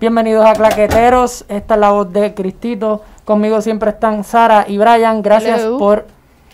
Bienvenidos 0.00 0.46
a 0.46 0.52
Claqueteros. 0.52 1.44
Esta 1.48 1.74
es 1.74 1.80
la 1.80 1.90
voz 1.90 2.12
de 2.12 2.34
Cristito. 2.34 3.02
Conmigo 3.24 3.60
siempre 3.60 3.90
están 3.90 4.22
Sara 4.24 4.64
y 4.68 4.78
Brian. 4.78 5.22
Gracias 5.22 5.60
Hello. 5.62 5.78
por 5.78 6.06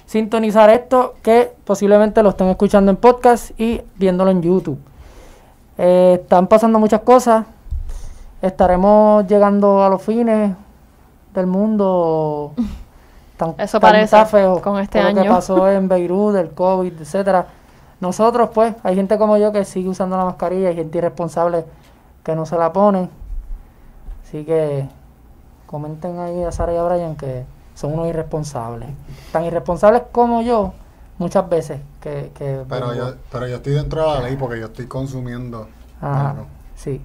sintonizar 0.07 0.71
esto, 0.71 1.15
que 1.23 1.53
posiblemente 1.65 2.23
lo 2.23 2.31
estén 2.31 2.49
escuchando 2.49 2.91
en 2.91 2.97
podcast 2.97 3.59
y 3.61 3.83
viéndolo 3.97 4.31
en 4.31 4.43
YouTube. 4.43 4.79
Eh, 5.77 6.21
están 6.23 6.47
pasando 6.47 6.79
muchas 6.79 7.01
cosas. 7.03 7.45
Estaremos 8.41 9.27
llegando 9.27 9.83
a 9.85 9.89
los 9.89 10.03
fines 10.03 10.55
del 11.35 11.47
mundo. 11.47 12.53
Tan, 13.37 13.55
Eso 13.59 13.79
tan- 13.81 13.91
parece, 13.93 14.17
con 14.63 14.79
este 14.79 15.01
por 15.01 15.09
Lo 15.11 15.15
que 15.15 15.21
año. 15.21 15.31
pasó 15.35 15.69
en 15.71 15.89
Beirut, 15.89 16.37
el 16.37 16.51
COVID, 16.51 17.01
etcétera. 17.01 17.47
Nosotros, 18.01 18.51
pues, 18.55 18.75
hay 18.83 18.97
gente 18.97 19.19
como 19.19 19.37
yo 19.37 19.53
que 19.53 19.65
sigue 19.65 19.89
usando 19.89 20.17
la 20.17 20.25
mascarilla, 20.25 20.69
hay 20.69 20.75
gente 20.77 20.99
irresponsable 20.99 21.65
que 22.23 22.35
no 22.35 22.45
se 22.47 22.57
la 22.57 22.73
pone. 22.73 23.09
Así 24.35 24.45
que 24.45 24.89
comenten 25.65 26.19
ahí 26.19 26.43
a 26.43 26.51
Sara 26.51 26.73
y 26.73 26.77
a 26.77 26.83
Brian 26.83 27.15
que 27.15 27.45
son 27.77 27.93
unos 27.93 28.09
irresponsables. 28.09 28.89
Tan 29.31 29.45
irresponsables 29.45 30.03
como 30.11 30.43
yo, 30.43 30.73
muchas 31.19 31.49
veces. 31.49 31.81
Que, 32.01 32.33
que 32.35 32.65
Pero 32.69 32.95
yo, 32.95 33.15
pero 33.31 33.47
yo 33.47 33.55
estoy 33.55 33.75
dentro 33.75 34.01
de 34.01 34.09
la 34.09 34.21
ley 34.23 34.37
porque 34.37 34.59
yo 34.59 34.67
estoy 34.67 34.89
consumiendo. 34.89 35.69
Ajá, 36.01 36.31
algo. 36.31 36.47
sí. 36.75 37.01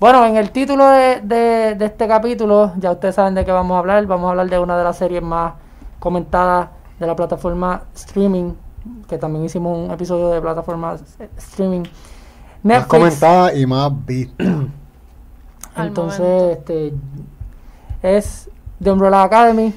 Bueno, 0.00 0.26
en 0.26 0.36
el 0.36 0.50
título 0.50 0.88
de, 0.88 1.20
de, 1.20 1.76
de 1.76 1.84
este 1.84 2.08
capítulo, 2.08 2.72
ya 2.78 2.90
ustedes 2.90 3.14
saben 3.14 3.36
de 3.36 3.44
qué 3.44 3.52
vamos 3.52 3.76
a 3.76 3.78
hablar. 3.78 4.04
Vamos 4.06 4.26
a 4.26 4.30
hablar 4.30 4.50
de 4.50 4.58
una 4.58 4.76
de 4.76 4.82
las 4.82 4.98
series 4.98 5.22
más 5.22 5.54
comentadas 6.00 6.68
de 6.98 7.06
la 7.06 7.14
plataforma 7.14 7.84
streaming, 7.94 8.54
que 9.08 9.18
también 9.18 9.44
hicimos 9.44 9.78
un 9.78 9.92
episodio 9.92 10.30
de 10.30 10.40
plataforma 10.40 10.96
streaming. 11.36 11.84
Más 12.64 12.86
comentada 12.86 13.54
y 13.54 13.66
más 13.66 13.92
vista. 14.04 14.42
Al 15.74 15.88
Entonces, 15.88 16.20
momento. 16.20 16.52
este 16.52 16.92
es 18.02 18.50
The 18.82 18.90
Umbrella 18.90 19.22
Academy. 19.22 19.74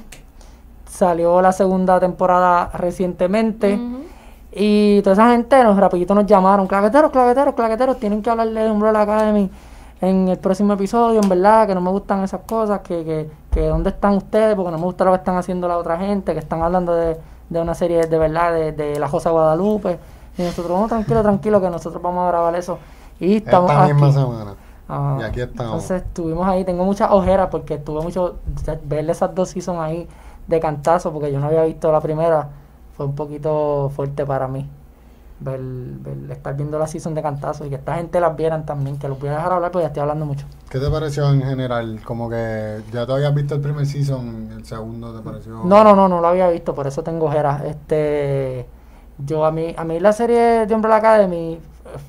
Salió 0.89 1.41
la 1.41 1.51
segunda 1.51 1.99
temporada 1.99 2.69
recientemente. 2.73 3.79
Y 4.51 5.01
toda 5.01 5.13
esa 5.13 5.31
gente 5.31 5.61
nos 5.63 5.77
rapidito 5.77 6.15
nos 6.15 6.25
llamaron, 6.25 6.65
claqueteros, 6.67 7.11
claqueteros, 7.11 7.53
claqueteros, 7.55 7.99
tienen 7.99 8.21
que 8.21 8.29
hablarle 8.29 8.61
de 8.63 8.71
Umbrella 8.71 9.01
Academy 9.01 9.49
en 9.99 10.27
el 10.29 10.37
próximo 10.37 10.73
episodio, 10.73 11.19
en 11.21 11.27
verdad, 11.27 11.67
que 11.67 11.75
no 11.75 11.81
me 11.81 11.89
gustan 11.89 12.23
esas 12.23 12.41
cosas, 12.47 12.79
que, 12.79 13.03
que, 13.03 13.29
que 13.51 13.67
dónde 13.67 13.89
están 13.89 14.13
ustedes, 14.13 14.55
porque 14.55 14.71
no 14.71 14.77
me 14.77 14.83
gusta 14.85 15.03
lo 15.03 15.11
que 15.11 15.17
están 15.17 15.35
haciendo 15.35 15.67
la 15.67 15.77
otra 15.77 15.97
gente, 15.97 16.31
que 16.33 16.39
están 16.39 16.61
hablando 16.61 16.93
de, 16.95 17.17
de 17.49 17.61
una 17.61 17.73
serie 17.75 18.05
de 18.05 18.17
verdad, 18.17 18.53
de, 18.53 18.71
de 18.71 18.97
La 18.99 19.09
Josa 19.09 19.31
Guadalupe. 19.31 19.99
Y 20.37 20.43
nosotros, 20.43 20.79
no, 20.79 20.87
tranquilo, 20.87 21.21
tranquilo, 21.21 21.59
que 21.59 21.69
nosotros 21.69 22.01
vamos 22.01 22.23
a 22.25 22.27
grabar 22.27 22.55
eso. 22.55 22.77
Y 23.19 23.37
estamos 23.37 23.71
Esta 23.71 23.85
misma 23.85 24.07
aquí. 24.07 24.15
semana. 24.15 24.53
Ajá. 24.87 25.17
Y 25.21 25.23
aquí 25.23 25.41
estamos. 25.41 25.73
Entonces 25.83 26.03
estuvimos 26.03 26.47
ahí, 26.47 26.63
tengo 26.63 26.83
muchas 26.85 27.09
ojeras 27.11 27.47
porque 27.51 27.75
estuve 27.75 28.01
mucho, 28.01 28.37
verle 28.83 29.11
esas 29.13 29.33
dos 29.33 29.49
seasons 29.49 29.79
ahí 29.79 30.07
de 30.47 30.59
cantazo, 30.59 31.11
porque 31.11 31.31
yo 31.31 31.39
no 31.39 31.47
había 31.47 31.63
visto 31.63 31.91
la 31.91 32.01
primera, 32.01 32.49
fue 32.95 33.05
un 33.07 33.15
poquito 33.15 33.91
fuerte 33.95 34.25
para 34.25 34.47
mí. 34.47 34.69
Ver, 35.37 35.59
ver- 35.59 36.31
estar 36.31 36.55
viendo 36.55 36.79
la 36.79 36.87
season 36.87 37.13
de 37.13 37.21
cantazo 37.21 37.65
y 37.65 37.69
que 37.69 37.75
esta 37.75 37.95
gente 37.95 38.21
las 38.21 38.37
vieran 38.37 38.65
también, 38.65 38.97
que 38.97 39.09
los 39.09 39.19
voy 39.19 39.27
a 39.27 39.33
dejar 39.33 39.51
hablar 39.51 39.69
porque 39.69 39.83
ya 39.83 39.87
estoy 39.87 40.01
hablando 40.01 40.25
mucho. 40.25 40.45
¿Qué 40.69 40.79
te 40.79 40.89
pareció 40.89 41.29
en 41.29 41.41
general? 41.41 41.99
Como 42.05 42.29
que 42.29 42.79
ya 42.93 43.05
te 43.05 43.11
habías 43.11 43.35
visto 43.35 43.55
el 43.55 43.61
primer 43.61 43.85
season, 43.85 44.49
el 44.55 44.63
segundo 44.65 45.13
te 45.13 45.21
pareció. 45.21 45.51
No, 45.65 45.83
no, 45.83 45.93
no, 45.93 46.07
no 46.07 46.21
lo 46.21 46.27
había 46.29 46.47
visto, 46.49 46.73
por 46.73 46.87
eso 46.87 47.03
tengo 47.03 47.25
ojeras. 47.25 47.63
Este, 47.65 48.65
yo 49.17 49.43
a 49.45 49.51
mí, 49.51 49.75
a 49.77 49.83
mí 49.83 49.99
la 49.99 50.13
serie 50.13 50.65
de 50.65 50.73
Umbrella 50.73 50.97
Academy 50.97 51.59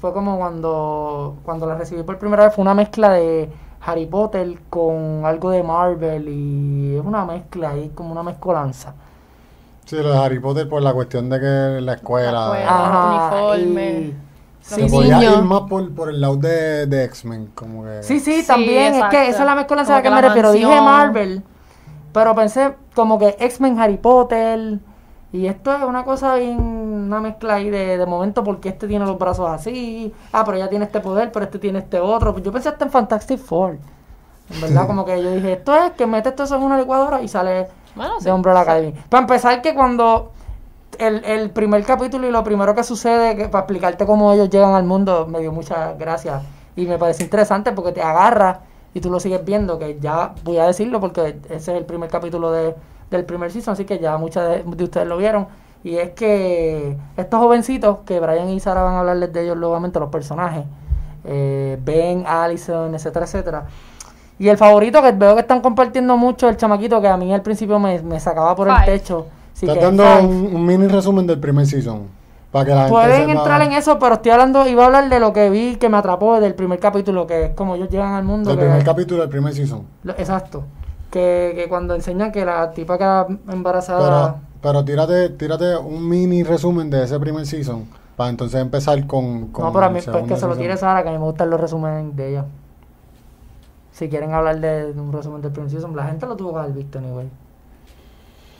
fue 0.00 0.12
como 0.12 0.38
cuando, 0.38 1.36
cuando 1.44 1.66
la 1.66 1.76
recibí 1.76 2.02
por 2.02 2.18
primera 2.18 2.44
vez, 2.46 2.54
fue 2.54 2.62
una 2.62 2.74
mezcla 2.74 3.10
de 3.10 3.50
Harry 3.82 4.06
Potter 4.06 4.58
con 4.70 5.24
algo 5.24 5.50
de 5.50 5.62
Marvel 5.62 6.28
y 6.28 6.96
es 6.96 7.04
una 7.04 7.24
mezcla 7.24 7.70
ahí, 7.70 7.90
como 7.94 8.12
una 8.12 8.22
mezcolanza. 8.22 8.94
Sí, 9.84 9.96
lo 9.96 10.10
de 10.10 10.18
Harry 10.18 10.40
Potter 10.40 10.68
por 10.68 10.82
la 10.82 10.92
cuestión 10.92 11.28
de 11.30 11.38
que 11.40 11.80
la 11.80 11.92
escuela. 11.94 12.32
La 12.32 12.44
escuela. 12.46 12.86
Ajá, 12.86 13.36
uniforme. 13.52 13.90
y- 14.00 14.16
Se 14.60 14.74
sí, 14.88 14.88
podía 14.88 15.18
niños. 15.20 15.36
ir 15.38 15.42
más 15.44 15.60
por, 15.62 15.94
por 15.94 16.08
el 16.10 16.20
lado 16.20 16.36
de, 16.36 16.86
de 16.86 17.04
X-Men, 17.04 17.52
como 17.54 17.84
que. 17.84 18.02
Sí, 18.02 18.18
sí, 18.18 18.40
Sí, 18.40 18.46
también. 18.46 18.94
Es 18.96 19.04
que 19.10 19.28
esa 19.28 19.38
es 19.40 19.46
la 19.46 19.54
mezcolanza 19.54 19.92
a 19.92 19.96
la 19.98 20.02
que 20.02 20.08
que 20.08 20.14
me 20.14 20.22
refiero. 20.22 20.50
Dije. 20.50 20.80
Marvel, 20.80 21.44
pero 22.12 22.34
pensé 22.34 22.74
como 22.96 23.16
que 23.18 23.36
X-Men, 23.38 23.78
Harry 23.78 23.96
Potter. 23.98 24.80
Y 25.36 25.46
esto 25.48 25.76
es 25.76 25.82
una 25.82 26.02
cosa 26.02 26.36
bien, 26.36 26.58
una 26.58 27.20
mezcla 27.20 27.56
ahí 27.56 27.68
de, 27.68 27.98
de 27.98 28.06
momento 28.06 28.42
porque 28.42 28.70
este 28.70 28.88
tiene 28.88 29.04
los 29.04 29.18
brazos 29.18 29.50
así. 29.50 30.14
Ah, 30.32 30.44
pero 30.46 30.56
ella 30.56 30.70
tiene 30.70 30.86
este 30.86 31.00
poder, 31.00 31.30
pero 31.30 31.44
este 31.44 31.58
tiene 31.58 31.80
este 31.80 32.00
otro. 32.00 32.38
Yo 32.38 32.50
pensé 32.50 32.70
hasta 32.70 32.86
en 32.86 32.90
Fantastic 32.90 33.38
Four. 33.38 33.76
En 34.48 34.60
verdad, 34.62 34.86
como 34.86 35.04
que 35.04 35.22
yo 35.22 35.30
dije, 35.32 35.52
esto 35.52 35.76
es 35.76 35.92
que 35.92 36.06
metes 36.06 36.34
todo 36.34 36.46
eso 36.46 36.56
en 36.56 36.62
una 36.62 36.78
licuadora 36.78 37.20
y 37.20 37.28
sale 37.28 37.68
Bueno, 37.94 38.14
sí. 38.18 38.24
de 38.24 38.32
Umbrella 38.32 38.60
Academy. 38.60 38.94
Para 39.10 39.20
empezar, 39.22 39.60
que 39.60 39.74
cuando 39.74 40.32
el, 40.98 41.22
el 41.26 41.50
primer 41.50 41.84
capítulo 41.84 42.26
y 42.26 42.30
lo 42.30 42.42
primero 42.42 42.74
que 42.74 42.82
sucede, 42.82 43.36
que, 43.36 43.48
para 43.48 43.64
explicarte 43.64 44.06
cómo 44.06 44.32
ellos 44.32 44.48
llegan 44.48 44.72
al 44.72 44.84
mundo, 44.84 45.26
me 45.28 45.40
dio 45.40 45.52
muchas 45.52 45.98
gracias. 45.98 46.42
Y 46.76 46.86
me 46.86 46.96
parece 46.96 47.24
interesante 47.24 47.72
porque 47.72 47.92
te 47.92 48.00
agarra 48.00 48.60
y 48.94 49.02
tú 49.02 49.10
lo 49.10 49.20
sigues 49.20 49.44
viendo, 49.44 49.78
que 49.78 49.98
ya 50.00 50.32
voy 50.44 50.56
a 50.56 50.64
decirlo 50.66 50.98
porque 50.98 51.38
ese 51.50 51.56
es 51.56 51.68
el 51.68 51.84
primer 51.84 52.08
capítulo 52.08 52.52
de, 52.52 52.74
del 53.10 53.24
primer 53.24 53.50
season, 53.50 53.72
así 53.72 53.84
que 53.84 53.98
ya 53.98 54.16
muchas 54.18 54.48
de, 54.48 54.62
de 54.64 54.84
ustedes 54.84 55.06
lo 55.06 55.16
vieron. 55.16 55.46
Y 55.84 55.96
es 55.98 56.10
que 56.10 56.96
estos 57.16 57.38
jovencitos, 57.40 57.98
que 58.04 58.18
Brian 58.18 58.48
y 58.48 58.58
Sara 58.60 58.82
van 58.82 58.94
a 58.94 59.00
hablarles 59.00 59.32
de 59.32 59.44
ellos 59.44 59.56
nuevamente, 59.56 60.00
los 60.00 60.08
personajes, 60.10 60.64
eh, 61.24 61.78
Ben, 61.84 62.24
Allison, 62.26 62.94
etcétera, 62.94 63.24
etcétera. 63.26 63.66
Y 64.38 64.48
el 64.48 64.56
favorito 64.58 65.00
que 65.02 65.12
veo 65.12 65.34
que 65.34 65.40
están 65.40 65.60
compartiendo 65.60 66.16
mucho, 66.16 66.48
el 66.48 66.56
chamaquito 66.56 67.00
que 67.00 67.08
a 67.08 67.16
mí 67.16 67.32
al 67.32 67.42
principio 67.42 67.78
me, 67.78 68.00
me 68.02 68.20
sacaba 68.20 68.54
por 68.54 68.68
el 68.68 68.74
techo. 68.84 69.26
Sí, 69.54 69.64
Estás 69.66 69.78
que 69.78 69.84
es 69.88 69.96
dando 69.96 70.28
un, 70.28 70.54
un 70.56 70.66
mini 70.66 70.86
resumen 70.88 71.26
del 71.26 71.38
primer 71.40 71.64
season. 71.66 72.02
Para 72.52 72.64
que 72.66 72.70
la 72.72 72.76
gente 72.82 72.92
Pueden 72.92 73.30
entrar 73.30 73.62
en 73.62 73.72
eso, 73.72 73.98
pero 73.98 74.14
estoy 74.16 74.32
hablando, 74.32 74.66
iba 74.66 74.82
a 74.82 74.86
hablar 74.86 75.08
de 75.08 75.20
lo 75.20 75.32
que 75.32 75.48
vi 75.50 75.76
que 75.76 75.88
me 75.88 75.96
atrapó 75.96 76.38
del 76.40 76.54
primer 76.54 76.78
capítulo, 76.78 77.26
que 77.26 77.44
es 77.46 77.50
como 77.54 77.74
ellos 77.76 77.88
llegan 77.88 78.12
al 78.14 78.24
mundo. 78.24 78.50
Del 78.50 78.58
primer 78.58 78.84
capítulo 78.84 79.20
del 79.22 79.30
primer 79.30 79.54
season. 79.54 79.84
lo- 80.02 80.12
exacto. 80.12 80.64
Que, 81.10 81.52
que 81.54 81.68
cuando 81.68 81.94
enseñan 81.94 82.32
que 82.32 82.44
la 82.44 82.72
tipa 82.72 82.98
queda 82.98 83.26
embarazada. 83.48 84.34
Pero, 84.34 84.40
pero 84.62 84.84
tírate, 84.84 85.30
tírate 85.30 85.76
un 85.76 86.08
mini 86.08 86.42
resumen 86.42 86.90
de 86.90 87.04
ese 87.04 87.18
primer 87.20 87.46
season. 87.46 87.86
Para 88.16 88.30
entonces 88.30 88.60
empezar 88.60 89.06
con. 89.06 89.48
con 89.48 89.66
no, 89.66 89.72
pero 89.72 89.86
a 89.86 89.88
mí, 89.90 90.00
pues 90.02 90.26
que 90.26 90.36
se 90.36 90.46
lo 90.46 90.56
tire 90.56 90.76
Sara, 90.76 91.02
que 91.02 91.10
a 91.10 91.12
mí 91.12 91.18
me 91.18 91.24
gustan 91.24 91.50
los 91.50 91.60
resúmenes 91.60 92.16
de 92.16 92.30
ella. 92.30 92.44
Si 93.92 94.08
quieren 94.08 94.32
hablar 94.32 94.60
de, 94.60 94.92
de 94.92 95.00
un 95.00 95.12
resumen 95.12 95.42
del 95.42 95.52
primer 95.52 95.70
season, 95.70 95.94
la 95.94 96.06
gente 96.06 96.26
lo 96.26 96.36
tuvo 96.36 96.52
que 96.52 96.58
haber 96.60 96.72
visto, 96.72 96.98
anyway. 96.98 97.30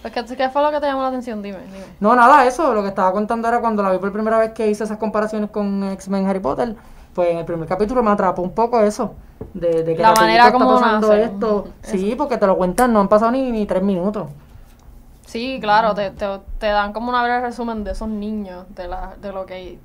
Pues, 0.03 0.13
¿qué, 0.13 0.37
¿Qué 0.37 0.51
fue 0.51 0.63
lo 0.63 0.71
que 0.71 0.81
te 0.81 0.87
llamó 0.87 1.03
la 1.03 1.09
atención? 1.09 1.43
Dime, 1.43 1.59
dime. 1.73 1.85
No, 2.01 2.15
nada, 2.15 2.47
eso, 2.47 2.73
lo 2.75 2.83
que 2.83 2.89
estaba 2.89 3.13
contando 3.13 3.49
era 3.49 3.61
cuando 3.61 3.83
la 3.83 3.91
vi 3.91 3.99
por 3.99 4.13
primera 4.13 4.39
vez 4.39 4.53
que 4.53 4.69
hice 4.69 4.85
esas 4.85 4.99
comparaciones 4.99 5.51
con 5.51 5.83
X-Men 5.85 6.27
Harry 6.27 6.41
Potter, 6.41 6.77
pues 7.17 7.31
en 7.31 7.39
el 7.39 7.45
primer 7.45 7.67
capítulo 7.67 8.03
me 8.03 8.11
atrapó 8.13 8.43
un 8.43 8.53
poco 8.53 8.81
eso, 8.83 9.15
de, 9.55 9.83
de 9.83 9.97
que 9.97 10.03
La 10.03 10.13
manera 10.13 10.47
está 10.47 10.53
como 10.57 10.75
pasando 10.75 11.09
nace. 11.09 11.25
esto. 11.25 11.69
Sí, 11.83 12.15
porque 12.17 12.37
te 12.37 12.47
lo 12.47 12.57
cuentan, 12.57 12.93
no 12.93 13.01
han 13.01 13.09
pasado 13.09 13.33
ni, 13.33 13.51
ni 13.51 13.67
tres 13.67 13.83
minutos. 13.83 14.29
Sí, 15.25 15.59
claro, 15.61 15.95
te, 15.95 16.11
te, 16.13 16.27
te 16.59 16.67
dan 16.69 16.93
como 16.93 17.09
una 17.09 17.23
breve 17.25 17.41
resumen 17.41 17.83
de 17.85 17.91
esos 17.93 18.09
niños, 18.09 18.65
de, 18.77 18.87
la, 18.87 19.15
de 19.21 19.33
lo 19.33 19.45
que. 19.47 19.79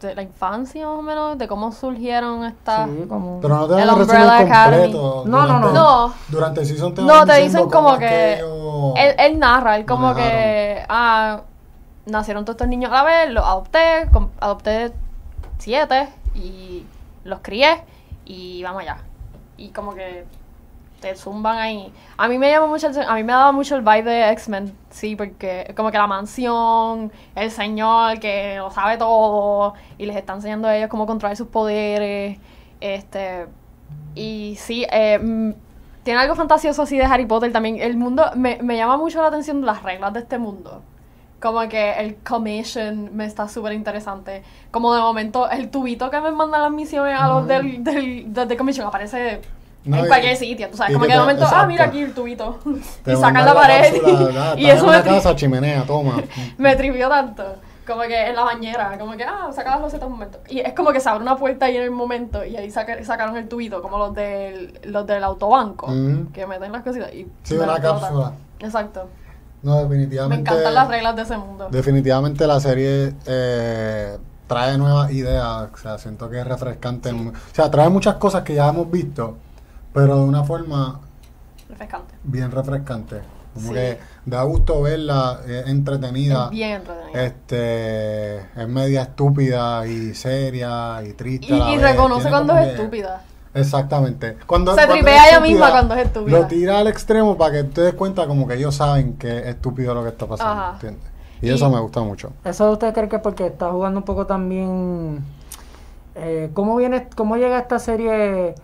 de 0.00 0.14
la 0.14 0.22
infancia 0.22 0.86
más 0.86 0.98
o 0.98 1.02
menos, 1.02 1.36
de 1.38 1.48
cómo 1.48 1.72
surgieron 1.72 2.44
estas. 2.44 2.88
Sí, 2.88 3.04
como... 3.08 3.40
Pero 3.40 3.56
no 3.56 3.66
te 3.66 3.72
dan 3.72 3.82
El 3.88 3.96
resumen 3.96 4.48
completo. 4.52 5.24
No, 5.26 5.46
no, 5.46 5.46
durante- 5.58 5.72
no. 5.72 6.14
Durante 6.28 6.60
el 6.60 6.66
season 6.66 6.94
te 6.94 7.02
No, 7.02 7.24
te 7.26 7.40
dicen 7.42 7.68
como 7.68 7.98
que. 7.98 8.34
Él, 8.38 9.14
él 9.18 9.38
narra, 9.38 9.76
él 9.78 9.84
como 9.86 10.08
manejaron. 10.08 10.30
que. 10.30 10.84
Ah, 10.88 11.40
nacieron 12.06 12.44
todos 12.44 12.54
estos 12.54 12.68
niños 12.68 12.90
a 12.92 12.94
la 12.94 13.02
vez, 13.04 13.30
los 13.30 13.44
adopté, 13.44 14.08
adopté 14.40 14.92
siete 15.58 16.08
y 16.34 16.84
los 17.24 17.40
crié 17.40 17.82
y 18.24 18.62
vamos 18.62 18.82
allá. 18.82 18.98
Y 19.56 19.70
como 19.70 19.94
que 19.94 20.24
te 21.00 21.14
zumban 21.14 21.58
ahí. 21.58 21.92
A 22.16 22.28
mí 22.28 22.38
me 22.38 22.50
llama 22.50 22.66
mucho 22.66 22.88
a 22.88 23.14
mí 23.14 23.24
me 23.24 23.32
daba 23.32 23.52
mucho 23.52 23.76
el 23.76 23.82
vibe 23.82 24.02
de 24.02 24.30
X-Men, 24.32 24.76
sí, 24.90 25.16
porque 25.16 25.72
como 25.76 25.90
que 25.90 25.98
la 25.98 26.06
mansión, 26.06 27.12
el 27.34 27.50
señor 27.50 28.18
que 28.20 28.56
lo 28.56 28.70
sabe 28.70 28.96
todo 28.96 29.74
y 29.96 30.06
les 30.06 30.16
está 30.16 30.34
enseñando 30.34 30.68
a 30.68 30.76
ellos 30.76 30.88
cómo 30.88 31.06
controlar 31.06 31.36
sus 31.36 31.48
poderes, 31.48 32.38
este 32.80 33.46
y 34.14 34.56
sí, 34.58 34.86
eh, 34.90 35.18
mm, 35.18 35.52
tiene 36.02 36.20
algo 36.20 36.34
fantasioso 36.34 36.82
así 36.82 36.96
de 36.98 37.04
Harry 37.04 37.26
Potter 37.26 37.52
también. 37.52 37.80
El 37.80 37.96
mundo 37.96 38.24
me, 38.34 38.58
me 38.62 38.76
llama 38.76 38.96
mucho 38.96 39.20
la 39.20 39.28
atención 39.28 39.64
las 39.64 39.82
reglas 39.82 40.12
de 40.14 40.20
este 40.20 40.38
mundo. 40.38 40.82
Como 41.40 41.68
que 41.68 41.92
el 42.00 42.16
commission 42.16 43.10
me 43.16 43.24
está 43.24 43.48
súper 43.48 43.72
interesante. 43.72 44.42
Como 44.72 44.92
de 44.94 45.00
momento 45.00 45.48
el 45.48 45.70
tubito 45.70 46.10
que 46.10 46.20
me 46.20 46.32
mandan 46.32 46.62
las 46.62 46.72
misiones 46.72 47.18
a 47.18 47.28
los 47.28 47.46
del, 47.46 47.84
del, 47.84 48.32
del, 48.32 48.48
del 48.48 48.58
commission 48.58 48.86
aparece 48.88 49.40
No, 49.84 49.98
en 49.98 50.04
y- 50.04 50.08
cualquier 50.08 50.36
sitio. 50.36 50.68
Tú 50.68 50.76
sabes, 50.76 50.90
y 50.90 50.94
como 50.94 51.04
que 51.04 51.08
que 51.10 51.14
de 51.14 51.20
momento, 51.20 51.44
ah, 51.44 51.48
exacto. 51.48 51.68
mira 51.68 51.84
aquí 51.84 52.00
el 52.02 52.12
tubito. 52.12 52.58
Te 53.04 53.12
y 53.12 53.16
sacan 53.16 53.44
la 53.46 53.54
pared. 53.54 53.92
cápsula, 54.02 54.50
ah, 54.50 54.54
y 54.58 54.64
estás 54.64 54.78
eso 54.78 54.92
en 54.92 54.98
me, 54.98 55.04
casa, 55.04 55.36
chimenea, 55.36 55.84
toma. 55.84 56.22
me 56.58 56.74
trivió 56.76 57.08
tanto. 57.08 57.44
Como 57.86 58.02
que 58.02 58.26
en 58.26 58.34
la 58.36 58.42
bañera, 58.42 58.98
como 58.98 59.16
que, 59.16 59.22
ah, 59.24 59.48
saca 59.54 59.70
las 59.70 59.80
losetas 59.80 60.06
un 60.08 60.12
momento. 60.14 60.40
Y 60.48 60.58
es 60.58 60.72
como 60.74 60.90
que 60.92 60.98
se 61.00 61.08
abre 61.08 61.22
una 61.22 61.36
puerta 61.36 61.66
ahí 61.66 61.76
en 61.76 61.84
el 61.84 61.90
momento 61.92 62.44
y 62.44 62.56
ahí 62.56 62.70
saca- 62.70 63.02
sacaron 63.04 63.36
el 63.36 63.48
tubito, 63.48 63.80
como 63.80 63.96
los 63.96 64.12
del, 64.12 64.78
los 64.84 65.06
del 65.06 65.22
autobanco, 65.24 65.86
Ujú. 65.86 66.30
que 66.32 66.46
meten 66.46 66.72
las 66.72 66.82
cositas 66.82 67.10
y... 67.14 67.26
Sí, 67.44 67.54
una 67.54 67.80
cápsula. 67.80 68.32
Exacto. 68.58 69.08
No, 69.62 69.76
Me 69.76 69.82
definitivamente. 69.82 70.40
encantan 70.40 70.74
las 70.74 70.88
reglas 70.88 71.16
de 71.16 71.22
ese 71.22 71.36
mundo. 71.36 71.68
Definitivamente 71.70 72.46
la 72.46 72.60
serie 72.60 73.14
eh, 73.26 74.16
trae 74.46 74.78
nuevas 74.78 75.10
ideas. 75.12 75.68
O 75.72 75.76
sea, 75.76 75.98
siento 75.98 76.30
que 76.30 76.40
es 76.40 76.46
refrescante. 76.46 77.10
O 77.12 77.32
sea, 77.52 77.70
trae 77.70 77.88
muchas 77.88 78.14
cosas 78.16 78.42
que 78.42 78.54
ya 78.54 78.68
hemos 78.68 78.90
visto, 78.90 79.36
pero 79.92 80.16
de 80.16 80.22
una 80.24 80.44
forma 80.44 81.00
Refrescante. 81.68 82.14
bien 82.22 82.50
refrescante. 82.50 83.20
Como 83.54 83.68
Sí. 83.68 83.74
que 83.74 83.98
da 84.26 84.42
gusto 84.44 84.82
verla, 84.82 85.40
es 85.46 85.66
entretenida. 85.66 86.44
Es 86.44 86.50
bien 86.50 86.70
entretenido. 86.72 87.18
Este 87.18 88.36
es 88.38 88.68
media 88.68 89.02
estúpida 89.02 89.84
y 89.86 90.14
seria 90.14 91.02
y 91.02 91.14
triste. 91.14 91.46
y 91.48 91.60
a 91.60 91.64
la 91.64 91.70
y 91.72 91.76
vez. 91.78 91.90
reconoce 91.90 92.20
Tiene 92.22 92.30
cuando 92.30 92.56
es 92.58 92.68
estúpida. 92.68 93.22
Exactamente. 93.60 94.36
Cuando, 94.46 94.72
Se 94.72 94.76
cuando 94.78 94.94
tripea 94.94 95.14
ella 95.14 95.22
estúpida, 95.36 95.40
misma 95.52 95.70
cuando 95.70 95.94
es 95.94 96.06
estúpida. 96.06 96.38
Lo 96.38 96.46
tira 96.46 96.78
al 96.78 96.86
extremo 96.88 97.36
para 97.36 97.52
que 97.52 97.64
te 97.64 97.80
des 97.82 97.94
cuenta 97.94 98.26
como 98.26 98.46
que 98.48 98.54
ellos 98.54 98.74
saben 98.74 99.14
que 99.16 99.38
es 99.38 99.46
estúpido 99.46 99.94
lo 99.94 100.02
que 100.02 100.08
está 100.10 100.26
pasando. 100.26 100.52
Ajá. 100.52 100.72
¿entiendes? 100.74 101.02
Y, 101.40 101.46
Y- 101.48 101.50
eso 101.50 101.68
me 101.70 101.80
gusta 101.80 102.00
mucho. 102.00 102.32
¿Eso 102.44 102.70
usted 102.72 102.92
cree 102.94 103.08
que 103.08 103.16
es 103.16 103.22
porque 103.22 103.46
está 103.46 103.70
jugando 103.70 103.98
un 104.00 104.04
poco 104.04 104.26
también... 104.26 105.24
eh, 106.14 106.50
¿Cómo 106.54 106.76
viene, 106.76 107.08
cómo 107.16 107.36
llega 107.36 107.58
esta 107.58 107.78
serie? 107.78 108.54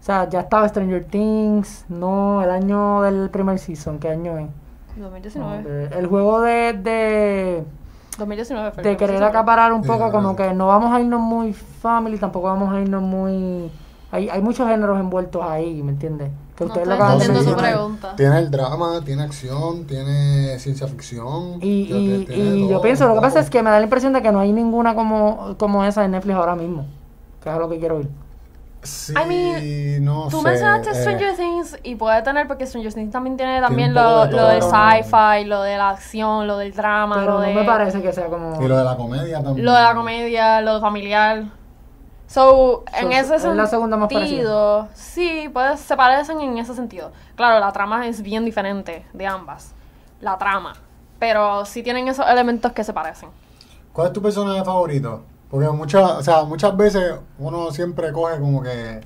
O 0.00 0.04
sea, 0.04 0.28
ya 0.28 0.40
estaba 0.40 0.68
Stranger 0.68 1.04
Things, 1.04 1.86
no, 1.88 2.42
el 2.42 2.50
año 2.50 3.00
del 3.02 3.30
primer 3.30 3.58
season, 3.58 3.98
¿qué 3.98 4.08
año 4.10 4.36
es? 4.38 4.46
2019. 4.96 5.64
Eh, 5.66 5.90
el 5.98 6.06
juego 6.06 6.40
de, 6.42 6.72
de, 6.74 7.64
2019 8.18 8.70
fue 8.72 8.82
el 8.82 8.88
de 8.90 8.96
querer 8.96 9.22
acaparar 9.24 9.72
un 9.72 9.82
poco 9.82 10.10
como 10.12 10.36
que 10.36 10.52
no 10.52 10.66
vamos 10.68 10.92
a 10.94 11.00
irnos 11.00 11.20
muy 11.20 11.52
family, 11.52 12.18
tampoco 12.18 12.46
vamos 12.48 12.72
a 12.72 12.80
irnos 12.80 13.02
muy... 13.02 13.70
Hay, 14.14 14.28
hay 14.28 14.40
muchos 14.42 14.68
géneros 14.68 14.98
envueltos 15.00 15.42
ahí, 15.42 15.82
¿me 15.82 15.90
entiendes? 15.92 16.30
Que 16.56 16.64
No 16.64 16.68
ustedes 16.68 16.86
estoy 16.86 16.98
lo 16.98 17.04
acaban 17.04 17.18
de 17.18 17.24
entendiendo 17.24 17.50
tu 17.50 17.56
mencionar. 17.56 17.80
pregunta. 17.80 18.16
Tiene 18.16 18.38
el 18.38 18.50
drama, 18.50 19.00
tiene 19.04 19.22
acción, 19.24 19.86
tiene 19.86 20.58
ciencia 20.60 20.86
ficción. 20.86 21.54
Y, 21.60 21.86
tiene- 21.86 22.00
y, 22.16 22.24
tiene 22.26 22.44
y 22.56 22.60
todo 22.60 22.70
yo 22.70 22.80
pienso, 22.80 23.08
lo 23.08 23.14
que 23.16 23.20
pasa 23.20 23.40
es 23.40 23.50
que 23.50 23.62
me 23.62 23.70
da 23.70 23.78
la 23.78 23.84
impresión 23.84 24.12
de 24.12 24.22
que 24.22 24.30
no 24.30 24.38
hay 24.40 24.52
ninguna 24.52 24.94
como, 24.94 25.56
como 25.58 25.84
esa 25.84 26.04
en 26.04 26.12
Netflix 26.12 26.36
ahora 26.36 26.54
mismo. 26.54 26.86
Que 27.42 27.48
es 27.50 27.54
a 27.56 27.58
lo 27.58 27.68
que 27.68 27.78
quiero 27.80 28.00
ir. 28.00 28.08
Sí, 28.84 29.14
I 29.14 29.26
mean, 29.26 30.04
no 30.04 30.28
Tú 30.28 30.42
sé, 30.42 30.44
mencionaste 30.48 30.90
eh, 30.90 30.94
Stranger 30.94 31.34
Things 31.36 31.78
y 31.82 31.94
puede 31.96 32.20
tener, 32.22 32.46
porque 32.46 32.66
Stranger 32.66 32.92
Things 32.92 33.10
también 33.10 33.36
tiene 33.38 33.58
también 33.60 33.94
lo, 33.94 34.26
de 34.26 34.60
sci-fi, 34.60 35.46
lo 35.46 35.62
de 35.62 35.78
la 35.78 35.88
acción, 35.88 36.46
lo 36.46 36.58
del 36.58 36.72
drama, 36.74 37.16
Pero 37.16 37.32
lo 37.32 37.38
no 37.40 37.46
de, 37.46 37.54
me 37.54 37.64
parece 37.64 38.02
que 38.02 38.12
sea 38.12 38.26
como... 38.26 38.62
Y 38.62 38.68
lo 38.68 38.76
de 38.76 38.84
la 38.84 38.94
comedia 38.96 39.42
también. 39.42 39.64
lo 39.64 39.72
de 39.72 39.80
la 39.82 39.94
comedia, 39.94 40.60
lo 40.60 40.80
familiar. 40.82 41.44
So, 42.34 42.82
en 42.92 43.12
So, 43.12 43.34
ese 43.34 43.36
es 43.36 43.44
la 43.44 43.68
segunda 43.68 43.96
más 43.96 44.08
sentido, 44.08 44.88
sí, 44.92 45.48
pues 45.52 45.78
se 45.78 45.96
parecen 45.96 46.40
en 46.40 46.58
ese 46.58 46.74
sentido. 46.74 47.12
Claro, 47.36 47.60
la 47.60 47.70
trama 47.70 48.08
es 48.08 48.22
bien 48.22 48.44
diferente 48.44 49.06
de 49.12 49.24
ambas, 49.24 49.72
la 50.20 50.36
trama, 50.36 50.72
pero 51.20 51.64
sí 51.64 51.84
tienen 51.84 52.08
esos 52.08 52.26
elementos 52.28 52.72
que 52.72 52.82
se 52.82 52.92
parecen. 52.92 53.28
¿Cuál 53.92 54.08
es 54.08 54.12
tu 54.14 54.20
personaje 54.20 54.64
favorito? 54.64 55.22
Porque 55.48 55.68
muchas, 55.68 56.10
o 56.10 56.22
sea, 56.24 56.42
muchas 56.42 56.76
veces 56.76 57.14
uno 57.38 57.70
siempre 57.70 58.10
coge 58.10 58.40
como 58.40 58.60
que 58.64 59.00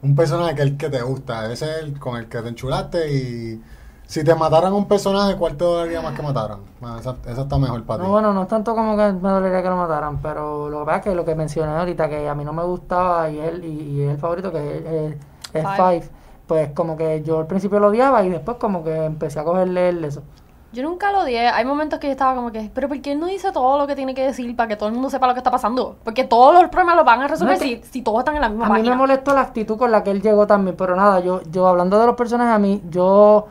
un 0.00 0.16
personaje 0.16 0.54
que 0.54 0.62
es 0.62 0.68
el 0.68 0.76
que 0.78 0.88
te 0.88 1.02
gusta, 1.02 1.52
ese 1.52 1.70
es 1.70 1.82
el 1.82 1.98
con 1.98 2.16
el 2.16 2.30
que 2.30 2.40
te 2.40 2.48
enchulaste 2.48 3.12
y 3.12 3.62
si 4.10 4.24
te 4.24 4.34
mataran 4.34 4.72
un 4.72 4.86
personaje, 4.86 5.36
¿cuál 5.36 5.56
te 5.56 5.64
dolería 5.64 6.00
más 6.00 6.14
que 6.14 6.22
mataran? 6.22 6.58
Ah, 6.82 6.96
esa, 6.98 7.14
esa 7.26 7.42
está 7.42 7.58
mejor 7.58 7.82
para 7.84 8.00
ti. 8.02 8.06
No, 8.06 8.12
bueno, 8.12 8.32
no 8.32 8.42
es 8.42 8.48
tanto 8.48 8.74
como 8.74 8.96
que 8.96 9.12
me 9.12 9.28
dolería 9.28 9.62
que 9.62 9.68
lo 9.68 9.76
mataran, 9.76 10.20
pero 10.20 10.68
lo 10.68 10.80
que 10.80 10.84
pasa 10.86 10.98
es 10.98 11.04
que 11.04 11.14
lo 11.14 11.24
que 11.24 11.34
mencioné 11.36 11.72
ahorita, 11.76 12.08
que 12.08 12.28
a 12.28 12.34
mí 12.34 12.44
no 12.44 12.52
me 12.52 12.64
gustaba 12.64 13.30
y 13.30 13.38
es 13.38 13.48
el, 13.52 13.64
y, 13.64 13.68
y 13.82 14.02
es 14.02 14.10
el 14.12 14.18
favorito, 14.18 14.50
que 14.50 14.58
es, 14.58 14.84
es- 14.84 15.16
es 15.54 15.62
Five. 15.62 15.76
Five, 15.76 16.10
pues 16.46 16.70
como 16.72 16.96
que 16.96 17.22
yo 17.22 17.38
al 17.40 17.46
principio 17.46 17.78
lo 17.78 17.88
odiaba 17.88 18.24
y 18.24 18.30
después 18.30 18.56
como 18.58 18.82
que 18.82 19.04
empecé 19.04 19.38
a 19.40 19.44
cogerle 19.44 19.88
el 19.90 20.04
eso. 20.04 20.22
Yo 20.72 20.82
nunca 20.84 21.10
lo 21.10 21.20
odié. 21.22 21.48
Hay 21.48 21.64
momentos 21.64 21.98
que 21.98 22.06
yo 22.06 22.12
estaba 22.12 22.34
como 22.36 22.52
que, 22.52 22.70
pero 22.72 22.86
¿por 22.88 23.00
qué 23.02 23.12
él 23.12 23.18
no 23.20 23.26
dice 23.26 23.50
todo 23.52 23.76
lo 23.78 23.86
que 23.88 23.96
tiene 23.96 24.14
que 24.14 24.24
decir 24.24 24.54
para 24.54 24.68
que 24.68 24.76
todo 24.76 24.88
el 24.88 24.94
mundo 24.94 25.10
sepa 25.10 25.26
lo 25.26 25.34
que 25.34 25.40
está 25.40 25.50
pasando? 25.50 25.96
Porque 26.04 26.22
todos 26.24 26.52
los 26.54 26.68
problemas 26.70 26.94
los 26.96 27.04
van 27.04 27.22
a 27.22 27.26
resolver 27.28 27.54
No, 27.56 27.60
si, 27.60 27.80
si 27.90 28.02
todos 28.02 28.20
están 28.20 28.36
en 28.36 28.42
la 28.42 28.48
misma 28.48 28.66
A 28.66 28.68
mí 28.68 28.74
página. 28.76 28.90
me 28.90 28.96
molestó 28.96 29.34
la 29.34 29.40
actitud 29.42 29.76
con 29.76 29.90
la 29.90 30.04
que 30.04 30.10
él 30.12 30.22
llegó 30.22 30.46
también, 30.46 30.76
pero 30.76 30.94
nada, 30.94 31.18
yo, 31.20 31.40
yo 31.50 31.66
hablando 31.66 31.98
de 31.98 32.06
los 32.06 32.14
personajes, 32.16 32.54
a 32.54 32.58
mí, 32.60 32.82
yo 32.88 33.46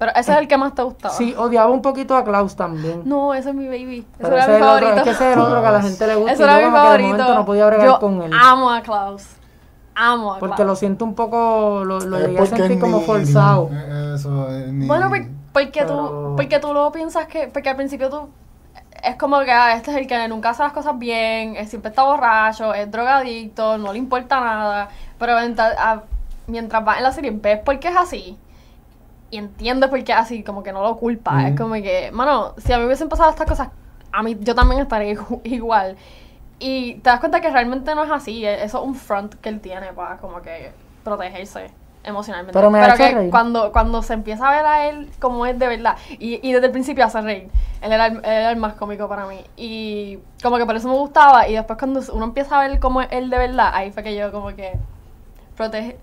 Pero 0.00 0.12
ese 0.16 0.32
es 0.32 0.38
el 0.38 0.48
que 0.48 0.56
más 0.56 0.74
te 0.74 0.82
gustaba. 0.82 1.14
sí 1.14 1.34
odiaba 1.36 1.70
un 1.70 1.82
poquito 1.82 2.16
a 2.16 2.24
Klaus 2.24 2.56
también. 2.56 3.02
No, 3.04 3.34
ese 3.34 3.50
es 3.50 3.54
mi 3.54 3.66
baby. 3.68 4.06
Ese 4.18 4.26
era 4.28 4.38
ese 4.44 4.48
mi 4.52 4.56
es 4.56 4.62
otro- 4.62 4.66
favorito. 4.66 4.96
es 4.96 5.02
que 5.04 5.10
ese 5.10 5.28
es 5.30 5.36
el 5.36 5.40
otro 5.42 5.60
que 5.60 5.66
a 5.66 5.72
la 5.72 5.82
gente 5.82 6.06
le 6.06 6.14
gusta 6.16 6.32
Ese 6.32 6.42
era 6.42 6.52
yo 6.52 6.58
mi 6.58 6.64
de 6.72 6.80
favorito. 6.80 7.34
no 7.34 7.44
podía 7.44 7.66
bregar 7.66 7.86
yo 7.86 7.98
con 8.00 8.22
él. 8.22 8.32
amo 8.34 8.70
a 8.70 8.80
Klaus. 8.80 9.26
Amo 9.94 10.34
a 10.34 10.38
Porque 10.38 10.54
Klaus. 10.56 10.68
lo 10.68 10.76
siento 10.76 11.04
un 11.04 11.14
poco, 11.14 11.82
lo, 11.84 12.00
lo 12.00 12.16
Es 12.16 12.22
llegué 12.26 12.36
a 12.38 12.40
porque 12.40 12.56
sentir 12.56 12.72
es 12.72 12.80
como 12.80 12.98
ni- 13.00 13.04
forzado. 13.04 13.68
ni- 13.70 14.14
Eso, 14.14 14.48
es 14.50 14.72
ni- 14.72 14.86
Bueno, 14.86 15.10
por- 15.10 15.26
porque, 15.52 15.80
Pero- 15.82 16.08
tú, 16.08 16.32
porque 16.36 16.58
tú 16.60 16.72
lo 16.72 16.90
piensas 16.92 17.26
que... 17.26 17.48
Porque 17.48 17.68
al 17.68 17.76
principio 17.76 18.08
tú... 18.08 18.28
Es 19.02 19.16
como 19.16 19.40
que 19.40 19.50
ah, 19.52 19.74
este 19.74 19.90
es 19.90 19.96
el 19.98 20.06
que 20.06 20.28
nunca 20.28 20.50
hace 20.50 20.62
las 20.62 20.72
cosas 20.72 20.98
bien, 20.98 21.56
él 21.56 21.66
siempre 21.68 21.88
está 21.90 22.02
borracho, 22.04 22.72
es 22.74 22.90
drogadicto, 22.90 23.76
no 23.78 23.92
le 23.92 23.98
importa 23.98 24.40
nada. 24.40 24.88
Pero 25.18 25.38
mientras, 25.40 25.74
ah, 25.78 26.02
mientras 26.46 26.86
va 26.86 26.96
en 26.98 27.02
la 27.02 27.12
serie 27.12 27.30
ves 27.34 27.58
por 27.60 27.78
qué 27.78 27.88
es 27.88 27.96
así. 27.96 28.38
Y 29.30 29.38
entiendes 29.38 29.88
por 29.90 30.02
qué 30.02 30.12
así, 30.12 30.42
como 30.42 30.62
que 30.62 30.72
no 30.72 30.82
lo 30.82 30.96
culpa. 30.96 31.48
Es 31.48 31.56
como 31.58 31.74
que, 31.74 32.10
mano, 32.12 32.54
si 32.58 32.72
a 32.72 32.76
mí 32.76 32.80
me 32.80 32.86
hubiesen 32.86 33.08
pasado 33.08 33.30
estas 33.30 33.46
cosas, 33.46 33.68
a 34.12 34.22
mí 34.22 34.36
yo 34.40 34.54
también 34.54 34.80
estaría 34.82 35.14
igu- 35.14 35.40
igual. 35.44 35.96
Y 36.58 36.94
te 36.96 37.10
das 37.10 37.20
cuenta 37.20 37.40
que 37.40 37.48
realmente 37.50 37.94
no 37.94 38.04
es 38.04 38.10
así. 38.10 38.44
e- 38.44 38.64
Eso 38.64 38.78
es 38.80 38.84
un 38.86 38.94
front 38.94 39.34
que 39.36 39.48
él 39.48 39.60
tiene 39.60 39.92
para 39.92 40.16
como 40.18 40.42
que 40.42 40.72
protegerse 41.04 41.70
emocionalmente. 42.02 42.52
Pero 42.52 42.70
me 42.70 42.80
hecho 42.80 42.96
que 42.96 43.14
reír. 43.14 43.30
cuando, 43.30 43.72
cuando 43.72 44.02
se 44.02 44.14
empieza 44.14 44.48
a 44.48 44.50
ver 44.56 44.66
a 44.66 44.88
él 44.88 45.10
como 45.20 45.46
es 45.46 45.58
de 45.58 45.66
verdad, 45.68 45.96
y, 46.18 46.46
y 46.46 46.52
desde 46.52 46.66
el 46.66 46.72
principio 46.72 47.04
hace 47.04 47.20
reír, 47.20 47.48
él 47.82 47.92
era, 47.92 48.06
el, 48.06 48.16
él 48.16 48.22
era 48.24 48.50
el 48.50 48.56
más 48.56 48.74
cómico 48.74 49.08
para 49.08 49.26
mí. 49.26 49.38
Y 49.56 50.18
como 50.42 50.56
que 50.58 50.66
por 50.66 50.74
eso 50.76 50.88
me 50.88 50.94
gustaba. 50.94 51.46
Y 51.48 51.54
después 51.54 51.78
cuando 51.78 52.00
uno 52.12 52.24
empieza 52.24 52.58
a 52.60 52.66
ver 52.66 52.80
cómo 52.80 53.00
es 53.00 53.08
él 53.12 53.30
de 53.30 53.38
verdad, 53.38 53.70
ahí 53.72 53.92
fue 53.92 54.02
que 54.02 54.16
yo 54.16 54.32
como 54.32 54.48
que 54.56 54.72
protege, 55.56 55.98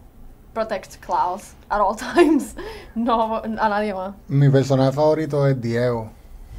protect 0.58 0.98
Klaus 1.06 1.54
at 1.70 1.80
all 1.80 1.96
times. 2.16 2.56
No 2.96 3.36
a 3.38 3.70
nadie 3.70 3.94
más. 3.94 4.16
Mi 4.28 4.50
personaje 4.50 4.92
favorito 4.92 5.46
es 5.48 5.60
Diego. 5.62 6.10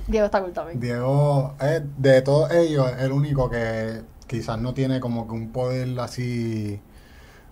Diego 0.06 0.26
está 0.26 0.40
cool 0.40 0.52
también. 0.52 0.78
Diego 0.80 1.54
es 1.60 1.82
de 1.96 2.22
todos 2.22 2.50
ellos 2.52 2.86
el 3.00 3.10
único 3.12 3.50
que 3.50 4.02
quizás 4.26 4.58
no 4.58 4.72
tiene 4.72 5.00
como 5.00 5.26
que 5.26 5.32
un 5.34 5.50
poder 5.52 5.98
así. 6.00 6.80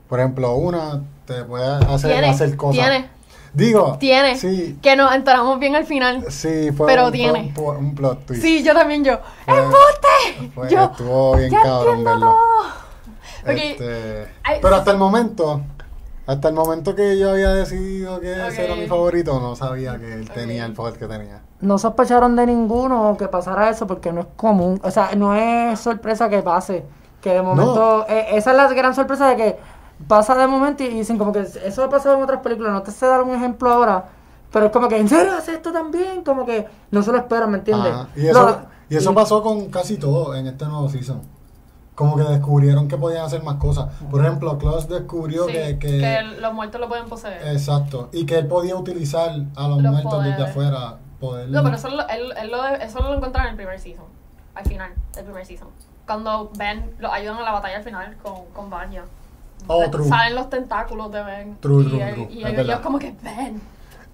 Por 0.08 0.20
ejemplo, 0.20 0.54
una 0.54 1.02
te 1.26 1.42
puede 1.44 1.66
hacer 1.84 2.12
Tiene, 2.12 2.28
hacer 2.28 2.56
cosas. 2.56 2.76
tiene, 2.76 3.10
Digo, 3.52 3.96
tiene. 3.98 4.36
Sí, 4.36 4.78
Que 4.80 4.94
nos 4.94 5.12
enteramos 5.14 5.58
bien 5.58 5.74
al 5.74 5.84
final. 5.84 6.24
sí, 6.30 6.70
fue, 6.76 6.86
Pero 6.86 7.06
un, 7.06 7.08
fue 7.08 7.18
tiene. 7.18 7.54
un, 7.56 7.94
plot 7.94 8.24
twist. 8.26 8.42
Sí, 8.42 8.62
yo 8.62 8.72
también 8.72 9.02
yo. 9.02 9.18
¡Embuste! 9.46 10.72
yo 10.72 10.84
estuvo 10.84 11.36
bien 11.36 11.50
ya 11.50 11.62
cabrón 11.62 11.98
entiendo 11.98 12.10
verlo. 12.10 12.26
todo. 12.30 12.86
Este, 13.52 14.26
pero 14.62 14.76
hasta 14.76 14.90
el 14.90 14.98
momento, 14.98 15.62
hasta 16.26 16.48
el 16.48 16.54
momento 16.54 16.94
que 16.94 17.18
yo 17.18 17.30
había 17.30 17.50
decidido 17.52 18.20
que 18.20 18.32
Ok. 18.32 18.48
ese 18.48 18.64
era 18.64 18.74
mi 18.74 18.86
favorito, 18.86 19.38
no 19.40 19.54
sabía 19.56 19.98
que 19.98 20.12
él 20.14 20.30
tenía 20.30 20.64
el 20.66 20.72
poder 20.72 20.98
que 20.98 21.06
tenía. 21.06 21.42
No 21.60 21.78
sospecharon 21.78 22.34
de 22.36 22.46
ninguno 22.46 23.16
que 23.18 23.28
pasara 23.28 23.70
eso 23.70 23.86
porque 23.86 24.12
no 24.12 24.22
es 24.22 24.26
común. 24.36 24.80
O 24.82 24.90
sea, 24.90 25.10
no 25.16 25.34
es 25.34 25.78
sorpresa 25.80 26.28
que 26.28 26.42
pase. 26.42 26.84
Que 27.20 27.30
de 27.34 27.42
momento. 27.42 28.06
eh, 28.08 28.26
esa 28.32 28.50
es 28.50 28.56
la 28.56 28.68
gran 28.68 28.94
sorpresa 28.94 29.28
de 29.28 29.36
que 29.36 29.56
pasa 30.06 30.34
de 30.34 30.46
momento 30.46 30.82
y 30.84 30.88
dicen 30.88 31.16
como 31.18 31.32
que 31.32 31.40
eso 31.40 31.84
ha 31.84 31.88
pasado 31.88 32.16
en 32.16 32.22
otras 32.22 32.40
películas. 32.40 32.72
No 32.72 32.82
te 32.82 32.90
sé 32.90 33.06
dar 33.06 33.22
un 33.22 33.34
ejemplo 33.34 33.70
ahora. 33.70 34.04
Pero 34.52 34.66
es 34.66 34.72
como 34.72 34.88
que, 34.88 34.96
¿en 34.98 35.08
serio 35.08 35.32
hace 35.36 35.54
esto 35.54 35.72
también? 35.72 36.22
Como 36.22 36.46
que 36.46 36.66
no 36.90 37.02
se 37.02 37.10
lo 37.12 37.18
esperan, 37.18 37.50
¿me 37.50 37.58
entiendes? 37.58 37.92
Ajá. 37.92 38.08
Y 38.16 38.26
eso, 38.26 38.42
Lo- 38.46 38.56
y 38.88 38.96
eso 38.96 39.10
y- 39.10 39.14
pasó 39.14 39.42
con 39.42 39.66
casi 39.70 39.96
todo 39.96 40.34
en 40.34 40.46
este 40.46 40.64
nuevo 40.66 40.88
season. 40.88 41.20
Como 41.96 42.16
que 42.16 42.22
descubrieron 42.22 42.86
que 42.86 42.96
podían 42.96 43.24
hacer 43.24 43.42
más 43.42 43.56
cosas. 43.56 43.86
Por 44.10 44.20
ejemplo, 44.24 44.56
Klaus 44.58 44.88
descubrió 44.88 45.46
sí, 45.46 45.52
que, 45.52 45.78
que, 45.80 45.88
que- 45.98 46.22
los 46.40 46.52
muertos 46.54 46.80
lo 46.80 46.88
pueden 46.88 47.06
poseer. 47.06 47.40
Exacto. 47.48 48.10
Y 48.12 48.24
que 48.26 48.38
él 48.38 48.46
podía 48.46 48.76
utilizar 48.76 49.30
a 49.56 49.66
los, 49.68 49.82
Los 49.82 49.92
muertos 49.92 50.22
desde 50.24 50.44
afuera. 50.44 50.96
Poder, 51.18 51.48
No, 51.48 51.62
pero 51.64 51.76
eso 51.76 51.88
lo, 51.88 52.06
él, 52.08 52.32
él 52.38 52.50
lo, 52.50 52.64
eso 52.66 53.00
lo 53.00 53.14
encuentra 53.14 53.44
en 53.44 53.48
el 53.50 53.56
primer 53.56 53.80
season. 53.80 54.04
Al 54.54 54.64
final 54.66 54.92
del 55.14 55.24
primer 55.24 55.44
season. 55.46 55.68
Cuando 56.06 56.50
Ben 56.56 56.94
lo 56.98 57.10
ayudan 57.10 57.38
a 57.38 57.42
la 57.42 57.52
batalla 57.52 57.78
al 57.78 57.82
final 57.82 58.14
con, 58.22 58.44
con 58.54 58.68
Vanya. 58.70 59.04
Oh, 59.66 59.82
true. 59.90 60.06
Salen 60.06 60.34
los 60.34 60.50
tentáculos 60.50 61.10
de 61.10 61.22
Ben. 61.22 61.56
True, 61.60 61.82
y 61.84 61.88
true, 61.88 62.02
él- 62.08 62.14
true. 62.14 62.28
y 62.30 62.44
Es 62.44 62.58
ellos 62.58 62.80
como 62.80 62.98
que 62.98 63.14
Ben. 63.22 63.60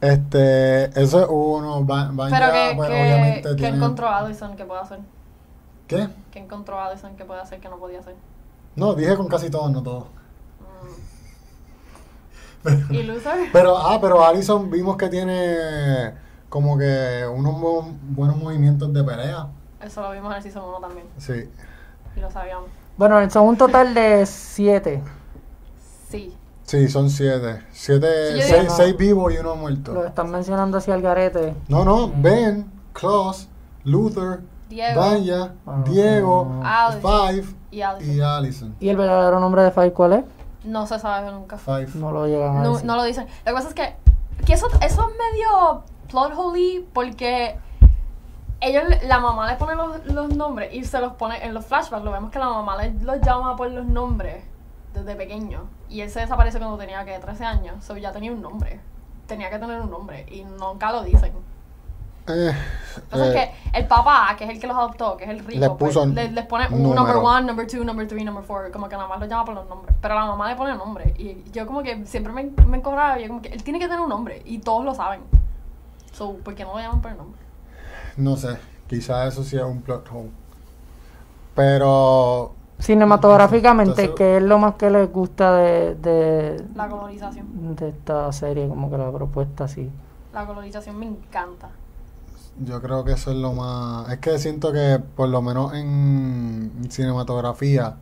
Este, 0.01 0.85
eso 1.01 1.21
es 1.23 1.27
uno. 1.29 1.85
Va, 1.87 2.11
Vanya, 2.13 2.39
Pero 2.39 2.53
que, 2.53 2.77
pues, 2.77 2.89
que, 2.91 3.03
obviamente 3.03 3.49
que 3.51 3.55
tiene- 3.57 3.77
encontró 3.77 4.09
a 4.09 4.19
Addison 4.19 4.57
que 4.57 4.65
puede 4.65 4.81
hacer. 4.81 4.99
¿Qué? 5.97 6.09
Que 6.31 6.39
encontró 6.41 6.79
Addison 6.81 7.17
que 7.17 7.25
puede 7.25 7.41
hacer 7.41 7.61
que 7.61 7.69
no 7.69 7.79
podía 7.79 8.01
hacer. 8.01 8.15
No, 8.77 8.95
dije 8.95 9.17
con 9.17 9.29
casi 9.29 9.51
todos, 9.51 9.71
no 9.71 9.83
todos. 9.83 10.05
Mm. 12.65 12.93
¿Y 12.95 13.03
Luther? 13.03 13.49
Pero, 13.53 13.77
ah, 13.77 13.99
pero 14.01 14.25
Allison 14.25 14.71
vimos 14.71 14.97
que 14.97 15.09
tiene 15.09 16.15
como 16.49 16.79
que 16.79 17.27
unos 17.33 17.55
bu- 17.55 17.97
buenos 18.11 18.37
movimientos 18.37 18.93
de 18.93 19.03
pelea. 19.03 19.49
Eso 19.81 20.01
lo 20.03 20.13
vimos 20.13 20.31
en 20.31 20.37
el 20.37 20.43
Season 20.43 20.65
1 20.65 20.79
también. 20.81 21.07
Sí. 21.19 21.51
Y 22.17 22.21
lo 22.21 22.31
sabíamos. 22.31 22.71
Bueno, 22.97 23.29
son 23.31 23.49
un 23.49 23.57
total 23.57 23.95
de 23.95 24.25
siete. 24.27 25.03
Sí. 26.09 26.37
Sí, 26.65 26.89
son 26.89 27.11
siete. 27.11 27.63
Siete, 27.73 28.07
Sí, 28.35 28.39
yo 28.41 28.47
seis, 28.47 28.63
digo- 28.63 28.75
seis 28.77 28.97
vivos 28.97 29.33
y 29.35 29.39
uno 29.39 29.51
Lo 29.51 29.57
muerto. 29.57 30.05
están 30.05 30.31
mencionando 30.31 30.79
así 30.79 30.91
al 30.91 31.03
garete. 31.03 31.55
No, 31.69 31.85
no, 31.85 32.13
Ben, 32.15 32.71
Klaus, 32.93 33.49
Luther, 33.85 34.41
Diego. 34.73 35.01
Vanya, 35.01 35.55
Ah. 35.67 35.83
Diego, 35.87 36.61
Alice. 36.65 37.01
Five 37.01 37.57
Y 37.71 38.21
Allison. 38.21 38.75
¿Y 38.81 38.89
el 38.89 38.97
verdadero 38.97 39.39
nombre 39.41 39.63
de 39.63 39.71
Five 39.71 39.93
cuál 39.93 40.13
es? 40.15 40.25
No 40.65 40.87
se 40.87 40.99
sabe 40.99 41.31
nunca. 41.31 41.59
Five. 41.59 41.89
No 41.95 42.11
lo 42.13 42.27
llegan 42.27 42.57
a 42.57 42.63
No, 42.63 42.73
decir. 42.73 42.87
no 42.87 42.97
lo 42.97 43.05
dicen. 43.05 43.27
Lo 43.27 43.45
que 43.45 43.53
pasa 43.53 43.69
es 43.69 43.75
que, 43.75 43.95
que 44.47 44.53
eso, 44.55 44.67
eso 44.81 45.09
es 45.09 45.17
medio 45.33 45.83
plot 46.09 46.33
holy 46.37 46.87
porque 46.93 47.59
ellos, 48.61 48.85
la 49.09 49.19
mamá 49.19 49.51
le 49.51 49.57
pone 49.59 49.75
los, 49.75 50.05
los 50.07 50.37
nombres 50.37 50.73
y 50.73 50.85
se 50.85 51.01
los 51.01 51.15
pone 51.15 51.45
en 51.45 51.53
los 51.55 51.65
flashbacks. 51.67 52.05
Lo 52.05 52.13
vemos 52.13 52.31
que 52.31 52.39
la 52.39 52.49
mamá 52.49 52.77
le, 52.83 52.93
los 53.03 53.21
llama 53.21 53.57
por 53.57 53.71
los 53.71 53.85
nombres 53.87 54.45
desde 54.95 55.17
pequeño. 55.17 55.65
Y 55.89 56.01
él 56.03 56.11
se 56.11 56.21
desaparece 56.21 56.59
cuando 56.59 56.79
tenía 56.79 57.05
que 57.05 57.19
13 57.19 57.45
años. 57.45 57.85
So 57.85 57.97
ya 57.97 58.13
tenía 58.13 58.31
un 58.33 58.41
nombre. 58.41 58.81
Tenía 59.27 59.51
que 59.51 59.59
tener 59.59 59.81
un 59.81 59.91
nombre 59.91 60.27
y 60.31 60.45
nunca 60.45 60.93
lo 60.93 61.03
dicen. 61.03 61.33
Eh, 62.29 62.53
Entonces 62.97 63.35
eh, 63.35 63.53
que 63.73 63.79
el 63.81 63.87
papá, 63.89 64.35
que 64.39 64.45
es 64.45 64.51
el 64.51 64.61
que 64.61 64.67
los 64.69 64.77
adoptó, 64.77 65.17
que 65.17 65.25
es 65.25 65.31
el 65.31 65.41
rico, 65.41 65.59
Les 65.61 65.69
pues, 65.71 65.95
puso 65.95 66.07
le- 66.07 66.31
les 66.31 66.47
pone 66.47 66.69
un 66.69 66.75
un 66.75 66.95
number 66.95 67.15
número. 67.17 67.23
one, 67.23 67.47
number 67.47 67.67
two, 67.67 67.85
number 67.85 68.07
three, 68.07 68.23
number 68.25 68.45
four, 68.45 68.71
como 68.71 68.89
que 68.89 68.95
nada 68.97 69.09
más 69.09 69.19
los 69.19 69.29
llama 69.29 69.45
por 69.45 69.55
los 69.55 69.69
nombres. 69.69 69.97
Pero 70.01 70.15
la 70.15 70.27
mamá 70.27 70.49
le 70.49 70.57
pone 70.57 70.77
nombre. 70.77 71.15
Y 71.19 71.43
yo 71.51 71.67
como 71.67 71.83
que 71.83 72.07
siempre 72.07 72.33
me, 72.33 72.45
me 72.67 72.77
encobraba, 72.79 73.19
yo 73.19 73.27
como 73.29 73.43
que 73.43 73.49
él 73.49 73.63
tiene 73.65 73.79
que 73.81 73.87
tener 73.87 74.01
un 74.01 74.09
nombre 74.09 74.41
y 74.45 74.59
todos 74.59 74.85
lo 74.85 74.95
saben. 74.95 75.21
So, 76.13 76.35
¿por 76.35 76.55
qué 76.55 76.63
no 76.65 76.73
lo 76.75 76.79
llaman 76.79 77.01
por 77.01 77.11
el 77.11 77.17
nombre? 77.17 77.41
no 78.19 78.37
sé, 78.37 78.59
quizás 78.89 79.33
eso 79.33 79.43
sí 79.43 79.57
es 79.57 79.63
un 79.63 79.81
plot 79.83 80.07
hole. 80.13 80.31
Pero 81.55 82.53
Cinematográficamente, 82.79 83.91
Entonces- 84.03 84.15
¿qué 84.17 84.37
es 84.39 84.43
lo 84.43 84.59
más 84.59 84.75
que 84.75 84.91
les 84.91 85.11
gusta 85.13 85.55
de, 85.57 85.95
de, 85.95 86.65
La 86.75 86.89
colorización. 86.89 87.77
de 87.77 87.89
esta 87.91 88.33
serie? 88.33 88.69
Como 88.69 88.91
que 88.91 88.99
la 88.99 89.11
propuesta 89.13 89.65
así. 89.65 89.89
La 90.33 90.47
colorización 90.47 90.99
me 90.99 91.07
encanta. 91.07 91.69
Yo 92.61 92.81
creo 92.83 93.05
que 93.05 93.13
eso 93.13 93.31
es 93.31 93.37
lo 93.37 93.53
más... 93.53 94.11
Es 94.11 94.19
que 94.19 94.39
siento 94.39 94.73
que 94.73 95.01
por 95.17 95.29
lo 95.29 95.43
menos 95.43 95.75
en 95.75 96.87
cinematografía 96.91 97.97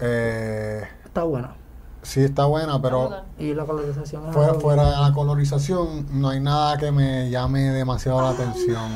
eh, 0.00 0.82
Está 1.04 1.22
buena. 1.24 1.54
sí 2.02 2.22
está 2.22 2.46
buena, 2.46 2.80
pero. 2.82 3.22
Y 3.38 3.54
la 3.54 3.64
colorización 3.64 4.32
fuera, 4.32 4.54
fuera 4.54 4.90
de 4.90 4.96
la 5.08 5.12
colorización 5.12 6.06
no 6.20 6.30
hay 6.30 6.40
nada 6.40 6.76
que 6.78 6.90
me 6.90 7.30
llame 7.30 7.60
demasiado 7.70 8.20
la 8.20 8.30
atención. 8.30 8.90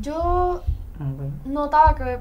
Yo 0.00 0.62
notaba 1.44 1.94
que, 1.94 2.20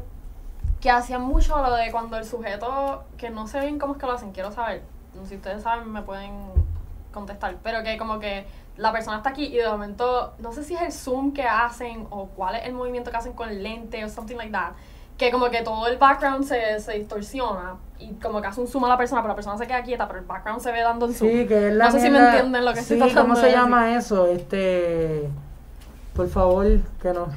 que 0.82 0.92
hacían 0.92 1.22
mucho 1.22 1.58
lo 1.58 1.74
de 1.76 1.90
cuando 1.92 2.18
el 2.18 2.26
sujeto, 2.26 3.04
que 3.18 3.30
no 3.30 3.48
sé 3.48 3.62
bien 3.62 3.80
cómo 3.80 3.94
es 3.94 4.00
que 4.00 4.06
lo 4.06 4.12
hacen, 4.14 4.32
quiero 4.34 4.52
saber. 4.52 4.84
Si 5.28 5.36
ustedes 5.36 5.64
saben, 5.64 5.92
me 5.92 6.02
pueden 6.02 6.34
contestar. 7.14 7.58
Pero 7.64 7.82
que 7.84 7.98
como 7.98 8.20
que 8.20 8.46
la 8.78 8.92
persona 8.92 9.18
está 9.18 9.30
aquí 9.30 9.46
y 9.46 9.58
de 9.58 9.68
momento, 9.68 10.34
no 10.40 10.52
sé 10.52 10.64
si 10.64 10.76
es 10.76 10.82
el 10.82 10.92
zoom 10.92 11.34
que 11.34 11.44
hacen 11.44 12.08
o 12.10 12.28
cuál 12.28 12.56
es 12.56 12.66
el 12.66 12.74
movimiento 12.74 13.12
que 13.12 13.18
hacen 13.18 13.34
con 13.34 13.50
el 13.50 13.62
lente 13.64 14.04
o 14.06 14.10
something 14.10 14.36
like 14.38 14.52
that. 14.52 14.72
Que 15.18 15.32
como 15.32 15.50
que 15.50 15.64
todo 15.64 15.88
el 15.88 15.98
background 15.98 16.46
se, 16.46 16.80
se 16.80 16.94
distorsiona 16.94 17.76
y 17.98 18.14
como 18.14 18.40
que 18.40 18.48
hace 18.48 18.62
un 18.62 18.68
zoom 18.68 18.86
a 18.86 18.90
la 18.90 18.98
persona, 18.98 19.22
pero 19.22 19.30
la 19.30 19.36
persona 19.36 19.58
se 19.58 19.66
queda 19.66 19.82
quieta, 19.82 20.08
pero 20.08 20.20
el 20.20 20.26
background 20.26 20.62
se 20.62 20.72
ve 20.72 20.82
dando 20.82 21.08
el 21.08 21.16
zoom. 21.16 21.32
Sí, 21.32 21.48
que 21.48 21.70
es 21.70 21.74
la 21.74 21.86
No 21.86 21.92
sé 21.92 22.00
si 22.02 22.10
me 22.12 22.20
entienden 22.20 22.64
lo 22.66 22.74
que 22.74 22.80
estoy 22.82 22.98
sí, 22.98 23.04
tratando 23.04 23.22
¿cómo 23.24 23.36
se 23.36 23.46
decir. 23.48 23.58
llama 23.60 23.96
eso? 23.96 24.28
Este... 24.28 25.28
Por 26.16 26.28
favor, 26.30 26.66
que 27.02 27.14
nos, 27.14 27.30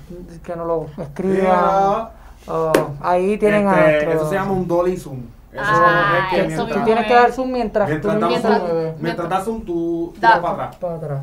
que 0.42 0.56
nos 0.56 0.66
lo 0.66 0.86
escriban. 1.02 1.36
Mira, 1.40 2.10
Oh, 2.48 2.72
ahí 3.02 3.36
tienen 3.36 3.68
a 3.68 3.72
este, 3.90 4.06
nuestro- 4.06 4.12
eso 4.12 4.28
se 4.30 4.34
llama 4.36 4.52
un 4.52 4.66
dolly 4.66 4.96
zoom. 4.96 5.20
Eso 5.52 5.62
Ah, 5.64 6.18
es 6.22 6.28
que 6.30 6.40
eso 6.40 6.46
tú 6.46 6.46
mientras, 6.46 6.68
mismo. 6.68 6.84
tienes 6.84 7.06
que 7.06 7.14
dar 7.14 7.32
zoom 7.32 7.50
mientras, 7.52 7.88
mientras 7.88 8.20
tú 8.20 8.26
mientras 8.26 8.62
mientras 9.00 9.28
das 9.28 9.44
zoom, 9.44 9.64
tú 9.64 10.12
Da- 10.20 10.28
tiras 10.28 10.38
para 10.40 10.52
atrás. 10.54 10.76
para 10.76 10.94
atrás. 10.94 11.20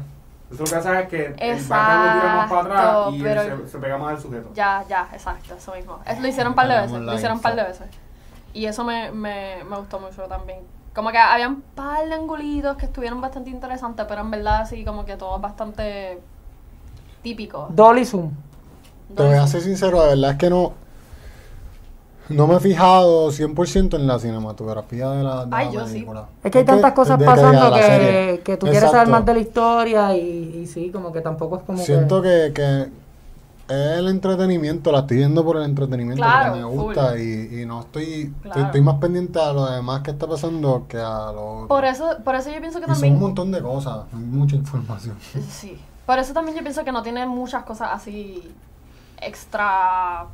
Eso 0.51 0.63
lo 0.63 0.69
que 0.69 0.75
hace 0.75 0.99
es 1.01 1.07
que 1.09 1.25
el 1.37 1.63
background 1.65 2.05
lo 2.15 2.21
tira 2.21 2.35
más 2.35 2.49
para 2.49 2.61
atrás 2.61 2.79
Exacto, 2.83 3.15
y 3.15 3.21
pero- 3.23 3.41
se, 3.65 3.67
se 3.71 3.77
pega 3.79 3.97
más 3.97 4.09
al 4.11 4.21
sujeto. 4.21 4.49
Ya, 4.53 4.83
ya, 4.89 5.07
exacto, 5.13 5.55
eso 5.55 5.73
mismo. 5.75 5.99
Es- 6.05 6.19
lo 6.19 6.27
hicieron 6.27 6.51
un 6.51 6.55
par 6.55 6.67
de 6.67 6.75
veces, 6.75 6.91
la 6.91 6.99
lo 6.99 7.13
hicieron 7.15 7.37
un 7.37 7.41
par 7.41 7.55
de 7.55 7.63
veces. 7.63 7.87
Y 8.53 8.65
eso 8.65 8.83
me, 8.83 9.11
me, 9.11 9.63
me 9.69 9.77
gustó 9.77 9.99
mucho 9.99 10.23
también. 10.23 10.59
Como 10.95 11.11
que 11.11 11.17
había 11.17 11.47
un 11.47 11.61
par 11.61 12.05
de 12.07 12.13
angulitos 12.15 12.75
que 12.75 12.85
estuvieron 12.87 13.21
bastante 13.21 13.49
interesantes, 13.49 14.05
pero 14.09 14.21
en 14.21 14.31
verdad 14.31 14.65
sí, 14.67 14.83
como 14.83 15.05
que 15.05 15.15
todo 15.15 15.35
es 15.35 15.41
bastante 15.41 16.19
típico. 17.21 17.67
Dolly 17.69 18.05
zoom. 18.05 18.31
Te 19.15 19.23
voy 19.23 19.35
a 19.37 19.47
ser 19.47 19.61
sincero, 19.61 20.01
de 20.03 20.09
verdad 20.09 20.31
es 20.31 20.37
que 20.37 20.49
no... 20.49 20.73
No 22.29 22.47
me 22.47 22.55
he 22.55 22.59
fijado 22.59 23.29
100% 23.31 23.95
en 23.95 24.07
la 24.07 24.19
cinematografía 24.19 25.09
de 25.11 25.23
la, 25.23 25.45
de 25.45 25.55
Ay, 25.55 25.67
la 25.67 25.71
yo 25.71 25.87
sí. 25.87 26.05
Es 26.43 26.51
que 26.51 26.57
hay 26.59 26.65
tantas 26.65 26.93
cosas 26.93 27.21
pasando 27.23 27.73
que, 27.73 28.41
que 28.43 28.57
tú 28.57 28.65
quieres 28.67 28.91
saber 28.91 29.07
más 29.07 29.25
de 29.25 29.33
la 29.33 29.39
historia 29.39 30.15
y, 30.15 30.61
y 30.63 30.67
sí, 30.67 30.89
como 30.91 31.11
que 31.11 31.21
tampoco 31.21 31.57
es 31.57 31.63
como 31.63 31.79
Siento 31.79 32.21
que... 32.21 32.51
que, 32.53 33.07
el 33.69 34.07
entretenimiento, 34.07 34.93
la 34.93 34.99
estoy 34.99 35.17
viendo 35.17 35.43
por 35.43 35.57
el 35.57 35.63
entretenimiento 35.63 36.23
Claro, 36.23 36.53
porque 36.53 36.59
me 36.59 36.65
gusta 36.65 37.19
y, 37.19 37.61
y 37.61 37.65
no 37.65 37.81
estoy, 37.81 38.03
estoy, 38.03 38.33
Claro. 38.43 38.61
estoy 38.61 38.81
más 38.81 38.95
pendiente 38.95 39.39
a 39.41 39.51
lo 39.51 39.65
demás 39.69 40.01
que 40.03 40.11
está 40.11 40.25
pasando 40.25 40.85
que 40.87 40.97
a 40.97 41.33
lo 41.33 41.55
otro. 41.55 41.67
Por 41.67 41.83
eso, 41.83 42.15
por 42.23 42.35
eso 42.35 42.49
yo 42.49 42.61
pienso 42.61 42.79
que 42.79 42.85
y 42.85 42.87
son 42.87 42.93
también... 42.95 43.15
un 43.15 43.19
montón 43.19 43.51
de 43.51 43.61
cosas, 43.61 44.05
mucha 44.13 44.55
información. 44.55 45.17
Sí. 45.49 45.77
Por 46.05 46.17
eso 46.17 46.33
también 46.33 46.55
yo 46.55 46.63
pienso 46.63 46.85
que 46.85 46.93
no 46.93 47.03
tiene 47.03 47.25
muchas 47.25 47.63
cosas 47.63 47.89
así 47.91 48.49
extra 49.19 50.27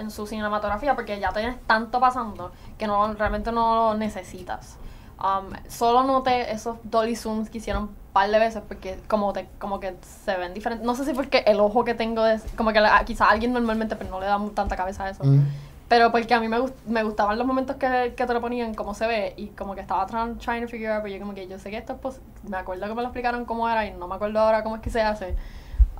en 0.00 0.10
su 0.10 0.26
cinematografía, 0.26 0.94
porque 0.94 1.20
ya 1.20 1.32
tienes 1.32 1.56
tanto 1.66 2.00
pasando 2.00 2.50
que 2.78 2.86
no 2.86 3.14
realmente 3.14 3.52
no 3.52 3.74
lo 3.92 3.94
necesitas. 3.98 4.76
Um, 5.22 5.52
solo 5.68 6.02
noté 6.02 6.50
esos 6.50 6.78
dolly 6.82 7.14
zooms 7.14 7.50
que 7.50 7.58
hicieron 7.58 7.82
un 7.84 7.94
par 8.14 8.30
de 8.30 8.38
veces 8.38 8.62
porque 8.66 8.98
como 9.06 9.32
te, 9.34 9.46
como 9.58 9.78
que 9.78 9.94
se 10.24 10.36
ven 10.36 10.54
diferentes. 10.54 10.84
No 10.86 10.94
sé 10.94 11.04
si 11.04 11.12
porque 11.12 11.44
el 11.46 11.60
ojo 11.60 11.84
que 11.84 11.94
tengo 11.94 12.24
es 12.26 12.42
como 12.56 12.72
que 12.72 12.80
quizá 13.04 13.28
alguien 13.28 13.52
normalmente 13.52 13.96
pero 13.96 14.10
no 14.10 14.18
le 14.18 14.26
da 14.26 14.40
tanta 14.54 14.76
cabeza 14.76 15.04
a 15.04 15.10
eso. 15.10 15.22
Mm. 15.22 15.44
Pero 15.88 16.10
porque 16.12 16.32
a 16.32 16.40
mí 16.40 16.46
me, 16.48 16.58
gust- 16.60 16.72
me 16.86 17.02
gustaban 17.02 17.36
los 17.36 17.46
momentos 17.46 17.76
que, 17.76 18.14
que 18.16 18.24
te 18.24 18.32
lo 18.32 18.40
ponían, 18.40 18.74
cómo 18.74 18.94
se 18.94 19.06
ve, 19.08 19.34
y 19.36 19.48
como 19.48 19.74
que 19.74 19.80
estaba 19.80 20.06
trying, 20.06 20.38
trying 20.38 20.62
to 20.62 20.68
figure 20.68 20.92
out, 20.92 21.02
pero 21.02 21.12
yo 21.14 21.20
como 21.20 21.34
que 21.34 21.48
yo 21.48 21.58
sé 21.58 21.68
que 21.70 21.76
esto 21.78 21.94
es 21.94 21.98
pos- 21.98 22.20
me 22.48 22.56
acuerdo 22.56 22.86
que 22.86 22.94
me 22.94 23.02
lo 23.02 23.08
explicaron 23.08 23.44
cómo 23.44 23.68
era 23.68 23.84
y 23.84 23.92
no 23.92 24.06
me 24.06 24.14
acuerdo 24.14 24.38
ahora 24.38 24.62
cómo 24.62 24.76
es 24.76 24.82
que 24.82 24.88
se 24.90 25.02
hace. 25.02 25.34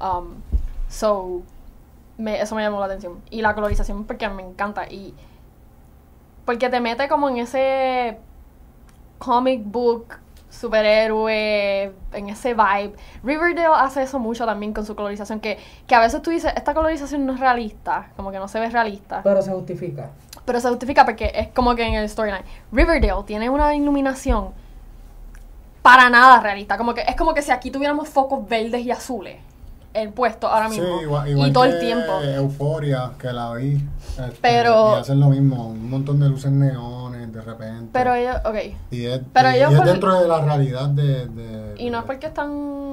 Um, 0.01 0.37
so, 0.89 1.43
me, 2.21 2.41
eso 2.41 2.55
me 2.55 2.63
llamó 2.63 2.81
la 2.81 2.87
atención. 2.87 3.21
Y 3.31 3.43
la 3.43 3.55
colorización 3.55 4.05
porque 4.05 4.29
me 4.29 4.43
encanta, 4.43 4.87
y 4.87 5.15
porque 6.45 6.69
te 6.69 6.81
mete 6.81 7.09
como 7.09 7.29
en 7.29 7.39
ese 7.39 8.19
comic 9.19 9.63
book 9.65 10.19
superhéroe, 10.49 11.93
en 12.13 12.29
ese 12.29 12.55
vibe. 12.55 12.95
Riverdale 13.23 13.75
hace 13.77 14.03
eso 14.03 14.19
mucho 14.19 14.45
también 14.45 14.73
con 14.73 14.85
su 14.85 14.97
colorización, 14.97 15.41
que, 15.41 15.59
que 15.87 15.95
a 15.95 16.01
veces 16.01 16.21
tú 16.23 16.31
dices, 16.31 16.53
esta 16.57 16.75
colorización 16.75 17.25
no 17.25 17.35
es 17.35 17.41
realista, 17.41 18.11
como 18.17 18.33
que 18.33 18.39
no 18.39 18.49
se 18.49 18.59
ve 18.59 18.69
realista. 18.69 19.23
Pero 19.23 19.41
se 19.43 19.53
justifica. 19.53 20.11
Pero 20.45 20.61
se 20.61 20.69
justifica 20.69 21.05
porque 21.05 21.31
es 21.35 21.49
como 21.49 21.75
que 21.75 21.87
en 21.87 21.95
el 21.95 22.09
storyline. 22.09 22.45
Riverdale 22.73 23.23
tiene 23.25 23.49
una 23.49 23.75
iluminación 23.75 24.53
para 25.83 26.11
nada 26.11 26.41
realista. 26.41 26.77
Como 26.77 26.95
que 26.95 27.03
es 27.03 27.17
como 27.17 27.33
que 27.35 27.43
si 27.43 27.53
aquí 27.53 27.71
tuviéramos 27.71 28.09
focos 28.09 28.47
verdes 28.49 28.85
y 28.85 28.91
azules. 28.91 29.37
El 29.93 30.11
puesto 30.13 30.47
ahora 30.47 30.69
Sí, 30.71 30.81
mismo. 30.81 31.01
igual, 31.03 31.29
igual 31.29 31.49
y 31.49 31.53
todo 31.53 31.65
el 31.65 31.81
tiempo. 31.81 32.13
Euforia, 32.23 33.11
que 33.19 33.33
la 33.33 33.53
vi. 33.55 33.75
este, 34.01 34.39
Pero- 34.41 34.95
Y 34.97 35.01
hacen 35.01 35.19
lo 35.19 35.29
mismo, 35.29 35.69
un 35.69 35.91
montón 35.91 36.21
de 36.21 36.29
luces 36.29 36.53
neones 36.53 37.33
de 37.33 37.41
repente. 37.41 37.89
Pero 37.93 38.15
ellos, 38.15 38.37
ok. 38.45 38.55
y 38.93 39.07
es, 39.07 39.21
pero 39.33 39.51
y- 39.51 39.55
ellos 39.57 39.71
y 39.71 39.75
es 39.75 39.79
por- 39.81 39.89
dentro 39.89 40.21
de 40.21 40.29
la 40.29 40.41
realidad 40.43 40.89
de... 40.91 41.27
de- 41.27 41.75
Y 41.83 41.91
no 41.91 41.99
es 41.99 42.05
porque 42.05 42.27
están 42.27 42.51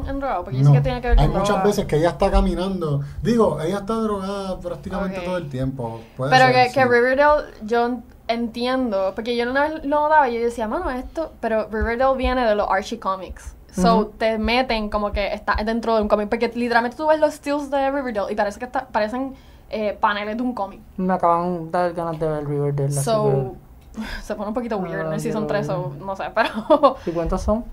enrollados, 0.07 0.43
porque 0.45 0.59
No, 0.59 0.71
que 0.73 0.81
tiene 0.81 0.99
que 1.01 1.09
ver 1.09 1.19
hay 1.19 1.25
con 1.27 1.35
muchas 1.35 1.49
droga. 1.49 1.63
veces 1.65 1.85
que 1.85 1.97
ella 1.97 2.09
está 2.09 2.31
caminando. 2.31 3.01
Digo, 3.21 3.59
ella 3.61 3.77
está 3.79 3.93
drogada 3.93 4.59
prácticamente 4.59 5.19
todo 5.21 5.37
el 5.37 5.49
tiempo. 5.49 6.01
Puede 6.15 6.31
Pero 6.31 6.45
ser, 6.45 6.67
que, 6.67 6.73
que. 6.73 6.85
Riverdale, 6.85 7.43
yo 7.63 7.99
entiendo, 8.27 9.11
porque 9.15 9.35
yo 9.37 9.49
una 9.49 9.63
vez 9.69 9.83
lo 9.85 10.01
notaba 10.01 10.29
y 10.29 10.35
yo 10.35 10.41
decía, 10.41 10.67
mano, 10.67 10.89
esto, 10.89 11.31
pero 11.41 11.67
Riverdale 11.71 12.17
viene 12.17 12.45
de 12.45 12.55
los 12.55 12.67
Archie 12.69 12.99
Comics. 12.99 13.53
So, 13.71 14.07
te 14.17 14.37
meten 14.39 14.89
como 14.89 15.11
que 15.11 15.33
está 15.33 15.55
dentro 15.63 15.95
de 15.95 16.01
un 16.01 16.07
cómic, 16.07 16.29
porque 16.29 16.51
literalmente 16.55 16.97
tú 16.97 17.05
ves 17.07 17.19
los 17.19 17.33
stills 17.35 17.69
de 17.69 17.91
Riverdale 17.91 18.31
y 18.31 18.35
parece 18.35 18.57
que 18.59 18.65
está, 18.65 18.87
parecen 18.87 19.33
eh, 19.69 19.95
paneles 19.99 20.35
de 20.37 20.41
un 20.43 20.53
cómic. 20.53 20.79
Me 20.97 21.13
acaban 21.13 21.65
de 21.65 21.71
dar 21.71 21.93
ganas 21.93 22.19
de 22.19 22.27
ver 22.27 22.47
Riverdale. 22.47 22.91
So, 22.91 23.55
se 24.23 24.33
pone 24.35 24.47
un 24.49 24.53
poquito 24.53 24.77
weird 24.77 25.01
en 25.01 25.07
Ah, 25.07 25.13
el 25.15 25.19
Season 25.21 25.45
quiero 25.45 25.59
3, 25.65 25.67
so, 25.67 25.89
ver. 25.91 26.01
no 26.01 26.15
sé, 26.15 26.23
pero 26.33 26.95
¿Y 27.05 27.11
cuántos 27.11 27.41
son? 27.41 27.65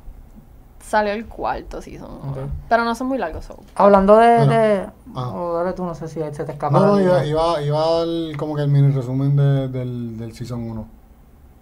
salió 0.80 1.14
el 1.14 1.24
cuarto 1.26 1.80
Season. 1.80 2.10
Ok. 2.10 2.36
Pero 2.68 2.84
no 2.84 2.94
son 2.94 3.06
muy 3.06 3.16
largos, 3.16 3.46
so. 3.46 3.56
Hablando 3.74 4.18
de... 4.18 4.36
Bueno, 4.36 4.52
de 4.52 4.86
ah. 5.14 5.30
o 5.34 5.54
dale 5.54 5.72
tú, 5.72 5.82
no 5.86 5.94
sé 5.94 6.08
si 6.08 6.20
se 6.20 6.44
te 6.44 6.52
escapa. 6.52 6.78
No, 6.78 6.86
no, 6.86 7.00
iba, 7.00 7.24
iba, 7.24 7.62
iba 7.62 7.78
a 7.82 7.90
dar 8.04 8.36
como 8.36 8.54
que 8.54 8.62
el 8.62 8.68
mini 8.68 8.92
resumen 8.92 9.34
de- 9.34 9.68
del, 9.68 10.18
del 10.18 10.34
Season 10.34 10.62
1. 10.62 10.86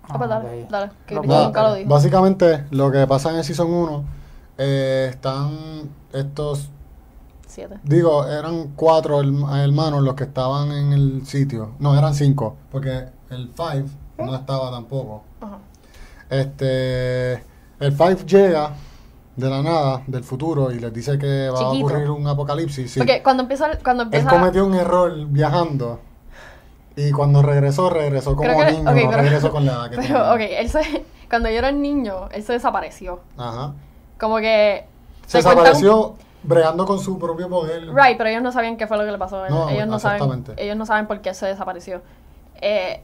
Ah, 0.08 0.18
pues 0.18 0.28
dale, 0.28 0.66
dale, 0.68 0.90
que 1.06 1.14
No 1.14 1.44
nunca 1.44 1.62
lo 1.62 1.74
dije. 1.74 1.88
Básicamente, 1.88 2.64
lo 2.72 2.90
que 2.90 3.06
pasa 3.06 3.30
en 3.30 3.36
el 3.36 3.44
Season 3.44 3.72
1, 3.72 4.04
eh, 4.64 5.08
están 5.10 5.90
estos 6.12 6.68
siete. 7.46 7.78
Digo, 7.82 8.26
eran 8.26 8.68
cuatro 8.76 9.20
herm- 9.22 9.62
hermanos 9.62 10.02
los 10.02 10.14
que 10.14 10.24
estaban 10.24 10.70
en 10.72 10.92
el 10.92 11.26
sitio. 11.26 11.72
No, 11.78 11.96
eran 11.98 12.14
cinco, 12.14 12.56
porque 12.70 13.06
el 13.30 13.48
Five 13.50 13.84
no 14.18 14.34
estaba 14.34 14.70
tampoco. 14.70 15.22
Ajá. 15.40 15.58
Este, 16.30 17.32
el 17.80 17.92
Five 17.92 18.24
llega 18.26 18.70
de 19.36 19.48
la 19.50 19.62
nada, 19.62 20.02
del 20.06 20.24
futuro, 20.24 20.70
y 20.70 20.78
les 20.78 20.92
dice 20.92 21.18
que 21.18 21.48
va 21.50 21.58
Chiquito. 21.58 21.86
a 21.86 21.90
ocurrir 21.90 22.10
un 22.10 22.26
apocalipsis. 22.26 22.90
sí. 22.92 23.00
Porque 23.00 23.22
cuando 23.22 23.42
empieza, 23.42 23.78
cuando 23.82 24.04
Él 24.10 24.24
cometió 24.26 24.64
un 24.66 24.74
error 24.74 25.14
viajando. 25.26 26.00
Y 26.94 27.10
cuando 27.10 27.40
regresó, 27.40 27.88
regresó 27.88 28.36
como 28.36 28.50
que- 28.50 28.72
niño, 28.72 28.80
ok, 28.82 28.86
no 28.86 29.10
pero- 29.10 29.10
regresó 29.22 29.50
con 29.50 29.64
la 29.64 29.72
edad 29.72 29.90
que 29.90 29.96
Pero, 29.96 30.06
tenía. 30.06 30.32
ok, 30.34 30.40
él 30.58 30.68
se, 30.68 31.04
cuando 31.28 31.48
yo 31.48 31.56
era 31.56 31.72
niño, 31.72 32.28
él 32.30 32.42
se 32.42 32.52
desapareció. 32.52 33.20
Ajá. 33.38 33.72
Como 34.22 34.36
que... 34.36 34.86
Se 35.26 35.38
desapareció 35.38 36.14
bregando 36.44 36.86
con 36.86 37.00
su 37.00 37.18
propio 37.18 37.48
poder. 37.48 37.92
Right, 37.92 38.16
pero 38.16 38.30
ellos 38.30 38.40
no 38.40 38.52
sabían 38.52 38.76
qué 38.76 38.86
fue 38.86 38.96
lo 38.96 39.04
que 39.04 39.10
le 39.10 39.18
pasó. 39.18 39.48
No, 39.48 39.68
ellos, 39.68 39.88
no 39.88 39.98
saben, 39.98 40.44
ellos 40.58 40.76
no 40.76 40.86
saben 40.86 41.08
por 41.08 41.20
qué 41.20 41.34
se 41.34 41.46
desapareció. 41.46 42.02
Eh, 42.60 43.02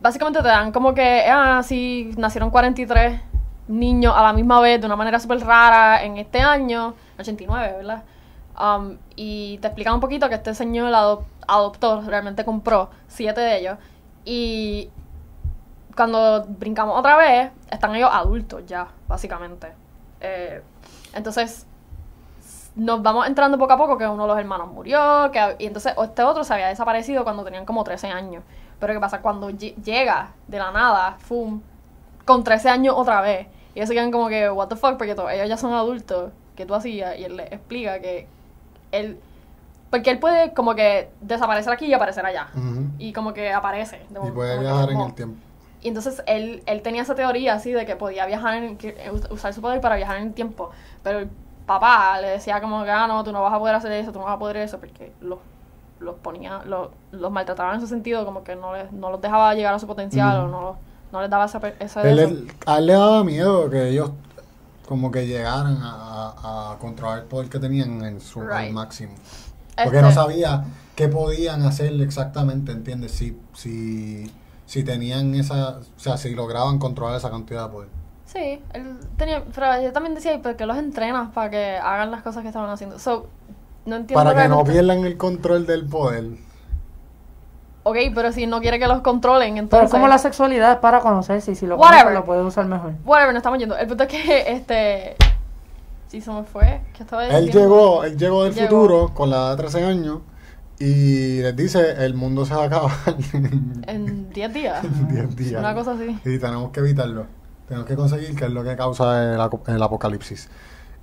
básicamente 0.00 0.40
te 0.40 0.48
dan 0.48 0.72
como 0.72 0.94
que, 0.94 1.26
ah, 1.28 1.60
sí, 1.62 2.14
nacieron 2.16 2.48
43 2.48 3.20
niños 3.68 4.14
a 4.16 4.22
la 4.22 4.32
misma 4.32 4.58
vez 4.62 4.80
de 4.80 4.86
una 4.86 4.96
manera 4.96 5.20
súper 5.20 5.40
rara 5.40 6.02
en 6.02 6.16
este 6.16 6.40
año, 6.40 6.94
89, 7.18 7.74
¿verdad? 7.76 8.02
Um, 8.58 8.96
y 9.16 9.58
te 9.58 9.66
explican 9.66 9.92
un 9.92 10.00
poquito 10.00 10.30
que 10.30 10.36
este 10.36 10.54
señor 10.54 10.90
adop- 10.94 11.24
adoptó, 11.46 12.00
realmente 12.00 12.46
compró 12.46 12.88
siete 13.06 13.42
de 13.42 13.58
ellos. 13.58 13.76
Y 14.24 14.88
cuando 15.94 16.46
brincamos 16.48 16.98
otra 16.98 17.18
vez, 17.18 17.50
están 17.70 17.94
ellos 17.94 18.08
adultos 18.10 18.64
ya, 18.66 18.88
básicamente. 19.06 19.78
Eh, 20.20 20.62
entonces, 21.14 21.66
nos 22.76 23.02
vamos 23.02 23.26
entrando 23.26 23.58
poco 23.58 23.72
a 23.72 23.76
poco 23.76 23.98
que 23.98 24.06
uno 24.06 24.22
de 24.24 24.28
los 24.28 24.38
hermanos 24.38 24.68
murió, 24.72 25.30
que, 25.32 25.56
y 25.58 25.66
entonces 25.66 25.94
este 26.02 26.22
otro 26.22 26.44
se 26.44 26.54
había 26.54 26.68
desaparecido 26.68 27.24
cuando 27.24 27.42
tenían 27.44 27.64
como 27.64 27.82
13 27.84 28.08
años. 28.08 28.42
Pero 28.78 28.92
¿qué 28.94 29.00
pasa? 29.00 29.20
Cuando 29.20 29.50
lle- 29.50 29.74
llega 29.82 30.30
de 30.46 30.58
la 30.58 30.70
nada, 30.70 31.16
fum, 31.18 31.60
con 32.24 32.44
13 32.44 32.68
años 32.70 32.94
otra 32.96 33.20
vez, 33.20 33.46
y 33.74 33.78
ellos 33.78 33.88
se 33.88 33.94
quedan 33.94 34.10
como 34.10 34.28
que, 34.28 34.48
what 34.50 34.68
the 34.68 34.76
fuck, 34.76 34.96
porque 34.96 35.12
ellos 35.12 35.48
ya 35.48 35.56
son 35.56 35.72
adultos, 35.74 36.32
que 36.56 36.64
tú 36.64 36.74
hacías? 36.74 37.18
Y 37.18 37.24
él 37.24 37.36
le 37.36 37.44
explica 37.44 38.00
que 38.00 38.26
él, 38.92 39.18
porque 39.90 40.10
él 40.10 40.18
puede 40.18 40.52
como 40.54 40.74
que 40.74 41.10
desaparecer 41.20 41.72
aquí 41.72 41.86
y 41.86 41.92
aparecer 41.92 42.24
allá. 42.24 42.48
Y 42.98 43.12
como 43.12 43.32
que 43.34 43.52
aparece. 43.52 44.06
de 44.08 44.20
Y 44.28 44.30
puede 44.30 44.58
viajar 44.60 44.90
en 44.90 45.00
el 45.08 45.14
tiempo. 45.14 45.36
Y 45.82 45.88
entonces 45.88 46.22
él, 46.26 46.62
él 46.66 46.82
tenía 46.82 47.02
esa 47.02 47.14
teoría 47.14 47.54
así 47.54 47.72
de 47.72 47.86
que 47.86 47.96
podía 47.96 48.26
viajar, 48.26 48.54
en, 48.54 48.76
que- 48.76 48.96
eh, 48.98 49.10
us- 49.10 49.30
usar 49.30 49.52
su 49.54 49.60
poder 49.60 49.80
para 49.80 49.96
viajar 49.96 50.16
en 50.18 50.28
el 50.28 50.34
tiempo. 50.34 50.70
Pero 51.02 51.20
el 51.20 51.30
papá 51.66 52.20
le 52.20 52.28
decía 52.28 52.60
como 52.60 52.84
que, 52.84 52.90
ah, 52.90 53.06
no, 53.06 53.22
tú 53.24 53.32
no 53.32 53.42
vas 53.42 53.52
a 53.54 53.58
poder 53.58 53.74
hacer 53.74 53.92
eso, 53.92 54.12
tú 54.12 54.18
no 54.18 54.26
vas 54.26 54.34
a 54.34 54.38
poder 54.38 54.56
eso, 54.58 54.78
porque 54.78 55.12
los, 55.20 55.38
los 56.00 56.16
ponía, 56.16 56.62
los, 56.64 56.88
los 57.12 57.30
maltrataban 57.30 57.74
en 57.74 57.78
ese 57.78 57.88
sentido, 57.88 58.24
como 58.24 58.42
que 58.44 58.56
no, 58.56 58.74
les, 58.74 58.92
no 58.92 59.10
los 59.10 59.20
dejaba 59.20 59.54
llegar 59.54 59.74
a 59.74 59.78
su 59.78 59.86
potencial 59.86 60.40
o 60.40 60.48
no, 60.48 60.76
no 61.12 61.20
les 61.20 61.30
daba 61.30 61.44
ese, 61.46 61.60
pe- 61.60 61.74
ese 61.80 62.08
Él, 62.10 62.48
a 62.66 62.78
él 62.78 62.86
le 62.86 62.92
daba 62.94 63.24
miedo 63.24 63.68
que 63.70 63.88
ellos 63.88 64.10
como 64.88 65.10
que 65.10 65.26
llegaran 65.26 65.78
a, 65.82 66.72
a- 66.72 66.78
controlar 66.80 67.20
el 67.20 67.24
poder 67.24 67.48
que 67.48 67.58
tenían 67.58 68.04
en 68.04 68.20
su 68.20 68.40
al 68.40 68.72
máximo. 68.72 69.12
Porque 69.76 69.98
Este, 69.98 70.02
no 70.02 70.12
sabía 70.12 70.64
qué 70.96 71.08
podían 71.08 71.62
hacer 71.62 71.92
exactamente, 72.00 72.72
¿entiendes? 72.72 73.12
Si, 73.12 73.38
si, 73.54 74.30
si 74.70 74.84
tenían 74.84 75.34
esa, 75.34 75.78
o 75.96 75.98
sea, 75.98 76.16
si 76.16 76.32
lograban 76.32 76.78
controlar 76.78 77.16
esa 77.16 77.28
cantidad 77.28 77.66
de 77.66 77.72
poder. 77.72 77.88
Sí, 78.24 78.62
él 78.72 78.98
tenía, 79.16 79.42
pero 79.52 79.82
yo 79.82 79.92
también 79.92 80.14
decía, 80.14 80.32
¿y 80.32 80.38
por 80.38 80.54
qué 80.54 80.64
los 80.64 80.76
entrenas 80.76 81.32
para 81.32 81.50
que 81.50 81.76
hagan 81.76 82.12
las 82.12 82.22
cosas 82.22 82.42
que 82.42 82.48
estaban 82.50 82.70
haciendo? 82.70 83.00
So, 83.00 83.26
no 83.84 83.96
entiendo 83.96 84.22
Para 84.22 84.40
que 84.40 84.48
no 84.48 84.62
pierdan 84.62 85.04
el 85.04 85.16
control 85.16 85.66
del 85.66 85.86
poder. 85.86 86.26
Ok, 87.82 87.96
pero 88.14 88.30
si 88.30 88.46
no 88.46 88.60
quiere 88.60 88.78
que 88.78 88.86
los 88.86 89.00
controlen, 89.00 89.54
Pero 89.54 89.62
entonces... 89.64 89.86
es 89.88 89.90
como 89.90 90.06
la 90.06 90.18
sexualidad 90.18 90.74
es 90.74 90.78
para 90.78 91.00
conocerse 91.00 91.50
y 91.50 91.54
si 91.56 91.66
lo 91.66 91.76
conoces 91.76 92.14
lo 92.14 92.24
puedes 92.24 92.46
usar 92.46 92.66
mejor. 92.66 92.92
Whatever, 93.04 93.32
no 93.32 93.38
estamos 93.38 93.58
yendo. 93.58 93.76
El 93.76 93.88
punto 93.88 94.04
es 94.04 94.08
que, 94.08 94.52
este... 94.52 95.16
Sí, 96.06 96.20
se 96.20 96.30
me 96.30 96.44
fue. 96.44 96.80
¿Qué 96.96 97.02
estaba 97.02 97.26
Él 97.26 97.46
diciendo? 97.46 97.58
llegó, 97.60 98.04
él 98.04 98.16
llegó 98.16 98.44
del 98.44 98.54
Llegó. 98.54 98.68
futuro 98.68 99.14
con 99.14 99.30
la 99.30 99.36
edad 99.36 99.50
de 99.50 99.56
13 99.64 99.84
años 99.84 100.18
y 100.80 101.40
les 101.42 101.54
dice, 101.54 102.04
el 102.04 102.14
mundo 102.14 102.44
se 102.46 102.54
va 102.54 102.62
a 102.64 102.66
acabar 102.66 102.90
en 103.34 103.82
En 103.86 104.30
10 104.30 104.52
días. 104.54 104.82
10 105.12 105.36
días. 105.36 105.60
Una 105.60 105.74
cosa 105.74 105.92
así. 105.92 106.18
Y 106.24 106.38
tenemos 106.38 106.70
que 106.70 106.80
evitarlo. 106.80 107.26
Tenemos 107.68 107.86
que 107.86 107.94
conseguir 107.94 108.34
que 108.34 108.46
es 108.46 108.50
lo 108.50 108.64
que 108.64 108.74
causa 108.76 109.34
el, 109.34 109.40
el 109.66 109.82
apocalipsis. 109.82 110.48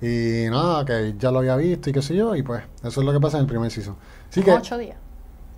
Y 0.02 0.44
nada, 0.50 0.84
que 0.84 1.14
ya 1.18 1.30
lo 1.30 1.38
había 1.38 1.56
visto 1.56 1.90
y 1.90 1.92
qué 1.92 2.02
sé 2.02 2.14
yo, 2.14 2.36
y 2.36 2.42
pues 2.42 2.62
eso 2.84 3.00
es 3.00 3.06
lo 3.06 3.12
que 3.12 3.20
pasa 3.20 3.38
en 3.38 3.42
el 3.44 3.48
primer 3.48 3.70
season. 3.70 3.96
Así 4.30 4.42
que 4.42 4.50
En 4.50 4.58
8 4.58 4.78
días. 4.78 4.96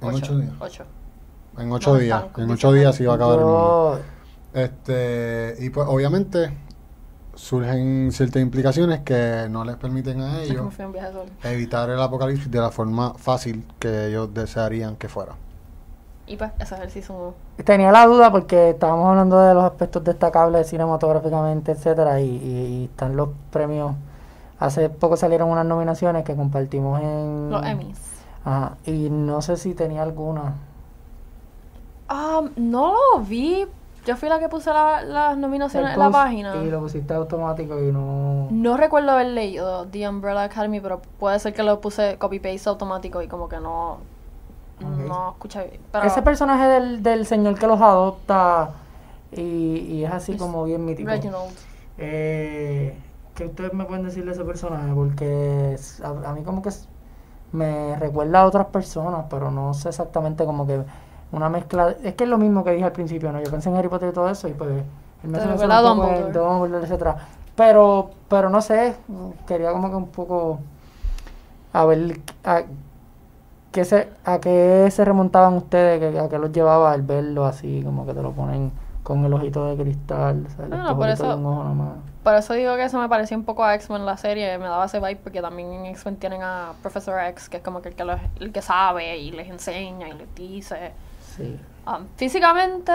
en 0.02 0.08
ocho 0.14 0.38
días. 0.38 0.52
8. 0.60 0.84
En 1.58 1.72
ocho 1.72 1.92
No, 1.94 1.98
días. 1.98 2.24
están 2.24 2.44
En 2.44 2.50
ocho 2.50 2.72
días 2.72 2.94
se 2.96 3.02
iba 3.02 3.12
a 3.12 3.16
acabar 3.16 3.38
el 3.38 3.44
mundo. 3.44 4.00
Este, 4.54 5.56
y 5.60 5.70
pues 5.70 5.86
obviamente 5.88 6.50
surgen 7.34 8.10
ciertas 8.12 8.42
implicaciones 8.42 9.00
que 9.00 9.46
no 9.50 9.64
les 9.64 9.76
permiten 9.76 10.20
a 10.20 10.40
ellos 10.42 10.66
evitar 11.44 11.88
el 11.90 12.00
apocalipsis 12.00 12.50
de 12.50 12.58
la 12.60 12.70
forma 12.70 13.14
fácil 13.14 13.64
que 13.78 14.06
ellos 14.08 14.32
desearían 14.34 14.96
que 14.96 15.08
fuera. 15.08 15.32
Y 16.26 16.36
pues, 16.36 16.52
ese 16.60 16.74
es 16.76 16.80
el 16.82 16.90
season 16.90 17.16
1. 17.16 17.34
tenía 17.64 17.90
la 17.90 18.06
duda 18.06 18.30
porque 18.30 18.70
estábamos 18.70 19.08
hablando 19.08 19.40
de 19.40 19.52
los 19.54 19.64
aspectos 19.64 20.04
destacables 20.04 20.68
cinematográficamente, 20.68 21.72
etcétera, 21.72 22.20
y, 22.20 22.26
y- 22.28 22.66
y 22.82 22.84
están 22.84 23.16
los 23.16 23.30
premios. 23.50 23.94
Hace 24.60 24.90
poco 24.90 25.16
salieron 25.16 25.48
unas 25.50 25.64
nominaciones 25.66 26.22
que 26.24 26.36
compartimos 26.36 27.00
en 27.00 27.50
Los 27.50 27.64
Emmys. 27.66 27.98
Ajá, 28.44 28.76
y 28.86 29.08
no 29.10 29.42
sé 29.42 29.56
si 29.56 29.74
tenía 29.74 30.02
alguna. 30.02 30.54
Um, 32.10 32.50
no 32.56 32.92
lo 33.14 33.20
vi. 33.22 33.66
Yo 34.06 34.16
fui 34.16 34.28
la 34.28 34.38
que 34.38 34.48
puse 34.48 34.72
la- 34.72 35.02
las 35.02 35.36
nominaciones 35.36 35.92
en 35.92 35.98
la 35.98 36.10
página. 36.10 36.56
Y 36.56 36.70
lo 36.70 36.80
pusiste 36.80 37.12
automático 37.14 37.78
y 37.82 37.92
no. 37.92 38.48
No 38.50 38.76
recuerdo 38.76 39.10
haber 39.12 39.28
leído 39.28 39.86
The 39.88 40.08
Umbrella 40.08 40.44
Academy, 40.44 40.80
pero 40.80 41.00
puede 41.18 41.38
ser 41.38 41.52
que 41.52 41.62
lo 41.62 41.80
puse 41.80 42.16
copy-paste 42.18 42.68
automático 42.68 43.20
y 43.22 43.28
como 43.28 43.48
que 43.48 43.58
no... 43.58 43.98
Ok. 44.82 44.98
No 45.06 45.30
escuché 45.32 45.64
bien. 45.68 45.80
Pero 45.92 46.04
Ese 46.06 46.22
personaje 46.22 46.66
del, 46.66 47.02
del 47.02 47.26
señor 47.26 47.58
que 47.58 47.66
los 47.66 47.80
adopta 47.80 48.70
y, 49.32 49.40
y 49.42 50.04
es 50.04 50.10
así 50.12 50.36
como 50.36 50.64
bien 50.64 50.84
mítico. 50.84 51.10
Reginald. 51.10 51.50
Eh, 51.98 52.96
¿Qué 53.34 53.44
ustedes 53.44 53.74
me 53.74 53.84
pueden 53.84 54.04
decir 54.04 54.24
de 54.24 54.32
ese 54.32 54.44
personaje? 54.44 54.90
Porque 54.94 55.76
a, 56.02 56.30
a 56.30 56.32
mí 56.32 56.42
como 56.42 56.62
que 56.62 56.70
me 57.52 57.94
recuerda 57.96 58.40
a 58.40 58.46
otras 58.46 58.66
personas, 58.68 59.26
pero 59.28 59.50
no 59.50 59.74
sé 59.74 59.90
exactamente 59.90 60.44
como 60.46 60.66
que 60.66 60.80
una 61.32 61.48
mezcla... 61.48 61.94
Es 62.02 62.14
que 62.14 62.24
es 62.24 62.30
lo 62.30 62.38
mismo 62.38 62.64
que 62.64 62.72
dije 62.72 62.84
al 62.84 62.92
principio, 62.92 63.30
¿no? 63.32 63.40
Yo 63.42 63.50
pensé 63.50 63.68
en 63.68 63.76
Harry 63.76 63.88
Potter 63.88 64.10
y 64.10 64.12
todo 64.12 64.28
eso 64.28 64.48
y 64.48 64.52
pues... 64.52 64.70
él 65.22 65.30
me 65.30 65.38
Dumbledore. 65.38 66.66
en 66.76 66.82
etcétera. 66.84 67.16
Pero, 67.56 68.10
pero 68.28 68.48
no 68.50 68.60
sé, 68.62 68.96
quería 69.46 69.72
como 69.72 69.90
que 69.90 69.96
un 69.96 70.08
poco... 70.08 70.60
A 71.72 71.84
ver... 71.84 72.18
A, 72.44 72.62
¿qué 73.72 73.84
se, 73.84 74.08
¿A 74.24 74.38
qué 74.40 74.88
se 74.90 75.04
remontaban 75.04 75.54
ustedes? 75.54 76.00
¿Qué- 76.00 76.18
¿A 76.18 76.28
qué 76.28 76.38
los 76.38 76.52
llevaba 76.52 76.92
al 76.92 77.02
verlo 77.02 77.44
así? 77.46 77.82
Como 77.84 78.06
que 78.06 78.14
te 78.14 78.22
lo 78.22 78.32
ponen 78.32 78.72
con 79.02 79.24
el 79.24 79.32
ojito 79.32 79.64
de 79.66 79.82
cristal, 79.82 80.46
o 80.46 80.56
sea, 80.56 80.66
el 80.66 80.72
Ah, 80.72 80.76
no, 80.90 80.96
por 80.96 81.06
de 81.06 81.12
eso- 81.14 81.36
un 81.36 81.46
ojo 81.46 81.64
nomás. 81.64 81.88
Por 82.22 82.34
eso 82.34 82.52
digo 82.52 82.76
que 82.76 82.84
eso 82.84 82.98
me 82.98 83.08
parecía 83.08 83.34
un 83.36 83.44
poco 83.44 83.64
a 83.64 83.74
X-Men 83.76 84.04
la 84.04 84.18
serie, 84.18 84.58
me 84.58 84.66
daba 84.66 84.84
ese 84.84 84.98
vibe 85.00 85.16
porque 85.16 85.40
también 85.40 85.72
en 85.72 85.86
X-Men 85.86 86.16
tienen 86.16 86.42
a 86.42 86.72
Professor 86.82 87.18
X, 87.28 87.48
que 87.48 87.56
es 87.58 87.62
como 87.62 87.80
que 87.80 87.88
el 87.88 87.94
que, 87.94 88.04
los- 88.04 88.20
el 88.40 88.52
que 88.52 88.60
sabe 88.60 89.16
y 89.16 89.30
les 89.30 89.48
enseña 89.48 90.08
y 90.08 90.12
les 90.12 90.34
dice. 90.34 90.92
Sí. 91.36 91.58
Um, 91.86 92.06
físicamente, 92.16 92.92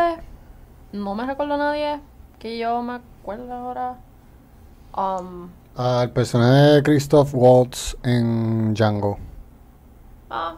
no 0.91 1.15
me 1.15 1.26
recuerdo 1.26 1.56
a 1.56 1.58
nadie 1.58 2.00
que 2.39 2.58
yo 2.58 2.82
me 2.82 3.00
acuerdo 3.21 3.54
ahora. 3.54 3.95
Um, 4.95 5.50
Al 5.76 6.10
personaje 6.12 6.76
de 6.76 6.84
Christoph 6.84 7.30
Waltz 7.34 7.98
en 8.04 8.74
Django. 8.74 9.17
ah, 10.30 10.56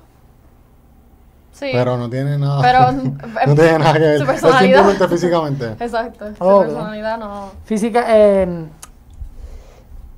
sí. 1.52 1.70
Pero 1.72 1.98
no 1.98 2.08
tiene 2.10 2.38
nada. 2.38 2.62
Pero, 2.62 2.92
no 3.48 3.56
tiene 3.56 3.80
nada 3.80 3.94
que 3.94 4.00
ver. 4.00 4.18
su 4.18 4.24
Es 4.24 4.30
personalidad. 4.30 4.78
simplemente 4.80 5.08
físicamente. 5.08 5.66
Exacto. 5.84 6.36
Su 6.36 6.44
Ok. 6.44 6.66
personalidad 6.66 7.18
no. 7.18 7.52
Física, 7.66 8.06
eh, 8.10 8.66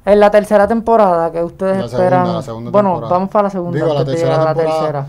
en 0.05 0.19
la 0.19 0.31
tercera 0.31 0.67
temporada 0.67 1.31
que 1.31 1.43
ustedes 1.43 1.77
La 1.77 1.87
segunda, 1.87 2.03
esperan. 2.05 2.33
la 2.33 2.41
segunda 2.41 2.71
bueno, 2.71 2.89
temporada. 2.93 3.13
vamos 3.13 3.29
para 3.29 3.43
la 3.43 3.49
segunda. 3.51 3.75
Digo, 3.79 3.93
la 3.93 4.05
tercera 4.05 4.29
llegar 4.31 4.41
a 4.41 4.43
la 4.45 4.55
temporada. 4.55 4.81
tercera. 4.81 5.07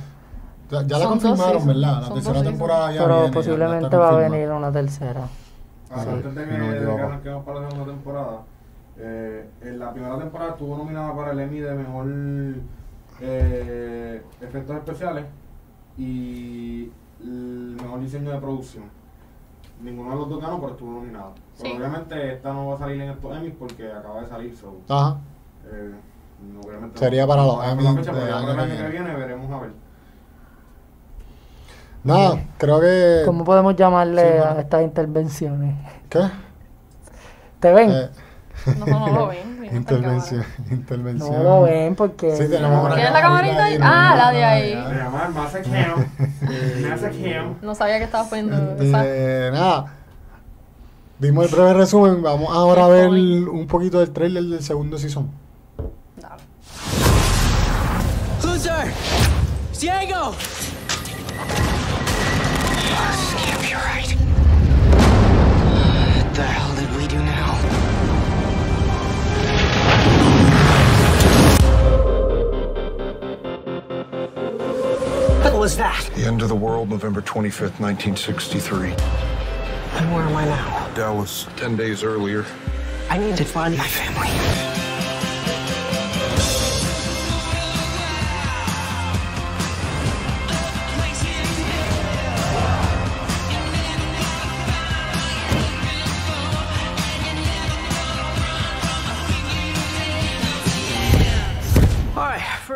Ya, 0.70 0.82
ya 0.86 0.98
la 0.98 1.06
confirmaron, 1.08 1.66
¿verdad? 1.66 2.00
La 2.00 2.02
son 2.06 2.14
tercera 2.14 2.34
dos 2.38 2.44
temporada 2.44 2.92
ya 2.92 3.00
pero 3.02 3.08
viene, 3.14 3.20
ya- 3.22 3.26
ya 3.28 3.34
posiblemente 3.34 3.96
va 3.96 4.08
a 4.10 4.16
venir 4.16 4.48
una 4.50 4.72
tercera. 4.72 5.22
Ah, 5.90 6.02
Sí, 6.04 6.08
antes 6.10 6.34
de 6.34 6.44
que, 6.46 6.58
no 6.58 6.96
que 6.96 7.02
arranquemos 7.02 7.44
para 7.44 7.60
la 7.60 7.68
segunda 7.70 7.92
temporada, 7.92 8.40
eh, 8.98 9.50
en 9.62 9.78
la 9.78 9.92
primera 9.92 10.18
temporada 10.18 10.50
estuvo 10.52 10.76
nominada 10.76 11.14
para 11.16 11.32
el 11.32 11.40
Emmy 11.40 11.58
de 11.58 11.74
mejor 11.74 12.06
eh, 13.20 14.22
efectos 14.40 14.76
especiales 14.76 15.24
y 15.98 16.90
el 17.20 17.76
mejor 17.82 18.00
diseño 18.00 18.30
de 18.30 18.38
producción. 18.38 18.84
Ninguno 19.82 20.10
de 20.10 20.16
los 20.16 20.28
dos 20.28 20.40
ganó, 20.40 20.60
pero 20.60 20.72
estuvo 20.72 20.92
nominado. 20.92 21.32
Pero 21.58 21.70
Sí. 21.70 21.76
obviamente 21.76 22.32
esta 22.34 22.52
no 22.52 22.68
va 22.68 22.74
a 22.76 22.78
salir 22.78 23.00
en 23.00 23.10
estos 23.10 23.36
Emmys 23.36 23.54
porque 23.58 23.90
acaba 23.90 24.20
de 24.20 24.28
salir. 24.28 24.56
So, 24.56 24.76
Ajá. 24.88 25.18
eh, 25.66 25.92
Obviamente, 26.64 26.98
Sería 26.98 27.26
para 27.26 27.42
los 27.44 27.56
no, 27.58 27.64
Emmy 27.64 27.82
la 27.84 27.92
fecha, 27.96 28.12
de 28.14 28.20
pero 28.20 28.38
el 28.38 28.44
que 28.46 28.50
año 28.50 28.60
que 28.62 28.74
viene. 28.74 28.88
viene 28.88 29.14
veremos 29.14 29.52
a 29.52 29.60
ver. 29.60 29.72
Nada, 32.02 32.40
creo 32.58 32.80
que. 32.80 33.22
¿Cómo 33.26 33.44
podemos 33.44 33.76
llamarle 33.76 34.22
Sí, 34.22 34.28
bueno. 34.38 34.56
a 34.56 34.60
estas 34.60 34.82
intervenciones? 34.82 35.74
¿Qué? 36.08 36.20
¿Te 37.60 37.72
ven? 37.72 37.90
Eh, 37.90 38.08
No, 38.78 38.86
no 38.86 39.08
lo 39.08 39.26
ven. 39.28 39.60
mira, 39.60 39.72
intervención. 39.76 40.44
no 40.68 40.74
Intervención. 40.74 41.44
lo 41.44 41.62
ven 41.62 41.94
porque... 41.94 42.34
Sí, 42.36 42.48
tenemos 42.48 42.84
una 42.86 42.94
¿Tienes 42.94 43.12
la 43.12 43.20
camarita 43.20 43.64
ahí? 43.64 43.78
¿no? 43.78 43.84
Ah, 43.86 44.14
la 44.16 44.32
de 44.32 44.44
ahí. 44.44 44.74
No 47.62 47.74
sabía 47.74 47.98
que 47.98 48.04
estabas 48.04 48.28
poniendo. 48.28 48.56
Este, 48.82 49.50
nada. 49.52 49.94
Vimos 51.18 51.44
el 51.46 51.50
breve 51.54 51.74
resumen. 51.74 52.22
Vamos 52.22 52.48
ahora 52.50 52.86
a 52.86 52.88
ver 52.88 53.08
un 53.10 53.66
poquito 53.66 54.00
del 54.00 54.10
trailer 54.10 54.42
del 54.44 54.62
segundo 54.62 54.96
season. 54.98 55.30
Dale. 56.16 56.42
Loser! 58.42 58.90
Diego! 59.78 60.32
Right. 63.84 64.10
What 66.16 66.34
the 66.34 66.42
hell 66.42 66.74
did 66.76 66.90
we 66.96 67.06
do 67.06 67.18
now? 67.18 67.54
What 75.42 75.54
was 75.54 75.76
that? 75.76 76.10
The 76.14 76.24
end 76.24 76.42
of 76.42 76.48
the 76.48 76.56
world, 76.56 76.88
November 76.88 77.20
25th, 77.20 77.80
1963. 77.80 78.90
And 78.90 80.14
where 80.14 80.24
am 80.24 80.36
I 80.36 80.44
now? 80.44 80.94
Dallas, 80.94 81.46
10 81.56 81.76
days 81.76 82.02
earlier. 82.02 82.46
I 83.08 83.18
need 83.18 83.36
to 83.36 83.44
find 83.44 83.76
my 83.76 83.86
family. 83.86 84.69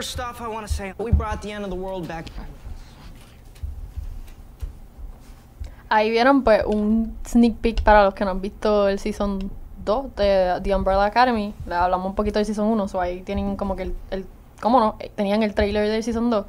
First 0.04 0.20
off, 0.20 0.40
I 0.42 0.48
want 0.48 0.66
to 0.66 0.72
say 0.72 0.92
we 0.98 1.10
brought 1.12 1.40
the 1.40 1.50
end 1.52 1.64
of 1.64 1.70
the 1.70 1.76
world 1.76 2.06
back. 2.06 2.26
Ahí 5.88 6.10
vieron 6.10 6.42
pues 6.42 6.62
un 6.66 7.16
sneak 7.26 7.56
peek 7.60 7.82
para 7.82 8.04
los 8.04 8.14
que 8.14 8.24
no 8.24 8.32
han 8.32 8.40
visto 8.40 8.88
el 8.88 8.98
season 8.98 9.50
2 9.84 10.16
de 10.16 10.60
The 10.62 10.74
Umbrella 10.74 11.04
Academy. 11.04 11.54
Le 11.66 11.74
hablamos 11.74 12.06
un 12.06 12.14
poquito 12.14 12.38
del 12.38 12.46
season 12.46 12.66
1, 12.66 12.88
so 12.88 13.00
ahí 13.00 13.22
tienen 13.22 13.56
como 13.56 13.76
que 13.76 13.84
el, 13.84 13.94
el 14.10 14.26
¿cómo 14.60 14.80
no? 14.80 14.96
Eh, 14.98 15.10
Tenían 15.14 15.42
el 15.42 15.54
trailer 15.54 15.88
del 15.88 16.02
season 16.02 16.30
2 16.30 16.46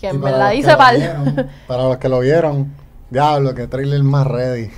que 0.00 0.08
en 0.08 0.20
para 0.20 0.36
verdad 0.36 0.50
dice 0.52 0.72
lo 0.72 0.78
pal. 0.78 0.96
vieron- 0.96 1.48
Para 1.66 1.82
los 1.84 1.96
que 1.98 2.08
lo 2.08 2.20
vieron, 2.20 2.72
diablo, 3.10 3.54
que 3.54 3.66
trailer 3.66 4.02
más 4.04 4.26
ready. 4.26 4.70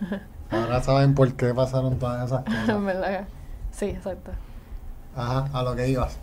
Ahora 0.50 0.82
saben 0.82 1.14
por 1.14 1.32
qué 1.34 1.52
pasaron 1.52 1.98
todas 1.98 2.26
esas 2.26 2.46
en 2.46 2.52
cosas. 2.66 2.84
verdad. 2.84 3.24
Sí, 3.72 3.86
exacto. 3.86 4.30
Ajá, 5.16 5.48
a 5.52 5.62
lo 5.64 5.74
que 5.74 5.88
ibas. 5.88 6.18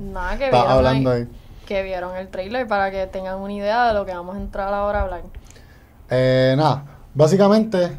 Nada 0.00 0.36
que 0.38 0.50
vieron 0.50 0.70
hablando 0.70 1.10
ahí- 1.10 1.22
ahí. 1.22 1.28
que 1.66 1.82
vieron 1.82 2.16
el 2.16 2.28
trailer 2.28 2.66
para 2.68 2.90
que 2.90 3.06
tengan 3.06 3.38
una 3.40 3.52
idea 3.52 3.88
de 3.88 3.94
lo 3.94 4.04
que 4.04 4.14
vamos 4.14 4.36
a 4.36 4.38
entrar 4.38 4.72
ahora 4.72 5.00
a 5.00 5.02
hablar. 5.02 5.22
Eh, 6.10 6.54
nada, 6.56 6.84
básicamente, 7.14 7.96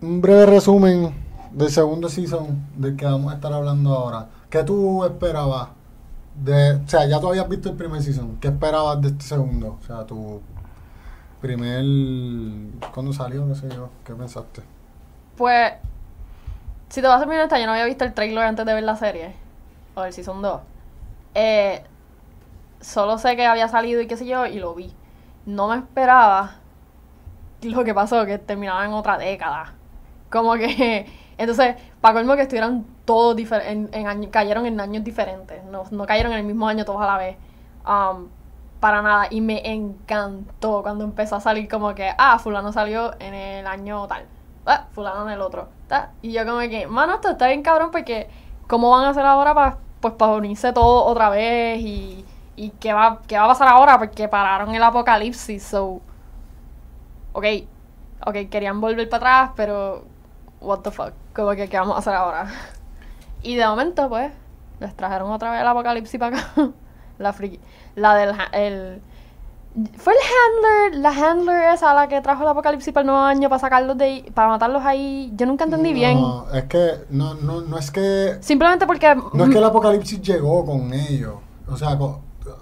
un 0.00 0.20
breve 0.20 0.46
resumen 0.46 1.14
del 1.52 1.70
segundo 1.70 2.08
season 2.08 2.66
del 2.76 2.96
que 2.96 3.04
vamos 3.04 3.30
a 3.32 3.36
estar 3.36 3.52
hablando 3.52 3.94
ahora. 3.94 4.26
¿Qué 4.48 4.62
tú 4.64 5.04
esperabas? 5.04 5.68
De, 6.34 6.72
o 6.76 6.88
sea, 6.88 7.04
ya 7.06 7.20
tú 7.20 7.28
habías 7.28 7.46
visto 7.48 7.68
el 7.68 7.76
primer 7.76 8.02
season. 8.02 8.38
¿Qué 8.40 8.48
esperabas 8.48 9.00
de 9.02 9.08
este 9.08 9.22
segundo? 9.24 9.78
O 9.82 9.86
sea, 9.86 10.04
tu 10.06 10.40
primer... 11.42 11.84
¿Cuándo 12.94 13.12
salió? 13.12 13.46
¿Qué 13.48 13.54
sé 13.54 13.68
yo? 13.68 13.90
¿Qué 14.04 14.14
pensaste? 14.14 14.62
Pues, 15.36 15.72
si 16.88 17.00
te 17.02 17.06
vas 17.06 17.16
a 17.16 17.18
ser 17.20 17.26
muy 17.28 17.36
honesta, 17.36 17.58
yo 17.58 17.66
no 17.66 17.72
había 17.72 17.84
visto 17.84 18.04
el 18.04 18.14
trailer 18.14 18.44
antes 18.44 18.64
de 18.64 18.72
ver 18.74 18.82
la 18.84 18.96
serie. 18.96 19.34
O 19.94 20.04
el 20.04 20.12
Season 20.14 20.40
2. 20.40 20.60
Eh, 21.34 21.82
solo 22.80 23.18
sé 23.18 23.36
que 23.36 23.46
había 23.46 23.68
salido 23.68 24.00
y 24.00 24.06
qué 24.06 24.16
sé 24.16 24.26
yo, 24.26 24.46
y 24.46 24.58
lo 24.58 24.74
vi. 24.74 24.92
No 25.46 25.68
me 25.68 25.76
esperaba 25.76 26.56
lo 27.62 27.84
que 27.84 27.94
pasó, 27.94 28.26
que 28.26 28.38
terminaba 28.38 28.84
en 28.84 28.92
otra 28.92 29.18
década. 29.18 29.74
Como 30.30 30.54
que... 30.54 31.06
Entonces, 31.38 31.76
para 32.00 32.14
colmo 32.14 32.36
que 32.36 32.42
estuvieran 32.42 32.84
todos 33.04 33.34
diferentes, 33.34 34.30
cayeron 34.30 34.66
en 34.66 34.80
años 34.80 35.02
diferentes. 35.02 35.64
No, 35.64 35.84
no 35.90 36.06
cayeron 36.06 36.32
en 36.32 36.38
el 36.38 36.44
mismo 36.44 36.68
año 36.68 36.84
todos 36.84 37.00
a 37.02 37.06
la 37.06 37.18
vez. 37.18 37.36
Um, 37.86 38.28
para 38.78 39.02
nada. 39.02 39.26
Y 39.30 39.40
me 39.40 39.72
encantó 39.72 40.82
cuando 40.82 41.04
empezó 41.04 41.36
a 41.36 41.40
salir 41.40 41.68
como 41.68 41.94
que, 41.94 42.12
ah, 42.16 42.38
fulano 42.38 42.72
salió 42.72 43.12
en 43.18 43.34
el 43.34 43.66
año 43.66 44.06
tal. 44.06 44.26
Ah, 44.66 44.86
fulano 44.92 45.26
en 45.26 45.34
el 45.34 45.40
otro. 45.40 45.68
Y 46.22 46.32
yo 46.32 46.46
como 46.46 46.60
que, 46.60 46.86
mano, 46.86 47.14
esto 47.14 47.30
está 47.30 47.48
bien 47.48 47.62
cabrón 47.62 47.90
porque 47.90 48.28
¿cómo 48.66 48.90
van 48.90 49.04
a 49.04 49.10
hacer 49.10 49.24
ahora 49.24 49.54
para 49.54 49.78
pues 50.02 50.14
para 50.14 50.32
unirse 50.32 50.72
todo 50.74 51.04
otra 51.06 51.30
vez? 51.30 51.80
Y, 51.80 52.24
y 52.56 52.70
qué 52.80 52.92
va, 52.92 53.20
qué 53.26 53.38
va 53.38 53.44
a 53.44 53.48
pasar 53.48 53.68
ahora 53.68 53.98
porque 53.98 54.28
pararon 54.28 54.74
el 54.74 54.82
apocalipsis. 54.82 55.62
So, 55.62 56.02
ok, 57.32 57.44
ok, 58.26 58.34
querían 58.50 58.80
volver 58.80 59.08
para 59.08 59.44
atrás, 59.44 59.50
pero 59.56 60.04
what 60.60 60.80
the 60.80 60.90
fuck, 60.90 61.12
como 61.34 61.52
que 61.52 61.68
qué 61.68 61.78
vamos 61.78 61.96
a 61.96 62.00
hacer 62.00 62.14
ahora. 62.14 62.46
Y 63.44 63.56
de 63.56 63.66
momento, 63.66 64.08
pues, 64.08 64.32
les 64.78 64.94
trajeron 64.94 65.32
otra 65.32 65.50
vez 65.50 65.62
el 65.62 65.66
apocalipsis 65.66 66.20
para 66.20 66.38
acá. 66.38 66.52
la 67.18 67.32
friki, 67.32 67.58
la 67.96 68.14
del 68.14 68.34
el 68.52 69.02
fue 69.96 70.12
el 70.12 70.18
handler, 70.92 71.00
la 71.00 71.10
handler 71.10 71.72
esa 71.74 71.94
la 71.94 72.06
que 72.08 72.20
trajo 72.20 72.42
el 72.42 72.48
apocalipsis 72.48 72.92
para 72.92 73.02
el 73.02 73.06
nuevo 73.06 73.22
año 73.22 73.48
para 73.48 73.58
sacarlos 73.60 73.96
de 73.96 74.04
ahí, 74.04 74.30
para 74.34 74.48
matarlos 74.48 74.84
ahí. 74.84 75.32
Yo 75.36 75.46
nunca 75.46 75.64
entendí 75.64 75.92
bien. 75.92 76.20
No, 76.20 76.46
es 76.52 76.64
que 76.64 76.90
no, 77.10 77.34
no, 77.34 77.62
no 77.62 77.78
es 77.78 77.90
que 77.90 78.36
Simplemente 78.40 78.86
porque 78.86 79.14
no 79.32 79.44
es 79.44 79.50
que 79.50 79.58
el 79.58 79.64
apocalipsis 79.64 80.20
llegó 80.20 80.64
con 80.66 80.92
ellos, 80.92 81.34
o 81.68 81.76
sea, 81.76 81.98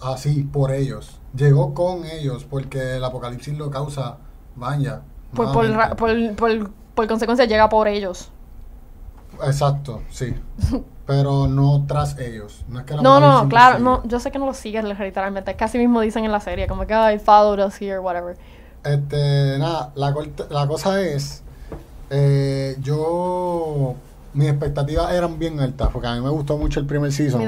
así 0.02 0.42
por 0.44 0.70
ellos. 0.72 1.18
Llegó 1.34 1.74
con 1.74 2.04
ellos 2.04 2.44
porque 2.48 2.96
el 2.96 3.04
apocalipsis 3.04 3.56
lo 3.56 3.70
causa 3.70 4.18
Vanya. 4.56 5.02
pues 5.34 5.48
por, 5.50 5.68
ra- 5.70 5.94
por, 5.96 6.10
por, 6.36 6.70
por 6.94 7.06
consecuencia 7.08 7.44
llega 7.46 7.68
por 7.68 7.88
ellos. 7.88 8.30
Exacto, 9.44 10.02
sí. 10.10 10.34
Pero 11.10 11.48
no 11.48 11.86
tras 11.88 12.16
ellos. 12.20 12.64
No 12.68 12.78
es 12.78 12.86
que 12.86 12.94
el 12.94 13.02
No, 13.02 13.18
no, 13.18 13.48
claro, 13.48 13.80
los 13.80 13.82
no, 13.82 14.08
yo 14.08 14.20
sé 14.20 14.30
que 14.30 14.38
no 14.38 14.46
lo 14.46 14.54
sigues 14.54 14.84
literalmente, 14.84 15.56
así 15.58 15.76
mismo 15.76 16.00
dicen 16.00 16.24
en 16.24 16.30
la 16.30 16.38
serie, 16.38 16.68
como 16.68 16.86
que 16.86 16.94
I 16.94 17.18
followed 17.18 17.66
us 17.66 17.82
here, 17.82 17.98
whatever. 17.98 18.36
Este, 18.84 19.58
nada, 19.58 19.90
la, 19.96 20.14
la 20.50 20.68
cosa 20.68 21.02
es, 21.02 21.42
eh, 22.10 22.76
yo, 22.80 23.96
mis 24.34 24.50
expectativas 24.50 25.12
eran 25.12 25.36
bien 25.36 25.58
altas, 25.58 25.88
porque 25.92 26.06
a 26.06 26.14
mí 26.14 26.20
me 26.20 26.30
gustó 26.30 26.56
mucho 26.56 26.78
el 26.78 26.86
primer 26.86 27.10
season. 27.10 27.42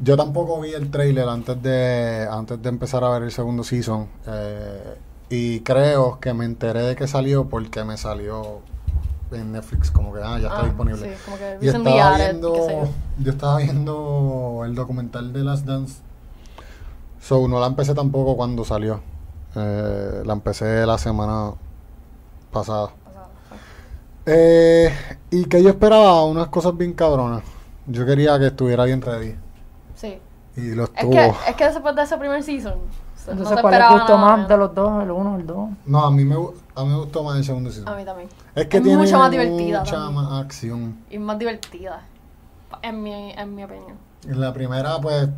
Yo 0.00 0.16
tampoco 0.16 0.60
vi 0.60 0.72
el 0.72 0.90
trailer 0.90 1.28
antes 1.28 1.62
de, 1.62 2.26
antes 2.28 2.60
de 2.60 2.68
empezar 2.68 3.04
a 3.04 3.10
ver 3.10 3.22
el 3.22 3.30
segundo 3.30 3.62
season. 3.62 4.08
eh, 4.26 4.96
y 5.30 5.60
creo 5.60 6.18
que 6.20 6.34
me 6.34 6.44
enteré 6.44 6.82
de 6.82 6.96
que 6.96 7.06
salió 7.06 7.48
porque 7.48 7.84
me 7.84 7.96
salió 7.96 8.60
en 9.34 9.52
Netflix, 9.52 9.90
como 9.90 10.12
que 10.12 10.20
ah, 10.22 10.38
ya 10.38 10.48
está 10.48 10.60
Ah, 10.60 10.64
disponible. 10.64 11.16
sí, 11.16 11.22
como 11.24 11.36
que 11.38 11.58
y 11.60 11.68
estaba 11.68 12.16
viendo, 12.16 12.54
yo. 13.18 13.30
estaba 13.30 13.56
viendo 13.58 14.62
el 14.64 14.74
documental 14.74 15.32
de 15.32 15.44
Last 15.44 15.64
Dance. 15.66 16.00
So, 17.20 17.46
no 17.48 17.60
la 17.60 17.66
empecé 17.66 17.94
tampoco 17.94 18.36
cuando 18.36 18.64
salió. 18.64 19.00
Eh, 19.54 20.22
la 20.24 20.32
empecé 20.32 20.84
la 20.86 20.98
semana 20.98 21.52
pasada. 22.50 22.90
Eh, 24.26 24.92
y 25.30 25.44
que 25.46 25.62
yo 25.62 25.68
esperaba 25.70 26.24
unas 26.24 26.48
cosas 26.48 26.76
bien 26.76 26.92
cabronas. 26.92 27.42
Yo 27.86 28.06
quería 28.06 28.38
que 28.38 28.46
estuviera 28.46 28.84
bien 28.84 29.02
ready. 29.02 29.34
Sí. 29.96 30.18
Y 30.56 30.74
lo 30.74 30.84
Es 30.84 30.90
estuvo. 30.90 31.10
que, 31.10 31.26
es 31.48 31.56
que 31.56 31.64
después 31.64 31.96
de 31.96 32.02
ese 32.02 32.16
primer 32.18 32.42
season, 32.42 32.74
Entonces, 33.28 33.58
¿cuál 33.60 33.74
les 33.78 33.90
gustó 33.90 34.18
más 34.18 34.32
menos. 34.34 34.48
de 34.48 34.56
los 34.56 34.74
dos? 34.74 35.02
¿El 35.02 35.10
uno 35.10 35.34
o 35.34 35.36
el 35.36 35.46
dos? 35.46 35.68
No, 35.86 36.04
a 36.04 36.10
mí 36.10 36.24
me, 36.24 36.34
a 36.34 36.82
mí 36.84 36.88
me 36.90 36.96
gustó 36.96 37.22
más 37.22 37.36
el 37.36 37.44
segundo 37.44 37.70
season. 37.70 37.92
A 37.92 37.96
mí 37.96 38.04
también. 38.04 38.28
Es 38.54 38.66
que 38.66 38.76
Es 38.78 38.82
tiene 38.82 38.98
mucho 38.98 39.18
más 39.18 39.30
divertida 39.30 39.80
mucha 39.80 39.92
también. 39.92 40.14
más 40.14 40.32
acción. 40.44 40.96
Y 41.10 41.18
más 41.18 41.38
divertida, 41.38 42.02
en 42.82 43.02
mi, 43.02 43.30
en 43.32 43.54
mi 43.54 43.64
opinión. 43.64 43.96
En 44.28 44.40
la 44.40 44.52
primera, 44.52 45.00
pues, 45.00 45.28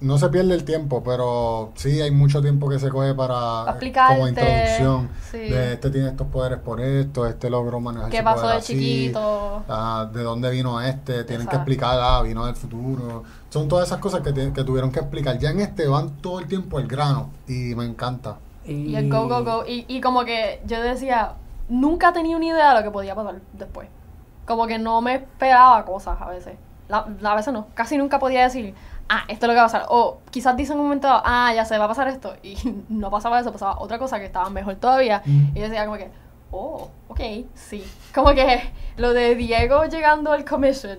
no 0.00 0.18
se 0.18 0.28
pierde 0.28 0.52
el 0.54 0.64
tiempo, 0.64 1.02
pero 1.02 1.72
sí 1.74 2.02
hay 2.02 2.10
mucho 2.10 2.42
tiempo 2.42 2.68
que 2.68 2.78
se 2.78 2.90
coge 2.90 3.14
para 3.14 3.64
Pa' 3.64 3.70
explicarte, 3.70 4.14
como 4.14 4.28
introducción. 4.28 5.10
sí. 5.30 5.38
De 5.38 5.72
este 5.72 5.90
tiene 5.90 6.08
estos 6.08 6.26
poderes 6.26 6.58
por 6.58 6.80
esto, 6.80 7.26
este 7.26 7.48
logró 7.48 7.80
manejar 7.80 8.10
¿Qué 8.10 8.22
pasó 8.22 8.42
poder 8.42 8.56
de 8.56 8.58
así, 8.58 8.74
chiquito? 8.74 9.64
ah, 9.68 10.10
de 10.12 10.22
dónde 10.22 10.50
vino 10.50 10.80
este, 10.82 11.24
tienen 11.24 11.46
que 11.46 11.56
explicar, 11.56 11.98
ah, 11.98 12.20
vino 12.22 12.44
del 12.44 12.56
futuro. 12.56 13.24
Son 13.48 13.68
todas 13.68 13.86
esas 13.88 14.00
cosas 14.00 14.20
que, 14.20 14.34
que 14.52 14.64
tuvieron 14.64 14.92
que 14.92 15.00
explicar. 15.00 15.38
Ya 15.38 15.50
en 15.50 15.60
este 15.60 15.88
van 15.88 16.10
todo 16.18 16.38
el 16.38 16.46
tiempo 16.46 16.76
al 16.76 16.86
grano 16.86 17.30
y 17.48 17.74
me 17.74 17.86
encanta. 17.86 18.36
Y, 18.66 18.72
Y 18.72 18.96
el 18.96 19.08
go, 19.08 19.28
go, 19.28 19.44
go. 19.44 19.64
Y, 19.66 19.86
y 19.88 20.02
como 20.02 20.26
que 20.26 20.60
yo 20.66 20.82
decía, 20.82 21.32
nunca 21.70 22.12
tenía 22.12 22.36
una 22.36 22.44
idea 22.46 22.68
de 22.74 22.80
lo 22.80 22.82
que 22.84 22.90
podía 22.90 23.14
pasar 23.14 23.40
después. 23.54 23.88
Como 24.44 24.66
que 24.66 24.78
no 24.78 25.00
me 25.00 25.14
esperaba 25.14 25.86
cosas 25.86 26.20
a 26.20 26.28
veces. 26.28 26.56
La, 26.88 27.06
la- 27.20 27.34
veces 27.34 27.52
no, 27.52 27.68
casi 27.74 27.96
nunca 27.98 28.18
podía 28.18 28.42
decir, 28.42 28.74
ah, 29.08 29.24
esto 29.28 29.46
es 29.46 29.48
lo 29.48 29.54
que 29.54 29.56
va 29.56 29.62
a 29.62 29.66
pasar. 29.66 29.86
O 29.88 30.18
quizás 30.30 30.56
dice 30.56 30.72
en 30.72 30.78
un 30.78 30.84
momento, 30.86 31.06
dado, 31.08 31.22
ah, 31.24 31.52
ya 31.54 31.64
sé, 31.64 31.78
va 31.78 31.84
a 31.84 31.88
pasar 31.88 32.08
esto. 32.08 32.34
Y 32.42 32.56
no 32.88 33.10
pasaba 33.10 33.40
eso, 33.40 33.52
pasaba 33.52 33.78
otra 33.80 33.98
cosa 33.98 34.18
que 34.18 34.26
estaba 34.26 34.48
mejor 34.50 34.76
todavía. 34.76 35.22
Mm. 35.24 35.48
Y 35.54 35.60
yo 35.60 35.62
decía 35.62 35.84
como 35.84 35.96
que, 35.98 36.10
oh, 36.50 36.88
ok, 37.08 37.20
sí. 37.54 37.84
Como 38.14 38.34
que 38.34 38.62
lo 38.96 39.12
de 39.12 39.34
Diego 39.34 39.84
llegando 39.86 40.32
al 40.32 40.44
commission, 40.44 40.98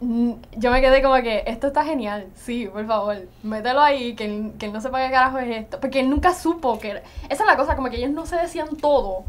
mm, 0.00 0.32
yo 0.56 0.70
me 0.70 0.80
quedé 0.80 1.02
como 1.02 1.14
que, 1.16 1.44
esto 1.46 1.68
está 1.68 1.84
genial, 1.84 2.26
sí, 2.34 2.66
por 2.66 2.86
favor, 2.86 3.16
mételo 3.42 3.80
ahí, 3.80 4.14
que 4.14 4.24
él, 4.24 4.52
que 4.58 4.66
él 4.66 4.72
no 4.72 4.80
sepa 4.80 5.04
qué 5.04 5.10
carajo 5.10 5.38
es 5.38 5.56
esto. 5.56 5.80
Porque 5.80 6.00
él 6.00 6.10
nunca 6.10 6.34
supo 6.34 6.78
que... 6.78 6.90
era- 6.90 7.02
Esa 7.28 7.44
es 7.44 7.48
la 7.48 7.56
cosa, 7.56 7.76
como 7.76 7.88
que 7.90 7.96
ellos 7.96 8.10
no 8.10 8.26
se 8.26 8.36
decían 8.36 8.76
todo. 8.76 9.24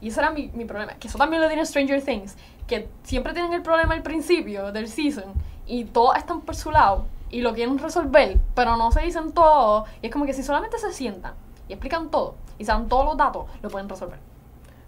Y 0.00 0.08
ese 0.08 0.20
era 0.20 0.30
mi, 0.30 0.48
mi 0.54 0.64
problema. 0.64 0.94
Que 0.94 1.08
eso 1.08 1.18
también 1.18 1.42
lo 1.42 1.48
tiene 1.48 1.64
Stranger 1.66 2.02
Things. 2.02 2.36
Que 2.68 2.88
siempre 3.02 3.32
tienen 3.32 3.52
el 3.52 3.62
problema 3.62 3.94
al 3.94 4.02
principio 4.02 4.70
del 4.70 4.88
season. 4.88 5.24
Y 5.66 5.84
todos 5.86 6.16
están 6.16 6.42
por 6.42 6.54
su 6.54 6.70
lado. 6.70 7.06
Y 7.30 7.40
lo 7.40 7.52
quieren 7.54 7.78
resolver. 7.78 8.38
Pero 8.54 8.76
no 8.76 8.92
se 8.92 9.00
dicen 9.00 9.32
todo. 9.32 9.86
Y 10.00 10.06
es 10.06 10.12
como 10.12 10.24
que 10.26 10.32
si 10.32 10.44
solamente 10.44 10.78
se 10.78 10.92
sientan 10.92 11.32
y 11.68 11.72
explican 11.72 12.10
todo. 12.10 12.34
Y 12.58 12.64
se 12.64 12.70
dan 12.70 12.88
todos 12.88 13.04
los 13.04 13.16
datos, 13.16 13.46
lo 13.62 13.68
pueden 13.70 13.88
resolver. 13.88 14.18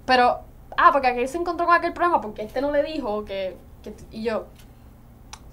Pero, 0.06 0.38
ah, 0.76 0.90
porque 0.92 1.08
aquel 1.08 1.28
se 1.28 1.38
encontró 1.38 1.66
con 1.66 1.74
aquel 1.74 1.92
problema. 1.92 2.20
Porque 2.20 2.42
este 2.42 2.60
no 2.60 2.70
le 2.70 2.84
dijo 2.84 3.24
que. 3.24 3.56
que 3.82 3.94
y 4.12 4.22
yo. 4.22 4.44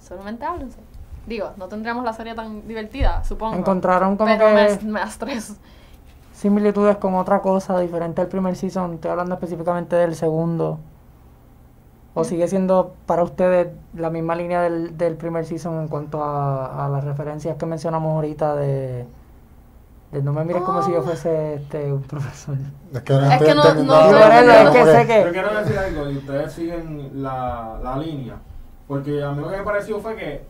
Solamente 0.00 0.44
háblense. 0.44 0.78
Digo, 1.26 1.50
no 1.56 1.66
tendríamos 1.68 2.04
la 2.04 2.12
serie 2.14 2.34
tan 2.34 2.66
divertida, 2.66 3.22
supongo. 3.24 3.56
Encontraron 3.56 4.16
como 4.16 4.30
pero 4.30 4.46
que- 4.46 4.78
me, 4.84 4.92
me 4.92 5.00
similitudes 6.38 6.96
con 6.98 7.16
otra 7.16 7.42
cosa 7.42 7.78
diferente 7.80 8.20
al 8.20 8.28
primer 8.28 8.54
season. 8.54 8.94
Estoy 8.94 9.10
hablando 9.10 9.34
específicamente 9.34 9.96
del 9.96 10.14
segundo. 10.14 10.78
¿O 12.18 12.24
sigue 12.24 12.48
siendo 12.48 12.94
para 13.06 13.22
ustedes 13.22 13.68
la 13.94 14.10
misma 14.10 14.34
línea 14.34 14.60
del, 14.62 14.96
del 14.98 15.14
primer 15.16 15.44
season 15.46 15.80
en 15.82 15.88
cuanto 15.88 16.22
a, 16.24 16.84
a 16.84 16.88
las 16.88 17.04
referencias 17.04 17.56
que 17.56 17.64
mencionamos 17.66 18.12
ahorita 18.12 18.56
de, 18.56 19.06
de 20.10 20.22
no 20.22 20.32
me 20.32 20.44
mires 20.44 20.62
como 20.62 20.82
si 20.82 20.90
yo 20.92 21.02
fuese 21.02 21.54
este, 21.54 21.92
un 21.92 22.02
profesor? 22.02 22.56
Es 22.92 23.00
que, 23.02 23.12
no 23.12 23.30
Es 23.30 23.38
que 23.42 23.54
no- 23.54 23.62
entendiendo 23.62 23.94
no- 23.94 24.00
la 24.00 24.10
no- 24.10 24.18
referencia, 24.18 24.64
no- 24.64 24.70
como 24.70 24.82
es 24.82 24.86
que 24.86 24.92
que- 24.92 24.98
sé 24.98 25.06
que- 25.06 25.24
Yo 25.26 25.32
quiero 25.32 25.58
decir 25.60 25.78
algo 25.78 26.10
y 26.10 26.16
ustedes 26.16 26.52
siguen 26.52 27.22
la, 27.22 27.78
la 27.84 27.96
línea. 27.98 28.36
Porque 28.88 29.22
a 29.22 29.30
mí 29.32 29.40
lo 29.42 29.48
que 29.50 29.56
me 29.58 29.62
pareció 29.62 30.00
fue 30.00 30.16
que, 30.16 30.42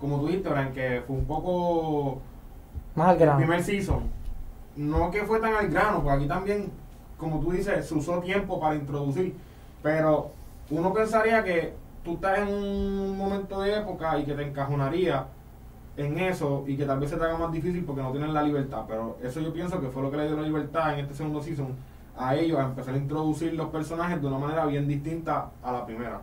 como 0.00 0.20
tú 0.20 0.26
dijiste, 0.26 0.48
Bran, 0.50 0.72
que 0.72 1.02
fue 1.06 1.16
un 1.16 1.24
poco 1.24 2.18
Más 2.94 3.08
al 3.08 3.14
el 3.14 3.20
grano. 3.22 3.38
primer 3.38 3.62
season. 3.64 4.02
No 4.76 5.10
que 5.10 5.24
fue 5.24 5.40
tan 5.40 5.54
al 5.54 5.68
grano, 5.68 5.96
porque 6.02 6.16
aquí 6.18 6.28
también, 6.28 6.70
como 7.18 7.40
tú 7.40 7.50
dices, 7.50 7.86
se 7.88 7.94
usó 7.94 8.20
tiempo 8.20 8.60
para 8.60 8.76
introducir. 8.76 9.34
Pero 9.82 10.30
uno 10.70 10.92
pensaría 10.92 11.42
que 11.44 11.74
tú 12.04 12.14
estás 12.14 12.38
en 12.40 12.48
un 12.48 13.16
momento 13.16 13.60
de 13.60 13.76
época 13.78 14.18
y 14.18 14.24
que 14.24 14.34
te 14.34 14.42
encajonaría 14.42 15.26
en 15.96 16.18
eso 16.18 16.64
y 16.66 16.76
que 16.76 16.84
tal 16.84 17.00
vez 17.00 17.10
se 17.10 17.16
te 17.16 17.24
haga 17.24 17.36
más 17.38 17.52
difícil 17.52 17.84
porque 17.84 18.02
no 18.02 18.12
tienes 18.12 18.30
la 18.30 18.42
libertad. 18.42 18.84
Pero 18.86 19.16
eso 19.22 19.40
yo 19.40 19.52
pienso 19.52 19.80
que 19.80 19.88
fue 19.88 20.02
lo 20.02 20.10
que 20.10 20.16
le 20.16 20.26
dio 20.28 20.36
la 20.36 20.42
libertad 20.42 20.94
en 20.94 21.00
este 21.00 21.14
segundo 21.14 21.42
season 21.42 21.68
a 22.16 22.34
ellos 22.34 22.58
a 22.58 22.64
empezar 22.64 22.94
a 22.94 22.98
introducir 22.98 23.54
los 23.54 23.68
personajes 23.68 24.20
de 24.20 24.26
una 24.26 24.38
manera 24.38 24.66
bien 24.66 24.86
distinta 24.88 25.50
a 25.62 25.72
la 25.72 25.86
primera. 25.86 26.20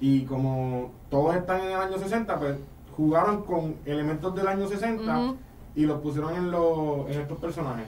Y 0.00 0.22
como 0.24 0.90
todos 1.10 1.34
están 1.36 1.60
en 1.60 1.66
el 1.72 1.76
año 1.78 1.98
60, 1.98 2.38
pues 2.38 2.56
jugaron 2.96 3.42
con 3.42 3.74
elementos 3.84 4.34
del 4.34 4.46
año 4.46 4.66
60 4.68 5.18
Ujú. 5.18 5.36
y 5.74 5.86
los 5.86 6.00
pusieron 6.00 6.34
en, 6.34 6.50
los 6.50 7.08
en 7.10 7.20
estos 7.20 7.38
personajes. 7.38 7.86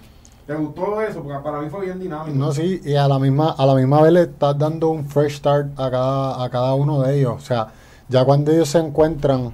¿Te 0.51 0.57
gustó 0.57 1.01
eso? 1.01 1.23
Porque 1.23 1.39
para 1.45 1.61
mí 1.61 1.71
fue 1.71 1.85
bien 1.85 2.01
dinámico. 2.01 2.37
No, 2.37 2.51
sí, 2.51 2.81
y 2.85 2.97
a 2.97 3.07
la 3.07 3.21
misma 3.21 3.55
a 3.57 3.65
la 3.65 3.77
misma 3.77 4.03
vez 4.03 4.13
le 4.13 4.23
estás 4.23 4.59
dando 4.59 4.89
un 4.89 5.05
fresh 5.05 5.37
start 5.37 5.79
a 5.79 5.89
cada, 5.89 6.43
a 6.43 6.51
cada 6.51 6.75
uno 6.75 7.03
de 7.03 7.21
ellos. 7.21 7.35
O 7.37 7.39
sea, 7.39 7.69
ya 8.09 8.25
cuando 8.25 8.51
ellos 8.51 8.69
se 8.69 8.79
encuentran, 8.79 9.53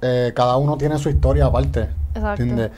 eh, 0.00 0.32
cada 0.36 0.56
uno 0.56 0.78
tiene 0.78 0.98
su 0.98 1.08
historia 1.08 1.46
aparte. 1.46 1.88
Exacto. 2.14 2.44
¿Entiendes? 2.44 2.70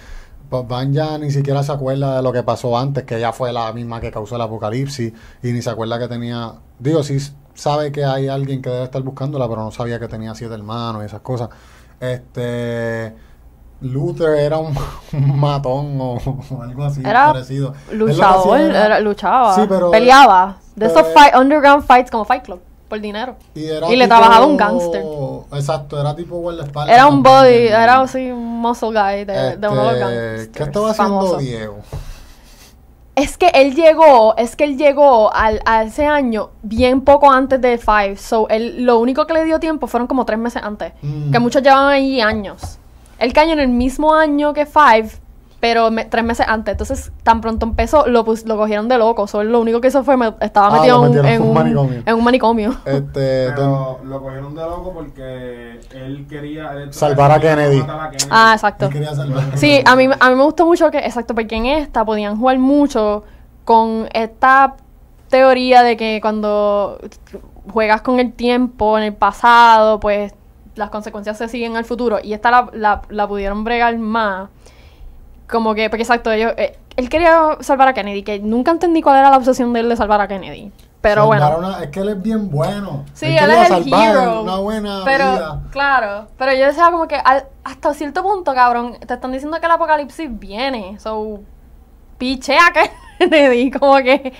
Pues 0.48 0.66
Van 0.66 0.94
ya 0.94 1.18
ni 1.18 1.31
siquiera 1.31 1.62
se 1.62 1.70
acuerda 1.70 2.16
de 2.16 2.22
lo 2.22 2.33
que 2.33 2.42
pasó 2.42 2.78
antes, 2.78 3.04
que 3.04 3.18
ella 3.18 3.35
fue 3.35 3.52
la 3.52 3.70
misma 3.74 4.00
que 4.00 4.11
causó 4.11 4.37
el 4.37 4.40
apocalipsis, 4.40 5.12
y 5.42 5.52
ni 5.52 5.61
se 5.61 5.68
acuerda 5.68 5.98
que 5.98 6.09
tenía. 6.09 6.54
Digo, 6.78 7.02
sí 7.02 7.18
sabe 7.52 7.92
que 7.92 8.02
hay 8.02 8.28
alguien 8.28 8.62
que 8.62 8.70
debe 8.70 8.85
estar 8.85 9.02
buscándola, 9.02 9.46
pero 9.46 9.62
no 9.62 9.72
sabía 9.72 10.00
que 10.00 10.09
tenía 10.09 10.35
siete 10.35 10.54
hermanos 10.54 11.02
y 11.02 11.04
esas 11.04 11.20
cosas. 11.20 11.50
Este. 12.00 13.28
Luther 13.81 14.37
era 14.38 14.59
un, 14.59 14.75
un 15.12 15.38
matón 15.41 16.01
o, 16.01 16.14
o 16.14 16.62
algo 16.62 16.85
así 16.85 17.01
Era 17.05 17.33
parecido. 17.33 17.75
Luchador, 17.93 18.57
hacía 18.57 18.67
era- 18.71 18.87
era- 18.87 19.01
luchaba, 19.01 19.55
Sí, 19.55 19.62
pero- 19.69 19.91
peleaba. 19.91 20.57
De 20.75 20.88
pero- 20.88 21.01
esos 21.01 21.12
fight, 21.12 21.35
underground 21.37 21.85
fights 21.85 22.11
como 22.11 22.25
Fight 22.25 22.45
Club, 22.45 22.61
por 22.88 23.01
dinero. 23.01 23.37
Y, 23.55 23.67
era 23.67 23.88
Y 23.91 23.97
le 23.97 24.07
trabajaba 24.09 24.47
un 24.47 24.57
gángster. 24.57 25.05
Exacto, 25.53 26.01
era 26.01 26.14
tipo 26.14 26.37
guardaespaldas. 26.37 26.95
Era 26.95 27.07
un 27.07 27.23
también. 27.23 27.43
body, 27.43 27.67
era 27.69 28.01
así 28.01 28.31
un 28.31 28.61
muscle 28.61 28.91
guy 28.91 29.25
de, 29.25 29.57
de 29.57 29.69
uno 29.69 29.85
de 29.93 30.01
los 30.01 30.11
Este, 30.11 30.25
gangsters. 30.37 30.49
¿Qué 30.57 30.62
estaba 30.64 30.91
haciendo. 30.91 31.37
Diego? 31.38 31.77
Es 33.17 33.37
que 33.37 33.49
él 33.49 33.75
llegó, 33.75 34.37
es 34.37 34.55
que 34.55 34.62
él 34.62 34.79
llegó 34.79 35.35
al, 35.35 35.61
a 35.67 35.83
ese 35.83 36.07
año 36.07 36.51
bien 36.62 37.01
poco 37.01 37.29
antes 37.31 37.61
de 37.61 37.77
Five. 37.77 38.17
So, 38.17 38.49
él, 38.49 38.85
lo 38.85 39.01
único 39.01 39.27
que 39.27 39.35
le 39.35 39.45
dio 39.45 39.59
tiempo 39.59 39.88
fueron 39.88 40.07
como 40.07 40.25
tres 40.25 40.38
meses 40.38 40.62
antes. 40.62 40.93
Mm. 41.03 41.33
Que 41.33 41.38
muchos 41.41 41.61
llevaban 41.62 41.88
ahí 41.88 42.21
años. 42.21 42.79
Él 43.18 43.33
cayó 43.33 43.52
en 43.52 43.61
el 43.61 43.68
mismo 43.68 44.14
año 44.14 44.52
que 44.54 44.64
Five, 44.66 45.09
pero 45.61 45.90
me- 45.90 46.04
tres 46.04 46.22
meses 46.24 46.46
antes. 46.48 46.72
Entonces, 46.72 47.11
tan 47.24 47.40
pronto 47.40 47.66
empezó, 47.66 48.07
lo, 48.07 48.24
pus- 48.24 48.44
lo 48.46 48.57
cogieron 48.57 48.88
de 48.88 48.96
loco. 48.96 49.26
So, 49.26 49.42
lo 49.42 49.61
único 49.61 49.81
que 49.81 49.88
hizo 49.88 50.04
fue, 50.04 50.16
me- 50.16 50.33
estaba 50.40 50.68
Ah, 50.68 50.72
metido 50.81 51.04
en, 51.04 51.11
un- 51.18 51.26
en 51.26 51.52
manicomio. 51.52 52.02
en 52.07 52.14
un 52.14 52.24
manicomio. 52.24 52.70
Este, 52.87 53.50
Pero 53.50 53.98
lo 54.04 54.22
cogieron 54.22 54.54
de 54.54 54.62
loco 54.62 54.92
porque 54.92 55.81
él 55.94 56.26
quería... 56.28 56.72
él 56.74 56.92
Salvar 56.94 57.33
a 57.33 57.40
Kennedy. 57.40 57.81
a. 57.81 58.11
Ah, 58.31 58.52
exacto. 58.54 58.87
él 58.87 58.92
quería 58.92 59.14
salvar- 59.14 59.57
Sí, 59.57 59.81
a 59.85 59.96
mí, 59.96 60.09
a 60.20 60.28
mí 60.31 60.35
me 60.37 60.44
gustó 60.44 60.64
mucho 60.64 60.90
que, 60.92 60.98
exacto, 60.98 61.35
porque 61.35 61.57
en 61.57 61.66
esta 61.66 62.04
podían 62.04 62.38
jugar 62.38 62.59
mucho 62.61 63.24
con 63.64 64.09
esta 64.12 64.76
teoría 65.28 65.83
de 65.83 65.96
que 65.96 66.20
cuando 66.22 66.98
juegas 67.72 68.00
con 68.02 68.18
el 68.20 68.33
tiempo 68.33 68.96
en 68.96 69.04
el 69.04 69.12
pasado, 69.14 70.00
pues 70.00 70.33
las 70.79 70.91
consecuencias 70.91 71.37
se 71.37 71.49
siguen 71.49 71.77
al 71.77 71.85
futuro. 71.85 72.19
Y 72.23 72.33
esta 72.33 72.51
la, 72.51 72.71
la, 72.73 73.03
la 73.11 73.29
pudieron 73.29 73.64
bregar 73.64 73.97
más. 73.99 74.49
Como 75.49 75.75
que, 75.75 75.88
porque 75.91 76.03
exacto, 76.03 76.31
ellos, 76.31 76.53
eh, 76.57 76.79
él 76.97 77.09
quería 77.09 77.57
salvar 77.61 77.88
a 77.88 77.95
Kennedy, 77.95 78.23
que 78.23 78.38
nunca 78.38 78.71
entendí 78.71 79.01
cuál 79.03 79.19
era 79.19 79.31
la 79.31 79.37
obsesión 79.38 79.73
de 79.73 79.81
él 79.81 79.88
de 79.88 79.97
salvar 79.97 80.21
a 80.21 80.29
Kennedy. 80.29 80.71
Pero 81.01 81.27
bueno. 81.27 81.57
una- 81.59 81.85
es 81.85 81.91
que 81.91 82.01
él 82.01 82.09
es 82.09 82.21
bien 82.23 82.51
bueno. 82.51 83.05
Sí, 83.14 83.27
Él 83.27 83.38
él 83.38 83.51
es 83.53 83.71
el 83.71 83.95
hero. 83.95 84.43
Una 84.43 84.57
buena 84.57 85.03
pero, 85.05 85.25
vida. 85.33 85.62
claro, 85.71 86.27
pero 86.37 86.53
yo 86.53 86.67
decía 86.67 86.91
como 86.91 87.07
que 87.07 87.14
al- 87.17 87.47
hasta 87.64 87.95
cierto 87.95 88.23
punto, 88.23 88.53
cabrón, 88.53 88.97
te 89.07 89.14
están 89.14 89.31
diciendo 89.33 89.59
que 89.61 89.67
el 89.67 89.73
apocalipsis 89.73 90.29
viene. 90.38 90.99
So, 90.99 91.41
pichea 92.19 92.61
Kennedy, 93.19 93.71
como 93.79 93.97
que 93.99 94.33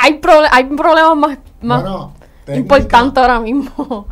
hay, 0.00 0.20
proble- 0.20 0.48
hay 0.52 0.64
problemas 0.64 1.16
más, 1.16 1.38
más 1.62 1.82
Bueno, 1.82 2.12
importantes 2.54 3.20
ahora 3.22 3.40
mismo. 3.40 4.06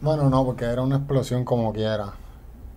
Bueno, 0.00 0.30
no, 0.30 0.44
porque 0.44 0.64
era 0.64 0.82
una 0.82 0.96
explosión 0.96 1.44
como 1.44 1.72
quiera. 1.72 2.12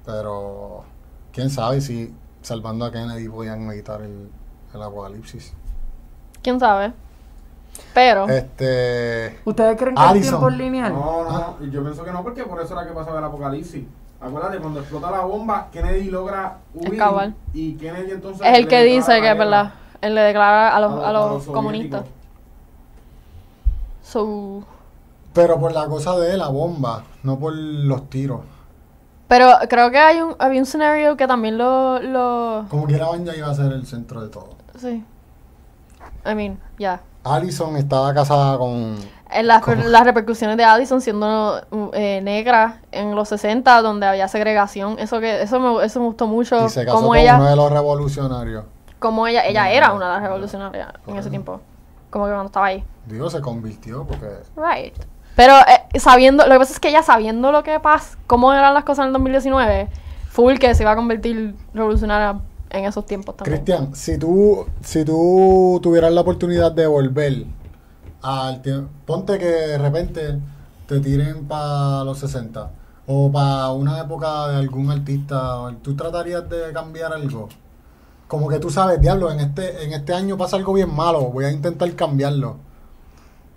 Pero 0.06 0.84
quién 1.32 1.50
sabe 1.50 1.80
si 1.82 2.14
salvando 2.42 2.86
a 2.86 2.92
Kennedy 2.92 3.30
podían 3.30 3.70
evitar 3.72 4.02
el, 4.02 4.30
el 4.74 4.82
apocalipsis. 4.82 5.54
¿Quién 6.42 6.60
sabe? 6.60 6.92
Pero, 7.94 8.28
Este. 8.28 9.40
¿Ustedes 9.46 9.78
creen 9.78 9.96
que 9.96 10.02
el 10.02 10.08
Allison. 10.10 10.30
tiempo 10.30 10.50
es 10.50 10.58
lineal? 10.58 10.94
No, 10.94 11.24
no, 11.24 11.58
y 11.66 11.72
yo 11.72 11.82
pienso 11.82 12.04
que 12.04 12.12
no, 12.12 12.22
porque 12.22 12.44
por 12.44 12.62
eso 12.62 12.74
era 12.74 12.86
que 12.88 12.94
pasaba 12.94 13.20
el 13.20 13.26
apocalipsis. 13.26 13.84
Acuérdate, 14.22 14.58
cuando 14.60 14.80
explota 14.82 15.10
la 15.12 15.22
bomba, 15.22 15.70
Kennedy 15.72 16.10
logra 16.10 16.58
huir. 16.74 16.94
Escapar. 16.94 17.34
Y 17.54 17.74
Kennedy 17.76 18.12
entonces. 18.12 18.46
es 18.46 18.58
el 18.58 18.68
que 18.68 18.84
dice 18.84 19.22
que 19.22 19.34
verdad. 19.34 19.74
Él 20.02 20.16
le 20.16 20.22
declara 20.22 20.76
a 20.76 20.80
los, 20.82 21.04
a 21.04 21.12
los 21.14 21.24
soviéticos. 21.30 21.54
comunistas. 21.56 22.06
So, 24.04 24.64
Pero 25.34 25.60
por 25.60 25.72
la 25.74 25.88
cosa 25.88 26.16
de 26.18 26.38
la 26.38 26.48
bomba, 26.50 27.04
no 27.24 27.40
por 27.40 27.54
los 27.56 28.10
tiros. 28.10 28.42
pero 29.28 29.48
creo 29.68 29.90
que 29.92 29.98
hay 29.98 30.22
un, 30.22 30.36
había 30.40 30.60
un 30.60 30.64
escenario 30.68 31.18
que 31.18 31.26
también 31.28 31.58
lo, 31.58 32.00
lo 32.00 32.66
Como 32.70 32.86
quiera, 32.86 33.08
Banja 33.08 33.36
iba 33.36 33.50
a 33.50 33.56
ser 33.56 33.72
el 33.72 33.86
centro 33.88 34.22
de 34.22 34.30
todo. 34.30 34.50
Sí. 34.78 35.04
I 36.26 36.36
mean, 36.36 36.60
ya. 36.78 37.02
Allison 37.24 37.76
estaba 37.78 38.14
casada 38.14 38.58
con. 38.58 38.96
Las, 39.44 39.64
las 39.88 40.04
repercusiones 40.04 40.58
de 40.58 40.64
Addison 40.64 41.02
siendo 41.02 41.60
eh, 41.94 42.22
negra 42.22 42.82
en 42.92 43.16
los 43.16 43.30
60, 43.30 43.82
donde 43.82 44.06
había 44.06 44.28
segregación, 44.28 45.00
eso 45.00 45.20
que 45.20 45.42
eso 45.42 45.60
me, 45.60 45.84
eso 45.84 46.00
me 46.00 46.06
gustó 46.06 46.28
mucho. 46.28 46.68
Y 46.68 46.70
se 46.70 46.86
casó 46.86 46.98
Como 46.98 47.08
con 47.10 47.18
ella, 47.18 47.38
uno 47.38 47.50
de 47.50 47.56
los 47.56 47.72
revolucionarios. 47.72 48.66
como 49.00 49.26
ella, 49.26 49.44
ella 49.48 49.64
Mm. 49.64 49.68
era 49.72 49.94
una 49.94 50.06
de 50.08 50.14
las 50.14 50.22
revolucionarias 50.22 50.90
en 51.08 51.18
ese 51.18 51.30
tiempo. 51.32 51.60
Como 52.12 52.26
que 52.26 52.32
cuando 52.32 52.46
estaba 52.48 52.68
ahí. 52.68 52.84
Digo, 53.08 53.28
se 53.32 53.42
convirtió 53.42 54.06
porque. 54.06 54.28
Right. 54.56 54.94
Pero 55.36 55.54
eh, 55.54 56.00
sabiendo, 56.00 56.46
lo 56.46 56.54
que 56.54 56.60
pasa 56.60 56.74
es 56.74 56.80
que 56.80 56.90
ella 56.90 57.04
sabiendo 57.04 57.52
lo 57.52 57.64
que 57.64 57.80
pasa, 57.80 58.18
cómo 58.28 58.54
eran 58.54 58.74
las 58.74 58.84
cosas 58.84 59.04
en 59.04 59.08
el 59.08 59.14
2019, 59.14 59.90
full 60.30 60.56
que 60.56 60.74
se 60.76 60.84
iba 60.84 60.92
a 60.92 60.96
convertir 60.96 61.56
revolucionaria 61.74 62.40
en 62.70 62.86
esos 62.86 63.06
tiempos 63.06 63.38
también. 63.38 63.58
Cristian, 63.58 63.96
si 63.96 64.18
tú, 64.18 64.66
si 64.82 65.04
tú 65.04 65.80
tuvieras 65.82 66.12
la 66.12 66.22
oportunidad 66.22 66.72
de 66.72 66.88
volver 66.88 67.46
al 68.22 68.62
tiempo, 68.62 68.90
ponte 69.06 69.38
que 69.38 69.46
de 69.46 69.78
repente 69.78 70.22
te 70.22 70.40
te 70.94 71.00
tiren 71.00 71.46
para 71.46 72.04
los 72.04 72.20
60 72.20 72.72
o 73.08 73.32
para 73.32 73.72
una 73.72 74.00
época 74.00 74.48
de 74.50 74.58
algún 74.58 74.92
artista, 74.92 75.74
¿tú 75.82 75.96
tratarías 75.96 76.48
de 76.50 76.72
cambiar 76.72 77.14
algo? 77.14 77.50
Como 78.28 78.48
que 78.48 78.60
tú 78.60 78.70
sabes, 78.70 79.02
diablo, 79.02 79.32
en 79.32 79.40
este, 79.40 79.84
en 79.84 79.94
este 79.94 80.14
año 80.14 80.38
pasa 80.38 80.56
algo 80.56 80.74
bien 80.74 80.94
malo, 80.94 81.22
voy 81.32 81.46
a 81.46 81.52
intentar 81.52 81.92
cambiarlo. 81.96 82.58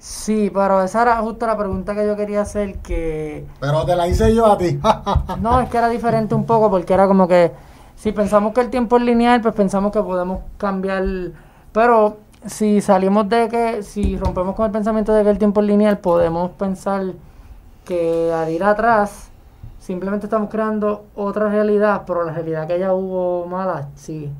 Sí, 0.06 0.52
pero 0.54 0.84
esa 0.84 1.02
era 1.02 1.16
justo 1.16 1.48
la 1.48 1.58
pregunta 1.58 1.92
que 1.92 2.06
yo 2.06 2.14
quería 2.14 2.42
hacer, 2.42 2.78
que... 2.78 3.44
Pero 3.58 3.84
te 3.84 3.96
la 3.96 4.06
hice 4.06 4.32
yo 4.32 4.46
a 4.46 4.56
ti. 4.56 4.78
No, 5.40 5.60
es 5.60 5.68
que 5.68 5.78
era 5.78 5.88
diferente 5.88 6.32
un 6.36 6.46
poco 6.46 6.70
porque 6.70 6.94
era 6.94 7.08
como 7.08 7.26
que 7.26 7.50
si 7.96 8.12
pensamos 8.12 8.54
que 8.54 8.60
el 8.60 8.70
tiempo 8.70 8.98
es 8.98 9.02
lineal, 9.02 9.40
pues 9.40 9.52
pensamos 9.56 9.90
que 9.90 10.00
podemos 10.00 10.42
cambiar, 10.58 11.02
pero 11.72 12.18
si 12.46 12.80
salimos 12.80 13.28
de 13.28 13.48
que, 13.48 13.82
si 13.82 14.16
rompemos 14.16 14.54
con 14.54 14.66
el 14.66 14.70
pensamiento 14.70 15.12
de 15.12 15.24
que 15.24 15.30
el 15.30 15.38
tiempo 15.38 15.60
es 15.60 15.66
lineal, 15.66 15.98
podemos 15.98 16.52
pensar 16.52 17.14
que 17.84 18.32
al 18.32 18.48
ir 18.50 18.62
atrás 18.62 19.30
simplemente 19.80 20.26
estamos 20.26 20.50
creando 20.50 21.06
otra 21.16 21.48
realidad, 21.48 22.04
pero 22.06 22.22
la 22.22 22.32
realidad 22.32 22.68
que 22.68 22.78
ya 22.78 22.94
hubo 22.94 23.44
mala, 23.46 23.88
sí. 23.96 24.30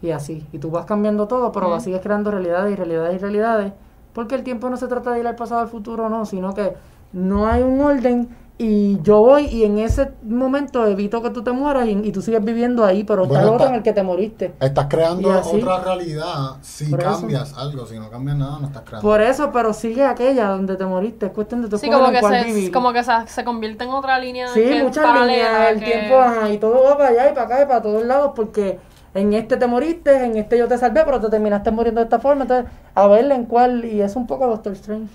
Y 0.00 0.10
así. 0.12 0.46
Y 0.52 0.58
tú 0.58 0.70
vas 0.70 0.86
cambiando 0.86 1.28
todo, 1.28 1.52
pero 1.52 1.68
vas 1.68 1.84
sigues 1.84 2.00
creando 2.00 2.30
realidades 2.30 2.72
y 2.72 2.76
realidades 2.76 3.16
y 3.16 3.18
realidades. 3.18 3.72
Porque 4.16 4.34
el 4.34 4.42
tiempo 4.42 4.70
no 4.70 4.78
se 4.78 4.88
trata 4.88 5.12
de 5.12 5.20
ir 5.20 5.26
al 5.26 5.36
pasado 5.36 5.60
al 5.60 5.68
futuro, 5.68 6.08
no, 6.08 6.24
sino 6.24 6.54
que 6.54 6.72
no 7.12 7.46
hay 7.46 7.62
un 7.62 7.80
orden 7.82 8.28
y 8.58 8.98
yo 9.02 9.20
voy 9.20 9.44
y 9.44 9.64
en 9.64 9.78
ese 9.78 10.12
momento 10.22 10.86
evito 10.86 11.20
que 11.20 11.28
tú 11.28 11.42
te 11.42 11.52
mueras 11.52 11.86
y, 11.86 11.90
y 11.90 12.10
tú 12.10 12.22
sigues 12.22 12.42
viviendo 12.42 12.82
ahí, 12.86 13.04
pero 13.04 13.24
está 13.24 13.34
Bueno, 13.34 13.48
el 13.48 13.54
otro 13.56 13.66
en 13.68 13.74
el 13.74 13.82
que 13.82 13.92
te 13.92 14.02
moriste. 14.02 14.54
Estás 14.58 14.86
creando 14.88 15.30
así. 15.30 15.56
otra 15.60 15.80
realidad 15.84 16.56
si 16.62 16.86
Por 16.86 17.00
eso. 17.02 17.10
cambias 17.20 17.52
algo, 17.58 17.84
si 17.84 17.98
no 17.98 18.08
cambias 18.08 18.38
nada 18.38 18.58
no 18.58 18.68
estás 18.68 18.82
creando. 18.86 19.06
Por 19.06 19.20
eso, 19.20 19.50
pero 19.52 19.74
sigue 19.74 20.02
aquella 20.06 20.48
donde 20.48 20.76
te 20.76 20.86
moriste. 20.86 21.26
Es 21.26 21.32
cuestión 21.32 21.60
de 21.60 21.68
tú 21.68 21.76
Sí, 21.76 21.90
como 21.90 22.10
que, 22.10 22.22
se, 22.22 22.44
vivir. 22.44 22.72
como 22.72 22.94
que 22.94 23.04
se, 23.04 23.12
se 23.26 23.44
convierte 23.44 23.84
en 23.84 23.90
otra 23.90 24.18
línea 24.18 24.48
Sí, 24.48 24.64
muchas 24.82 25.04
líneas, 25.20 25.72
el 25.72 25.78
que- 25.78 25.84
tiempo, 25.84 26.18
ajá, 26.18 26.50
y 26.50 26.56
todo 26.56 26.82
va 26.82 26.96
para 26.96 27.10
allá 27.10 27.30
y 27.30 27.34
para 27.34 27.46
acá 27.46 27.62
y 27.62 27.66
para 27.66 27.82
todos 27.82 28.04
lados, 28.06 28.32
porque 28.34 28.78
en 29.16 29.32
este 29.32 29.56
te 29.56 29.66
moriste, 29.66 30.24
en 30.24 30.36
este 30.36 30.58
yo 30.58 30.68
te 30.68 30.78
salvé, 30.78 31.02
pero 31.04 31.20
te 31.20 31.28
terminaste 31.28 31.70
muriendo 31.70 32.00
de 32.00 32.04
esta 32.04 32.18
forma, 32.18 32.42
entonces, 32.42 32.70
a 32.94 33.06
ver 33.06 33.30
en 33.32 33.44
cuál, 33.44 33.84
y 33.84 34.00
es 34.00 34.16
un 34.16 34.26
poco 34.26 34.46
Doctor 34.46 34.72
Strange, 34.74 35.12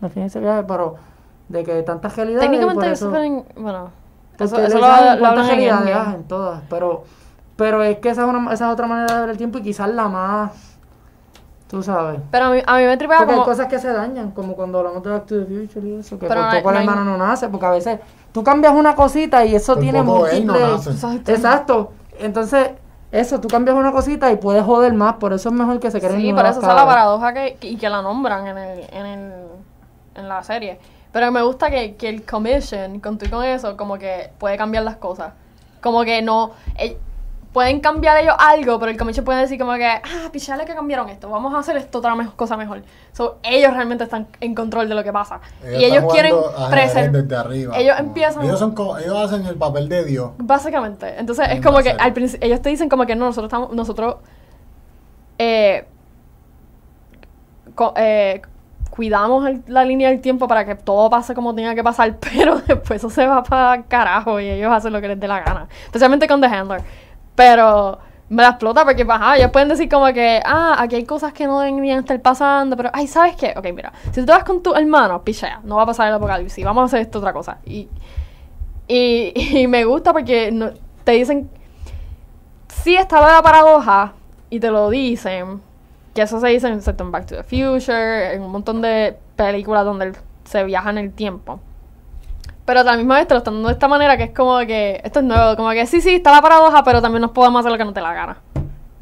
me 0.00 0.08
fijé 0.08 0.26
ese 0.26 0.40
viaje, 0.40 0.64
pero 0.66 0.96
de 1.48 1.62
que 1.64 1.82
tantas 1.82 2.16
realidades, 2.16 2.48
Técnicamente 2.50 2.90
eso, 2.90 3.14
en- 3.16 3.44
bueno, 3.56 3.90
eso, 4.38 4.58
eso 4.58 4.78
lo, 4.78 4.86
hablan 4.86 5.50
en 5.50 5.72
hay 5.72 6.14
en 6.14 6.24
todas, 6.24 6.62
pero, 6.68 7.04
pero 7.56 7.82
es 7.82 7.98
que 7.98 8.10
esa 8.10 8.22
es, 8.22 8.28
una, 8.28 8.52
esa 8.52 8.66
es 8.66 8.72
otra 8.72 8.86
manera 8.86 9.14
de 9.14 9.20
ver 9.20 9.30
el 9.30 9.36
tiempo 9.36 9.58
y 9.58 9.62
quizás 9.62 9.88
la 9.90 10.08
más, 10.08 10.52
tú 11.68 11.82
sabes. 11.82 12.20
Pero 12.30 12.46
a 12.46 12.50
mí, 12.50 12.62
a 12.66 12.76
mí 12.78 12.84
me 12.84 12.96
tripea 12.96 13.18
Porque 13.18 13.32
como... 13.34 13.44
hay 13.44 13.48
cosas 13.48 13.66
que 13.66 13.78
se 13.78 13.92
dañan, 13.92 14.30
como 14.32 14.54
cuando 14.54 14.78
hablamos 14.78 15.02
de 15.02 15.10
Back 15.10 15.26
to 15.26 15.38
the 15.38 15.44
Future 15.44 15.86
y 15.86 15.94
eso, 15.96 16.18
que 16.18 16.26
Pero 16.26 16.40
por 16.40 16.52
no 16.52 16.58
poco 16.58 16.70
el 16.72 16.86
no 16.86 17.04
no 17.04 17.16
nace, 17.18 17.48
porque 17.48 17.66
a 17.66 17.70
veces 17.70 18.00
tú 18.32 18.42
cambias 18.42 18.74
una 18.74 18.94
cosita 18.94 19.44
y 19.44 19.54
eso 19.54 19.76
tiene 19.76 19.98
no 19.98 20.04
múltiples... 20.04 20.86
Exacto. 20.86 21.32
Exacto. 21.32 21.92
Entonces, 22.18 22.70
eso, 23.12 23.40
tú 23.40 23.48
cambias 23.48 23.76
una 23.76 23.92
cosita 23.92 24.32
y 24.32 24.36
puedes 24.36 24.64
joder 24.64 24.94
más, 24.94 25.14
por 25.14 25.32
eso 25.32 25.50
es 25.50 25.54
mejor 25.54 25.78
que 25.78 25.90
se 25.90 26.00
creen 26.00 26.20
Sí, 26.20 26.32
por 26.32 26.46
eso 26.46 26.58
esa 26.60 26.70
es 26.70 26.74
la 26.74 26.86
paradoja 26.86 27.32
que, 27.34 27.56
que- 27.60 27.68
y 27.68 27.76
que 27.76 27.88
la 27.88 28.02
nombran 28.02 28.46
en, 28.48 28.58
el, 28.58 28.80
en, 28.90 29.06
el, 29.06 29.32
en 30.16 30.28
la 30.28 30.42
serie. 30.42 30.78
Pero 31.12 31.30
me 31.30 31.42
gusta 31.42 31.70
que, 31.70 31.94
que 31.96 32.08
el 32.08 32.24
commission, 32.24 32.98
con 33.00 33.18
tú 33.18 33.26
y 33.26 33.28
con 33.28 33.44
eso, 33.44 33.76
como 33.76 33.98
que 33.98 34.30
puede 34.38 34.56
cambiar 34.56 34.82
las 34.84 34.96
cosas. 34.96 35.34
Como 35.82 36.04
que 36.04 36.22
no... 36.22 36.52
eh, 36.76 36.96
pueden 37.52 37.80
cambiar 37.80 38.16
ellos 38.16 38.34
algo, 38.38 38.78
pero 38.78 38.90
el 38.90 38.96
commission 38.96 39.24
puede 39.26 39.40
decir 39.40 39.58
como 39.58 39.74
que, 39.74 39.84
ah, 39.86 40.00
pichale 40.32 40.64
que 40.64 40.74
cambiaron 40.74 41.08
esto, 41.10 41.28
vamos 41.28 41.52
a 41.54 41.58
hacer 41.58 41.76
esto 41.76 41.98
otra 41.98 42.14
me- 42.14 42.28
cosa 42.30 42.56
mejor. 42.56 42.82
So, 43.12 43.38
ellos 43.42 43.74
realmente 43.74 44.04
están 44.04 44.26
en 44.40 44.54
control 44.54 44.88
de 44.88 44.94
lo 44.94 45.04
que 45.04 45.12
pasa. 45.12 45.40
y 45.62 45.84
ellos 45.84 46.04
quieren 46.10 46.34
preservar... 46.70 47.12
desde 47.12 47.36
arriba. 47.36 47.76
ellos 47.78 47.96
como- 47.96 48.08
empiezan- 48.08 48.44
Ellos, 48.44 48.58
son 48.58 48.74
como- 48.74 48.96
ellos 48.98 49.16
hacen 49.18 49.44
el 49.46 49.56
papel 49.56 49.88
de 49.90 50.04
Dios. 50.04 50.30
Básicamente. 50.38 51.14
Entonces 51.18 51.46
En 51.48 51.58
es 51.58 51.64
como 51.64 51.78
que 51.80 51.90
al 51.90 52.12
principio 52.14 52.46
ellos 52.46 52.62
te 52.62 52.70
dicen 52.70 52.88
como 52.88 53.04
que 53.04 53.14
no, 53.16 53.26
nosotros 53.26 53.48
estamos, 53.48 53.72
nosotros 53.72 54.16
eh, 55.38 55.86
co- 57.74 57.94
eh, 57.96 58.40
cuidamos 58.90 59.46
el- 59.46 59.62
la 59.66 59.84
línea 59.84 60.08
del 60.10 60.20
tiempo 60.20 60.46
para 60.48 60.64
que 60.64 60.74
todo 60.74 61.08
pase 61.10 61.34
como 61.34 61.54
tenga 61.54 61.74
que 61.74 61.82
pasar, 61.82 62.16
pero 62.32 62.56
después 62.60 62.98
eso 63.00 63.10
se 63.10 63.26
va 63.26 63.42
para 63.42 63.82
carajo 63.84 64.40
y 64.40 64.48
ellos 64.48 64.72
hacen 64.72 64.92
lo 64.92 65.00
que 65.00 65.08
les 65.08 65.20
dé 65.20 65.28
la 65.28 65.40
gana. 65.40 65.68
Especialmente 65.84 66.26
con 66.28 66.40
The 66.40 66.46
Handler. 66.46 66.82
Pero 67.34 67.98
me 68.28 68.42
la 68.42 68.50
explota 68.50 68.84
porque 68.84 69.04
ajá, 69.06 69.36
ellos 69.36 69.50
pueden 69.50 69.68
decir 69.68 69.88
como 69.88 70.06
que, 70.12 70.40
ah, 70.44 70.76
aquí 70.78 70.96
hay 70.96 71.04
cosas 71.04 71.32
que 71.32 71.46
no 71.46 71.60
deberían 71.60 71.98
estar 71.98 72.20
pasando, 72.20 72.76
pero, 72.76 72.90
ay, 72.92 73.06
¿sabes 73.06 73.36
qué? 73.36 73.52
Ok, 73.56 73.66
mira, 73.74 73.92
si 74.10 74.20
tú 74.20 74.26
te 74.26 74.32
vas 74.32 74.44
con 74.44 74.62
tu 74.62 74.74
hermano, 74.74 75.22
pichea, 75.22 75.60
no 75.64 75.76
va 75.76 75.82
a 75.82 75.86
pasar 75.86 76.08
el 76.08 76.14
apocalipsis, 76.14 76.64
vamos 76.64 76.82
a 76.82 76.84
hacer 76.86 77.00
esto 77.02 77.18
otra 77.18 77.32
cosa. 77.32 77.58
Y, 77.66 77.88
y, 78.88 79.66
me 79.68 79.84
gusta 79.84 80.12
porque 80.12 80.72
te 81.04 81.12
dicen, 81.12 81.50
sí 82.68 82.96
está 82.96 83.20
la 83.20 83.42
paradoja, 83.42 84.14
y 84.48 84.60
te 84.60 84.70
lo 84.70 84.90
dicen, 84.90 85.60
que 86.14 86.22
eso 86.22 86.40
se 86.40 86.48
dice 86.48 86.68
en 86.68 87.10
Back 87.10 87.26
to 87.26 87.36
the 87.36 87.42
Future, 87.42 88.34
en 88.34 88.42
un 88.42 88.52
montón 88.52 88.82
de 88.82 89.16
películas 89.36 89.84
donde 89.84 90.12
se 90.44 90.64
viaja 90.64 90.90
en 90.90 90.98
el 90.98 91.12
tiempo. 91.12 91.60
Pero 92.64 92.80
a 92.80 92.84
la 92.84 92.96
misma 92.96 93.16
vez 93.16 93.26
te 93.26 93.34
lo 93.34 93.38
están 93.38 93.54
dando 93.54 93.68
de 93.68 93.74
esta 93.74 93.88
manera 93.88 94.16
que 94.16 94.24
es 94.24 94.30
como 94.30 94.58
que, 94.60 95.00
esto 95.04 95.18
es 95.18 95.24
nuevo, 95.24 95.56
como 95.56 95.70
que 95.70 95.84
sí, 95.86 96.00
sí, 96.00 96.14
está 96.16 96.30
la 96.30 96.40
paradoja, 96.40 96.84
pero 96.84 97.02
también 97.02 97.22
nos 97.22 97.32
podemos 97.32 97.60
hacer 97.60 97.72
lo 97.72 97.78
que 97.78 97.84
no 97.84 97.92
te 97.92 98.00
la 98.00 98.12
gana. 98.14 98.36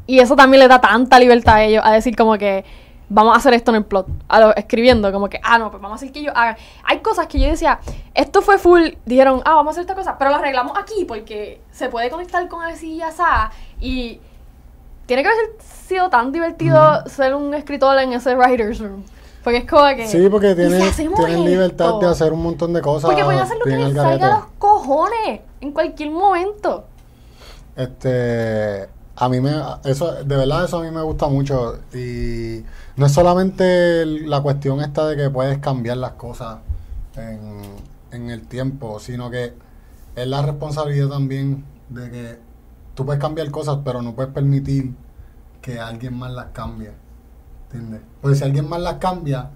Y 0.07 0.19
eso 0.19 0.35
también 0.35 0.59
le 0.61 0.67
da 0.67 0.81
tanta 0.81 1.19
libertad 1.19 1.55
a 1.55 1.63
ellos 1.63 1.83
a 1.85 1.91
decir 1.91 2.15
como 2.15 2.37
que 2.37 2.65
vamos 3.07 3.33
a 3.33 3.37
hacer 3.37 3.53
esto 3.53 3.71
en 3.71 3.75
el 3.77 3.85
plot, 3.85 4.07
a 4.29 4.39
lo- 4.39 4.55
escribiendo 4.55 5.11
como 5.11 5.29
que, 5.29 5.39
ah, 5.43 5.59
no, 5.59 5.69
pues 5.69 5.81
vamos 5.81 5.95
a 5.95 5.97
hacer 5.97 6.11
que 6.11 6.19
ellos 6.21 6.33
hagan. 6.35 6.55
Hay 6.85 6.99
cosas 6.99 7.27
que 7.27 7.39
yo 7.39 7.47
decía, 7.49 7.79
esto 8.15 8.41
fue 8.41 8.57
full, 8.57 8.81
dijeron, 9.05 9.41
ah, 9.45 9.53
vamos 9.55 9.67
a 9.67 9.71
hacer 9.71 9.81
esta 9.81 9.95
cosa, 9.95 10.17
pero 10.17 10.31
lo 10.31 10.37
arreglamos 10.37 10.77
aquí 10.77 11.05
porque 11.05 11.61
se 11.71 11.89
puede 11.89 12.09
conectar 12.09 12.47
con 12.47 12.63
así 12.63 12.93
y 12.95 13.01
así. 13.01 13.21
Y 13.79 14.19
tiene 15.05 15.23
que 15.23 15.29
haber 15.29 15.45
sido 15.59 16.09
tan 16.09 16.31
divertido 16.31 17.05
ser 17.05 17.35
un 17.35 17.53
escritor 17.53 17.97
en 17.99 18.13
ese 18.13 18.33
writer's 18.35 18.79
room. 18.79 19.03
Porque 19.43 19.59
es 19.59 19.69
como 19.69 19.87
que... 19.95 20.07
Sí, 20.07 20.29
porque 20.29 20.51
¿y 20.51 20.55
si 20.55 20.55
tienen, 20.55 21.15
tienen 21.15 21.45
libertad 21.45 21.99
de 21.99 22.07
hacer 22.07 22.33
un 22.33 22.43
montón 22.43 22.73
de 22.73 22.81
cosas. 22.81 23.09
Porque 23.09 23.23
pueden 23.23 23.41
hacer 23.41 23.57
lo 23.57 23.63
que 23.63 23.77
les 23.77 23.85
al 23.87 23.95
salga 23.95 24.35
los 24.35 24.45
cojones 24.59 25.41
en 25.61 25.71
cualquier 25.71 26.11
momento. 26.11 26.85
Este, 27.75 28.87
a 29.15 29.29
mí 29.29 29.39
me, 29.39 29.53
eso, 29.85 30.13
de 30.23 30.35
verdad 30.35 30.65
eso 30.65 30.79
a 30.79 30.83
mí 30.83 30.91
me 30.91 31.01
gusta 31.01 31.27
mucho 31.27 31.79
y 31.93 32.63
no 32.95 33.05
es 33.05 33.11
solamente 33.11 34.05
la 34.05 34.41
cuestión 34.41 34.81
esta 34.81 35.07
de 35.07 35.15
que 35.15 35.29
puedes 35.29 35.57
cambiar 35.59 35.97
las 35.97 36.13
cosas 36.13 36.57
en, 37.15 37.61
en 38.11 38.29
el 38.29 38.47
tiempo, 38.47 38.99
sino 38.99 39.31
que 39.31 39.53
es 40.15 40.27
la 40.27 40.41
responsabilidad 40.41 41.09
también 41.09 41.65
de 41.89 42.11
que 42.11 42.39
tú 42.93 43.05
puedes 43.05 43.21
cambiar 43.21 43.49
cosas, 43.51 43.79
pero 43.83 44.01
no 44.01 44.13
puedes 44.13 44.33
permitir 44.33 44.93
que 45.61 45.79
alguien 45.79 46.17
más 46.17 46.31
las 46.31 46.47
cambie, 46.47 46.91
¿entiendes? 47.73 48.01
Porque 48.21 48.35
si 48.37 48.43
alguien 48.43 48.67
más 48.69 48.81
las 48.81 48.95
cambia, 48.95 49.49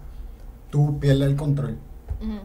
tú 0.69 0.99
pierdes 0.99 1.27
el 1.29 1.35
control. 1.35 1.77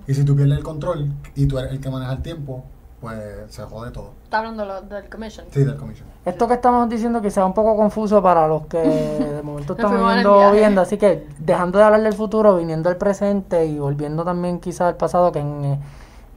Y 0.06 0.12
si 0.14 0.24
tú 0.24 0.36
pierdes 0.36 0.58
el 0.58 0.64
control 0.64 1.10
y 1.34 1.46
tú 1.46 1.58
eres 1.58 1.72
el 1.72 1.80
que 1.80 1.88
maneja 1.90 2.12
el 2.12 2.20
tiempo, 2.22 2.64
pues 3.00 3.16
se 3.48 3.62
jode 3.62 3.90
todo. 3.92 4.10
Está 4.24 4.38
hablando 4.38 4.66
lo- 4.66 4.82
del 4.82 5.08
commission. 5.08 5.46
Sí, 5.50 5.64
del 5.64 5.76
commission. 5.76 6.06
Esto 6.26 6.46
que 6.48 6.54
estamos 6.54 6.86
diciendo 6.90 7.22
quizá 7.22 7.46
un 7.46 7.54
poco 7.54 7.74
confuso 7.76 8.22
para 8.22 8.46
los 8.46 8.66
que 8.66 8.76
de 8.78 9.42
momento 9.42 9.74
el 9.74 9.78
viendo, 9.88 10.52
viendo, 10.52 10.80
así 10.82 10.98
que 10.98 11.26
dejando 11.38 11.78
de 11.78 11.84
hablar 11.84 12.02
del 12.02 12.12
futuro, 12.12 12.56
viniendo 12.56 12.90
al 12.90 12.96
presente 12.96 13.64
y 13.64 13.78
volviendo 13.78 14.22
también 14.22 14.60
quizá 14.60 14.88
al 14.88 14.96
pasado, 14.96 15.32
que 15.32 15.38
en 15.38 15.64
eh, 15.64 15.80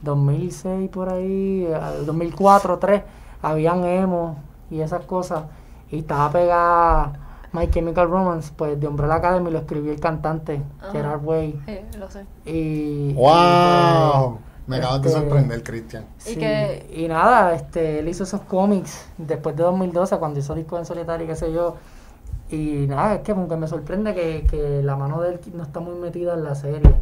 2006 0.02 0.88
por 0.90 1.10
ahí, 1.10 1.66
eh, 1.68 1.78
2004, 2.06 2.78
3, 2.78 3.02
habían 3.42 3.84
emo 3.84 4.36
y 4.70 4.80
esas 4.80 5.04
cosas, 5.04 5.44
y 5.90 5.98
estaba 5.98 6.30
pegada 6.30 7.12
My 7.54 7.68
Chemical 7.70 8.10
Romance, 8.10 8.52
pues 8.56 8.78
de 8.78 8.86
Umbrella 8.88 9.14
Academy 9.14 9.50
lo 9.50 9.60
escribió 9.60 9.92
el 9.92 10.00
cantante, 10.00 10.60
Ajá. 10.80 10.90
Gerard 10.92 11.24
Way, 11.24 11.60
Sí, 11.66 11.98
lo 11.98 12.10
sé. 12.10 12.26
y... 12.44 13.14
¡Wow! 13.14 14.38
Me 14.66 14.76
y, 14.76 14.78
acabas 14.80 15.02
de 15.02 15.08
este, 15.08 15.20
sorprender, 15.20 15.62
Cristian. 15.62 16.04
Y 16.26 16.30
Sí, 16.30 16.36
que- 16.36 16.86
y 16.94 17.06
nada, 17.08 17.54
este, 17.54 18.00
él 18.00 18.08
hizo 18.08 18.24
esos 18.24 18.40
cómics 18.42 19.08
después 19.18 19.54
de 19.56 19.62
2012, 19.62 20.16
cuando 20.18 20.40
hizo 20.40 20.54
discos 20.54 20.78
en 20.80 20.86
solitario 20.86 21.24
y 21.24 21.28
qué 21.28 21.36
sé 21.36 21.52
yo. 21.52 21.76
Y 22.50 22.86
nada, 22.88 23.14
es 23.16 23.20
que 23.20 23.32
como 23.34 23.48
que 23.48 23.56
me 23.56 23.68
sorprende 23.68 24.14
que, 24.14 24.46
que 24.50 24.82
la 24.82 24.96
mano 24.96 25.20
de 25.20 25.30
él 25.34 25.40
no 25.54 25.62
está 25.62 25.80
muy 25.80 25.94
metida 25.96 26.34
en 26.34 26.44
la 26.44 26.54
serie. 26.54 26.94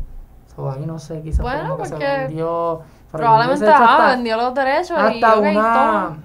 So, 0.54 0.70
ahí 0.70 0.84
no 0.86 0.98
sé, 0.98 1.22
quizás 1.22 1.40
Bueno, 1.40 1.70
como 1.70 1.76
que 1.78 1.84
se 1.86 1.90
porque 1.94 2.06
vendió. 2.18 2.80
Probablemente 3.10 3.64
hecho 3.64 3.74
ah, 3.76 3.96
hasta, 3.96 4.06
vendió 4.16 4.36
los 4.36 4.54
derechos 4.54 4.90
y 4.90 4.94
hasta 4.94 5.34
ok, 5.38 5.40
una. 5.50 6.16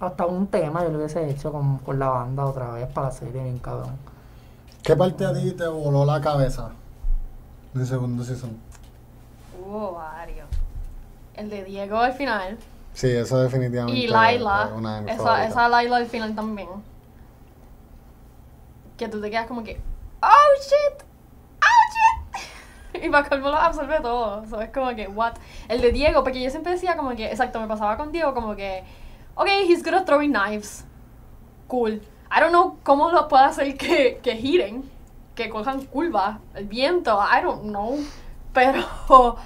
Hasta 0.00 0.26
un 0.26 0.46
tema 0.46 0.82
yo 0.82 0.90
lo 0.90 0.98
hubiese 0.98 1.28
hecho 1.28 1.52
con, 1.52 1.78
con 1.78 1.98
la 1.98 2.08
banda 2.08 2.46
otra 2.46 2.70
vez 2.72 2.88
para 2.88 3.10
serie, 3.10 3.42
bien 3.42 3.58
cabrón. 3.58 3.96
¿Qué 4.82 4.96
parte 4.96 5.26
a 5.26 5.32
ti 5.34 5.52
te 5.52 5.66
voló 5.66 6.04
la 6.04 6.20
cabeza 6.20 6.70
del 7.74 7.86
segundo 7.86 8.24
season? 8.24 8.58
Hubo 9.62 9.92
varios. 9.92 10.48
El 11.34 11.50
de 11.50 11.64
Diego 11.64 11.98
al 11.98 12.14
final. 12.14 12.58
Sí, 12.94 13.08
eso 13.10 13.38
definitivamente 13.40 13.98
Y 13.98 14.08
Laila. 14.08 14.70
una 14.74 14.96
de 14.96 15.02
mis 15.02 15.14
Esa, 15.14 15.46
esa 15.46 15.68
Laila 15.68 15.96
al 15.96 16.06
final 16.06 16.34
también. 16.34 16.68
Que 18.96 19.08
tú 19.08 19.20
te 19.20 19.30
quedas 19.30 19.46
como 19.46 19.62
que. 19.62 19.80
¡Oh 20.22 20.60
shit! 20.60 21.02
¡Oh 21.62 22.34
shit! 22.94 23.04
y 23.04 23.08
para 23.10 23.28
colmo 23.28 23.48
lo 23.50 23.56
absorbe 23.56 24.00
todo. 24.00 24.46
So, 24.46 24.60
es 24.60 24.70
como 24.70 24.94
que, 24.94 25.08
what? 25.08 25.34
El 25.68 25.80
de 25.82 25.92
Diego, 25.92 26.22
porque 26.22 26.42
yo 26.42 26.50
siempre 26.50 26.72
decía 26.72 26.96
como 26.96 27.10
que, 27.14 27.26
exacto, 27.30 27.60
me 27.60 27.66
pasaba 27.66 27.96
con 27.96 28.12
Diego 28.12 28.34
como 28.34 28.56
que, 28.56 28.82
ok, 29.36 29.48
he's 29.66 29.82
good 29.82 29.94
at 29.94 30.06
throwing 30.06 30.32
knives. 30.32 30.84
Cool. 31.68 32.00
I 32.30 32.40
don't 32.40 32.52
know 32.52 32.78
cómo 32.84 33.10
lo 33.10 33.28
puede 33.28 33.44
hacer 33.44 33.76
que, 33.76 34.20
que 34.22 34.36
giren, 34.36 34.84
que 35.34 35.48
cojan 35.48 35.84
curvas, 35.86 36.38
el 36.54 36.66
viento, 36.66 37.18
I 37.18 37.42
don't 37.42 37.62
know. 37.62 37.98
Pero 38.52 38.84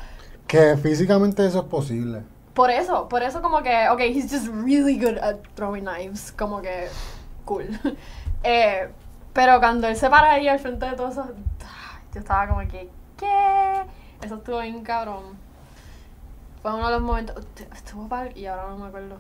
Que 0.47 0.77
físicamente 0.77 1.47
eso 1.47 1.61
es 1.61 1.65
posible. 1.67 2.23
por 2.55 2.71
eso, 2.71 3.09
por 3.09 3.23
eso 3.23 3.41
como 3.43 3.63
que, 3.63 3.89
ok, 3.89 4.01
he's 4.01 4.31
just 4.31 4.47
really 4.49 4.97
good 4.99 5.19
at 5.19 5.37
throwing 5.57 5.85
knives. 5.85 6.31
Como 6.33 6.61
que, 6.63 6.89
cool. 7.45 7.67
Eh, 8.47 8.91
pero 9.33 9.59
cuando 9.59 9.89
él 9.89 9.97
se 9.97 10.11
para 10.11 10.33
ahí 10.33 10.49
al 10.49 10.59
frente 10.59 10.85
de 10.85 10.93
todo 10.97 11.09
eso, 11.09 11.25
yo 12.13 12.21
estaba 12.21 12.47
como 12.47 12.61
que, 12.69 12.91
¿qué? 13.17 13.83
Eso 14.23 14.35
estuvo 14.35 14.61
bien 14.61 14.83
cabrón. 14.83 15.39
Fue 16.61 16.75
uno 16.75 16.87
de 16.89 16.93
los 16.93 17.01
momentos, 17.03 17.43
estuvo 17.75 18.07
par 18.07 18.37
y 18.37 18.45
ahora 18.45 18.69
no 18.69 18.77
me 18.77 18.87
acuerdo 18.89 19.17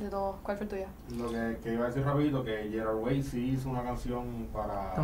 de 0.00 0.10
todo. 0.10 0.38
¿Cuál 0.42 0.56
fue 0.56 0.64
el 0.64 0.70
tuyo? 0.70 0.86
Lo 1.16 1.30
que, 1.30 1.58
que 1.62 1.74
iba 1.74 1.84
a 1.84 1.88
decir 1.88 2.04
rapidito, 2.04 2.42
que 2.44 2.68
Gerard 2.70 2.96
Way 2.96 3.22
sí 3.22 3.50
hizo 3.50 3.68
una 3.68 3.82
canción 3.82 4.48
para 4.52 4.94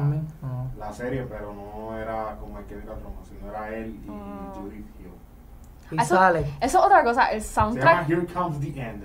la 0.78 0.92
serie, 0.92 1.26
pero 1.28 1.53
no 1.55 1.97
era 1.97 2.36
como 2.40 2.59
el 2.59 2.66
Chemical 2.66 2.97
Romance, 3.03 3.34
sino 3.38 3.51
era 3.51 3.68
él 3.74 4.01
y 4.05 4.09
Ah. 4.11 4.53
Judith 4.55 4.86
Hill. 4.99 5.11
Y 5.92 6.01
Eso- 6.03 6.16
sale. 6.16 6.40
Eso 6.61 6.78
es 6.78 6.84
otra 6.84 7.05
cosa, 7.05 7.26
el 7.26 7.40
Se 7.42 7.55
llama 7.55 7.70
soundtrack, 7.72 8.09
Here 8.11 8.26
Comes 8.26 8.61
the 8.61 8.80
End. 8.80 9.05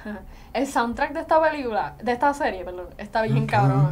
el 0.54 0.66
soundtrack 0.66 1.12
de 1.12 1.20
esta 1.20 1.40
película, 1.42 1.94
de 2.02 2.12
esta 2.12 2.32
serie, 2.34 2.64
perdón, 2.64 2.86
está 2.96 3.22
bien 3.22 3.46
cabrón. 3.46 3.90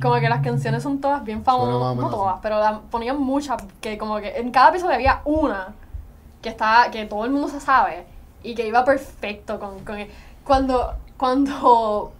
Como 0.00 0.14
que 0.14 0.28
las 0.28 0.40
canciones 0.40 0.82
son 0.82 1.00
todas 1.00 1.22
bien 1.22 1.44
famosas, 1.44 1.96
no 1.96 2.08
todas, 2.10 2.38
pero 2.42 2.58
la- 2.58 2.80
ponían 2.90 3.20
muchas, 3.20 3.62
que 3.80 3.98
como 3.98 4.16
que 4.16 4.38
en 4.38 4.50
cada 4.50 4.70
episodio 4.70 4.94
había 4.94 5.20
una 5.26 5.74
que 6.40 6.48
estaba, 6.48 6.90
que 6.90 7.04
todo 7.06 7.24
el 7.24 7.30
mundo 7.30 7.48
se 7.48 7.60
sabe 7.60 8.06
y 8.42 8.54
que 8.54 8.66
iba 8.66 8.84
perfecto 8.84 9.58
con, 9.60 9.84
con 9.84 9.96
cuando, 10.44 10.94
cuando 11.16 12.12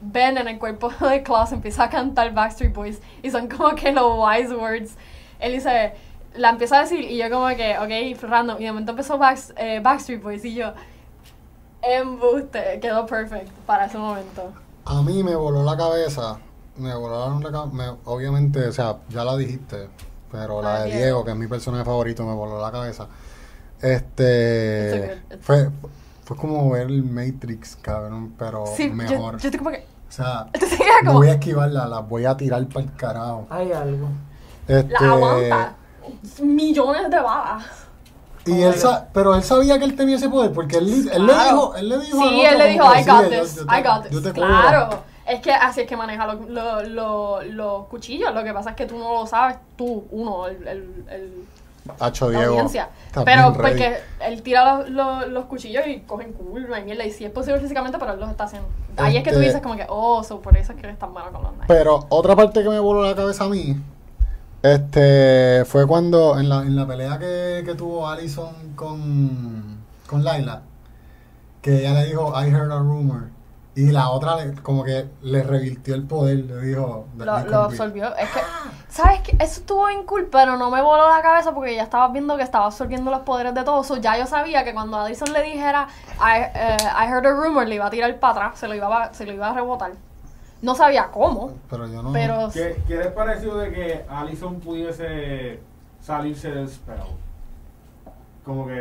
Ben 0.00 0.38
en 0.38 0.48
el 0.48 0.58
cuerpo 0.58 0.90
de 1.08 1.22
Klaus 1.22 1.52
empieza 1.52 1.84
a 1.84 1.90
cantar 1.90 2.32
Backstreet 2.34 2.74
Boys 2.74 3.00
y 3.22 3.30
son 3.30 3.48
como 3.48 3.74
que 3.74 3.92
los 3.92 4.12
wise 4.18 4.54
words, 4.54 4.92
él 5.38 5.52
dice, 5.52 5.92
la 6.34 6.50
empieza 6.50 6.78
a 6.78 6.80
decir 6.82 7.00
y 7.00 7.16
yo 7.18 7.30
como 7.30 7.48
que, 7.48 7.76
ok, 7.78 8.20
random, 8.22 8.56
y 8.60 8.64
de 8.64 8.70
momento 8.72 8.92
empezó 8.92 9.18
Back- 9.18 9.52
eh, 9.56 9.80
Backstreet 9.82 10.22
Boys 10.22 10.44
y 10.44 10.54
yo, 10.54 10.72
embuste, 11.82 12.78
quedó 12.80 13.06
perfect 13.06 13.48
para 13.66 13.86
ese 13.86 13.98
momento. 13.98 14.52
A 14.84 15.02
mí 15.02 15.22
me 15.22 15.34
voló 15.34 15.62
la 15.62 15.76
cabeza. 15.76 16.38
Me 16.76 16.94
volaron 16.94 17.42
la 17.42 17.50
cabeza. 17.50 17.96
Obviamente, 18.04 18.66
o 18.66 18.72
sea, 18.72 18.96
ya 19.10 19.24
la 19.24 19.36
dijiste. 19.36 19.88
Pero 20.32 20.62
la 20.62 20.76
Ah, 20.76 20.78
de 20.80 20.84
Diego. 20.86 20.98
Diego, 21.00 21.24
que 21.24 21.30
es 21.32 21.36
mi 21.36 21.46
personaje 21.46 21.84
favorito, 21.84 22.24
me 22.24 22.34
voló 22.34 22.60
la 22.60 22.70
cabeza. 22.70 23.06
Este. 23.80 25.20
Fue, 25.40 25.70
fue 26.30 26.36
como 26.36 26.70
ver 26.70 26.82
el 26.86 27.02
Matrix, 27.02 27.74
cabrón, 27.82 28.34
pero 28.38 28.64
Sí, 28.76 28.88
mejor. 28.88 29.32
yo 29.38 29.48
estoy 29.48 29.58
como 29.58 29.70
que, 29.70 29.78
O 30.08 30.12
sea, 30.12 30.46
como, 31.04 31.18
voy 31.18 31.28
a 31.28 31.32
esquivarla, 31.32 31.88
las 31.88 32.08
voy 32.08 32.24
a 32.24 32.36
tirar 32.36 32.64
para 32.68 32.84
el 32.86 32.92
carajo. 32.94 33.48
Hay 33.50 33.72
algo. 33.72 34.06
Este, 34.68 34.92
la 35.04 35.12
aguanta 35.12 35.74
millones 36.40 37.10
de 37.10 37.20
balas. 37.20 37.64
Y 38.46 38.62
él 38.62 38.74
sa- 38.74 39.08
pero 39.12 39.34
él 39.34 39.42
sabía 39.42 39.76
que 39.80 39.84
él 39.84 39.96
tenía 39.96 40.16
ese 40.16 40.28
poder, 40.28 40.52
porque 40.52 40.78
él, 40.78 41.08
él 41.12 41.26
le 41.26 41.32
dijo, 41.32 41.74
él 41.74 41.88
le 41.88 41.98
dijo 41.98 42.18
Sí, 42.18 42.38
otro 42.38 42.48
él 42.52 42.58
le 42.58 42.66
dijo, 42.70 42.84
I 42.94 43.02
"Sí, 43.02 43.10
got 43.10 43.28
this, 43.28 43.56
yo 43.56 43.66
te- 43.66 43.78
I 43.78 43.82
got 43.82 44.04
yo 44.04 44.10
this. 44.10 44.22
te 44.22 44.32
cubro". 44.32 44.46
Claro. 44.46 45.02
Es 45.26 45.40
que 45.40 45.52
así 45.52 45.80
es 45.80 45.86
que 45.88 45.96
maneja 45.96 46.26
lo- 46.26 46.48
lo- 46.48 46.82
lo- 46.84 47.42
los 47.42 47.86
cuchillos. 47.88 48.32
Lo 48.32 48.44
que 48.44 48.52
pasa 48.52 48.70
es 48.70 48.76
que 48.76 48.86
tú 48.86 48.98
no 48.98 49.12
lo 49.14 49.26
sabes, 49.26 49.56
tú, 49.76 50.04
uno, 50.12 50.46
el, 50.46 50.66
el, 50.68 51.04
el- 51.10 51.44
Hacho 51.98 52.28
Diego. 52.30 52.52
audiencia. 52.52 52.88
Pero 53.24 53.50
ready. 53.50 53.56
porque 53.56 53.96
él 54.24 54.42
tira 54.42 54.76
los, 54.78 54.90
los, 54.90 55.28
los 55.28 55.44
cuchillos 55.46 55.86
y 55.86 56.00
cogen 56.00 56.32
curva 56.32 56.78
y 56.78 56.84
mierda. 56.84 57.04
Y 57.04 57.10
si 57.10 57.24
es 57.24 57.30
posible 57.30 57.58
físicamente, 57.60 57.98
pero 57.98 58.12
él 58.12 58.20
los 58.20 58.30
está 58.30 58.44
haciendo. 58.44 58.68
Ahí 58.96 59.16
es 59.16 59.24
que 59.24 59.30
tú 59.30 59.36
Este- 59.36 59.46
dices 59.46 59.62
como 59.62 59.76
que, 59.76 59.86
oh, 59.88 60.22
so 60.22 60.40
por 60.40 60.56
eso 60.56 60.72
es 60.72 60.78
que 60.78 60.86
él 60.86 60.92
es 60.92 60.98
tan 60.98 61.12
malo 61.12 61.32
con 61.32 61.42
los 61.42 61.50
knives. 61.52 61.66
Pero 61.68 62.06
otra 62.10 62.36
parte 62.36 62.62
que 62.62 62.68
me 62.68 62.78
voló 62.78 63.02
la 63.02 63.14
cabeza 63.16 63.44
a 63.44 63.48
mí, 63.48 63.76
este, 64.62 65.64
fue 65.64 65.86
cuando 65.86 66.38
en 66.38 66.48
la, 66.48 66.62
en 66.62 66.76
la 66.76 66.86
pelea 66.86 67.18
que, 67.18 67.62
que 67.64 67.74
tuvo 67.74 68.06
Allison 68.08 68.52
con, 68.76 69.78
con 70.06 70.22
Laila, 70.22 70.62
que 71.62 71.80
ella 71.80 71.94
le 71.94 72.06
dijo, 72.06 72.32
I 72.38 72.48
heard 72.48 72.70
a 72.72 72.78
rumor, 72.78 73.28
y 73.74 73.86
la 73.92 74.10
otra 74.10 74.36
le- 74.36 74.54
como 74.62 74.82
que 74.84 75.06
le 75.22 75.42
revirtió 75.42 75.94
el 75.94 76.02
poder, 76.04 76.38
le 76.38 76.60
dijo, 76.60 77.06
"That 77.18 77.24
lo, 77.26 77.38
you 77.38 77.44
lo 77.44 77.50
can 77.50 77.50
be". 77.50 77.64
absorbió. 77.66 78.16
Es 78.16 78.28
que, 78.30 78.40
¿sabes 78.88 79.20
qué? 79.20 79.32
Eso 79.38 79.60
estuvo 79.60 79.86
bien 79.86 80.04
cool, 80.04 80.28
pero 80.30 80.56
no 80.56 80.70
me 80.70 80.82
voló 80.82 81.08
la 81.08 81.22
cabeza 81.22 81.52
porque 81.54 81.74
ya 81.76 81.84
estaba 81.84 82.08
viendo 82.08 82.36
que 82.36 82.42
estaba 82.42 82.66
absorbiendo 82.66 83.10
los 83.10 83.20
poderes 83.20 83.54
de 83.54 83.62
todos. 83.62 83.86
So, 83.86 83.96
ya 83.96 84.18
yo 84.18 84.26
sabía 84.26 84.64
que 84.64 84.74
cuando 84.74 84.98
Addison 84.98 85.32
le 85.32 85.42
dijera, 85.42 85.86
I, 86.18 86.42
eh, 86.54 86.76
I 87.00 87.06
heard 87.08 87.26
a 87.26 87.30
rumor, 87.30 87.66
le 87.68 87.76
iba 87.76 87.86
a 87.86 87.90
tirar 87.90 88.18
para 88.18 88.32
atrás, 88.32 88.58
se 88.58 88.66
lo 88.68 88.74
iba 88.74 89.04
a, 89.04 89.14
se 89.14 89.24
lo 89.24 89.32
iba 89.32 89.48
a 89.48 89.54
rebotar. 89.54 89.92
No 90.62 90.74
sabía 90.74 91.06
cómo, 91.10 91.52
Pero 91.70 91.86
yo 91.86 92.02
no... 92.02 92.12
pero... 92.12 92.50
¿Qué, 92.52 92.82
¿Qué 92.86 92.96
les 92.96 93.06
pareció 93.12 93.54
de 93.56 93.70
que 93.72 94.04
Allison 94.10 94.60
pudiese 94.60 95.58
salirse 96.02 96.50
del 96.50 96.68
spell? 96.68 96.98
Como 98.44 98.66
que 98.66 98.72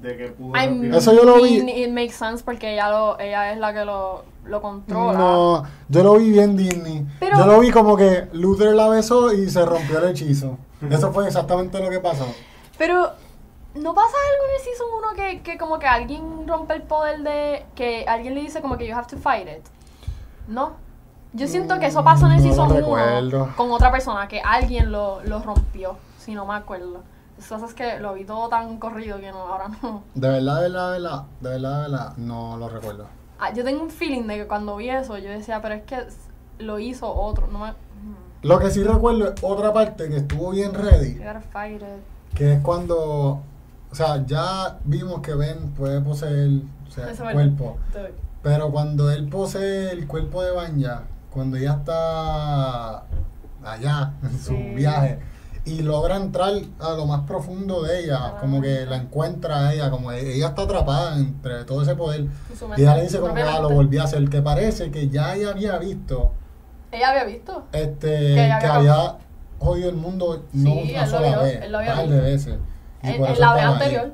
de 0.00 0.16
que 0.16 0.28
pudo 0.28 0.52
respirar. 0.54 0.94
Eso 0.98 1.12
yo 1.14 1.24
lo 1.24 1.42
vi. 1.42 1.58
It 1.58 1.90
makes 1.90 2.12
sense 2.12 2.44
porque 2.44 2.74
ella, 2.74 2.90
lo, 2.90 3.18
ella 3.18 3.52
es 3.52 3.58
la 3.58 3.72
que 3.72 3.84
lo, 3.84 4.24
lo 4.44 4.60
controla. 4.60 5.18
No, 5.18 5.62
yo 5.88 6.04
lo 6.04 6.14
vi 6.16 6.30
bien 6.30 6.56
Disney. 6.56 7.06
Pero- 7.18 7.38
yo 7.38 7.46
lo 7.46 7.60
vi 7.60 7.70
como 7.70 7.96
que 7.96 8.28
Luther 8.32 8.74
la 8.74 8.88
besó 8.88 9.32
y 9.32 9.48
se 9.48 9.64
rompió 9.64 9.98
el 9.98 10.10
hechizo. 10.10 10.58
Eso 10.90 11.12
fue 11.12 11.26
exactamente 11.26 11.78
lo 11.82 11.88
que 11.90 12.00
pasó. 12.00 12.26
Pero, 12.78 13.10
¿no 13.74 13.94
pasa 13.94 14.08
algo 14.32 14.44
en 14.48 14.54
el 14.56 14.60
Season 14.64 14.86
1 14.98 15.14
que, 15.16 15.42
que 15.42 15.58
como 15.58 15.78
que 15.78 15.86
alguien 15.86 16.46
rompe 16.48 16.74
el 16.74 16.82
poder 16.82 17.20
de... 17.20 17.64
que 17.74 18.04
alguien 18.08 18.34
le 18.34 18.40
dice 18.42 18.60
como 18.62 18.76
que 18.78 18.86
you 18.86 18.94
have 18.94 19.06
to 19.06 19.16
fight 19.18 19.46
it? 19.48 19.66
¿No? 20.48 20.72
Yo 21.32 21.46
siento 21.46 21.78
que 21.78 21.86
eso 21.86 22.02
pasó 22.02 22.26
en 22.26 22.32
el 22.32 22.38
Mm, 22.40 22.42
No 22.42 22.48
Season 22.48 22.66
1 22.70 22.74
recuerdo. 22.80 23.48
con 23.56 23.70
otra 23.72 23.90
persona, 23.92 24.26
que 24.28 24.40
alguien 24.40 24.90
lo, 24.90 25.22
lo 25.24 25.40
rompió, 25.40 25.96
si 26.18 26.34
no 26.34 26.44
me 26.46 26.54
acuerdo. 26.54 27.02
Eso 27.40 27.64
es 27.66 27.74
que 27.74 27.98
lo 27.98 28.14
vi 28.14 28.24
todo 28.24 28.48
tan 28.48 28.78
corrido 28.78 29.18
que 29.18 29.30
no, 29.32 29.38
ahora 29.38 29.68
no. 29.82 30.04
De 30.14 30.28
verdad, 30.28 30.56
de 30.56 30.62
verdad, 30.68 30.92
de 30.92 30.98
verdad, 31.00 31.24
de 31.40 31.48
verdad, 31.50 31.76
de 31.76 31.82
verdad, 31.90 32.16
no 32.18 32.56
lo 32.58 32.68
recuerdo. 32.68 33.06
Ah, 33.38 33.52
yo 33.54 33.64
tengo 33.64 33.82
un 33.82 33.90
feeling 33.90 34.26
de 34.26 34.36
que 34.36 34.46
cuando 34.46 34.76
vi 34.76 34.90
eso, 34.90 35.16
yo 35.16 35.30
decía, 35.30 35.60
pero 35.62 35.74
es 35.74 35.82
que 35.84 35.98
lo 36.58 36.78
hizo 36.78 37.10
otro, 37.12 37.46
no 37.46 37.60
me... 37.60 37.70
mm, 37.70 37.74
Lo 38.42 38.58
que 38.58 38.70
sí 38.70 38.82
recuerdo 38.84 39.32
es 39.32 39.42
otra 39.42 39.72
parte 39.72 40.08
que 40.10 40.18
estuvo 40.18 40.50
bien 40.50 40.74
ready, 40.74 41.18
que 42.34 42.52
es 42.54 42.60
cuando, 42.60 42.98
o 43.90 43.94
sea, 43.94 44.24
ya 44.26 44.78
vimos 44.84 45.20
que 45.22 45.34
Ben 45.34 45.70
puede 45.70 46.00
poseer 46.02 46.60
o 46.86 46.90
sea, 46.90 47.10
el 47.10 47.16
cuerpo, 47.32 47.78
pero 48.42 48.70
cuando 48.70 49.10
él 49.10 49.28
posee 49.28 49.90
el 49.92 50.06
cuerpo 50.06 50.42
de 50.42 50.50
Banya, 50.52 51.02
cuando 51.30 51.56
ella 51.56 51.74
está 51.80 53.04
allá 53.64 54.12
en 54.22 54.38
su 54.38 54.52
Sí. 54.52 54.72
viaje 54.74 55.18
y 55.70 55.82
logra 55.82 56.16
entrar 56.16 56.52
a 56.80 56.90
lo 56.92 57.06
más 57.06 57.20
profundo 57.26 57.82
de 57.82 58.04
ella, 58.04 58.18
Ah. 58.20 58.36
como 58.40 58.60
que 58.60 58.86
la 58.86 58.96
encuentra 58.96 59.68
a 59.68 59.72
ella, 59.74 59.90
como 59.90 60.10
e- 60.10 60.34
ella 60.36 60.48
está 60.48 60.62
atrapada 60.62 61.16
entre 61.16 61.64
todo 61.64 61.82
ese 61.82 61.94
poder. 61.94 62.26
Y 62.76 62.80
ella 62.82 62.96
le 62.96 63.02
dice 63.02 63.20
como 63.20 63.34
que 63.34 63.42
ah, 63.42 63.60
lo 63.60 63.70
volví 63.70 63.98
a 63.98 64.04
hacer, 64.04 64.28
que 64.28 64.42
parece 64.42 64.90
que 64.90 65.08
ya 65.08 65.34
ella 65.36 65.50
había 65.50 65.78
visto 65.78 66.32
Ella 66.90 67.10
había 67.10 67.24
visto. 67.24 67.64
este 67.72 68.08
Que 68.10 68.34
que 68.34 68.66
había 68.66 68.74
había 68.94 69.16
jodido 69.58 69.90
el 69.90 69.96
mundo 69.96 70.44
no 70.52 70.72
Sí, 70.72 70.90
una 70.94 71.06
sola 71.06 71.28
vio, 71.28 71.40
vez, 71.42 71.70
par 71.94 72.08
de 72.08 72.20
veces. 72.20 72.58
Y 73.02 73.08
En, 73.08 73.22
la 73.22 73.28
vez 73.30 73.40
ahí. 73.64 73.72
anterior, 73.72 74.12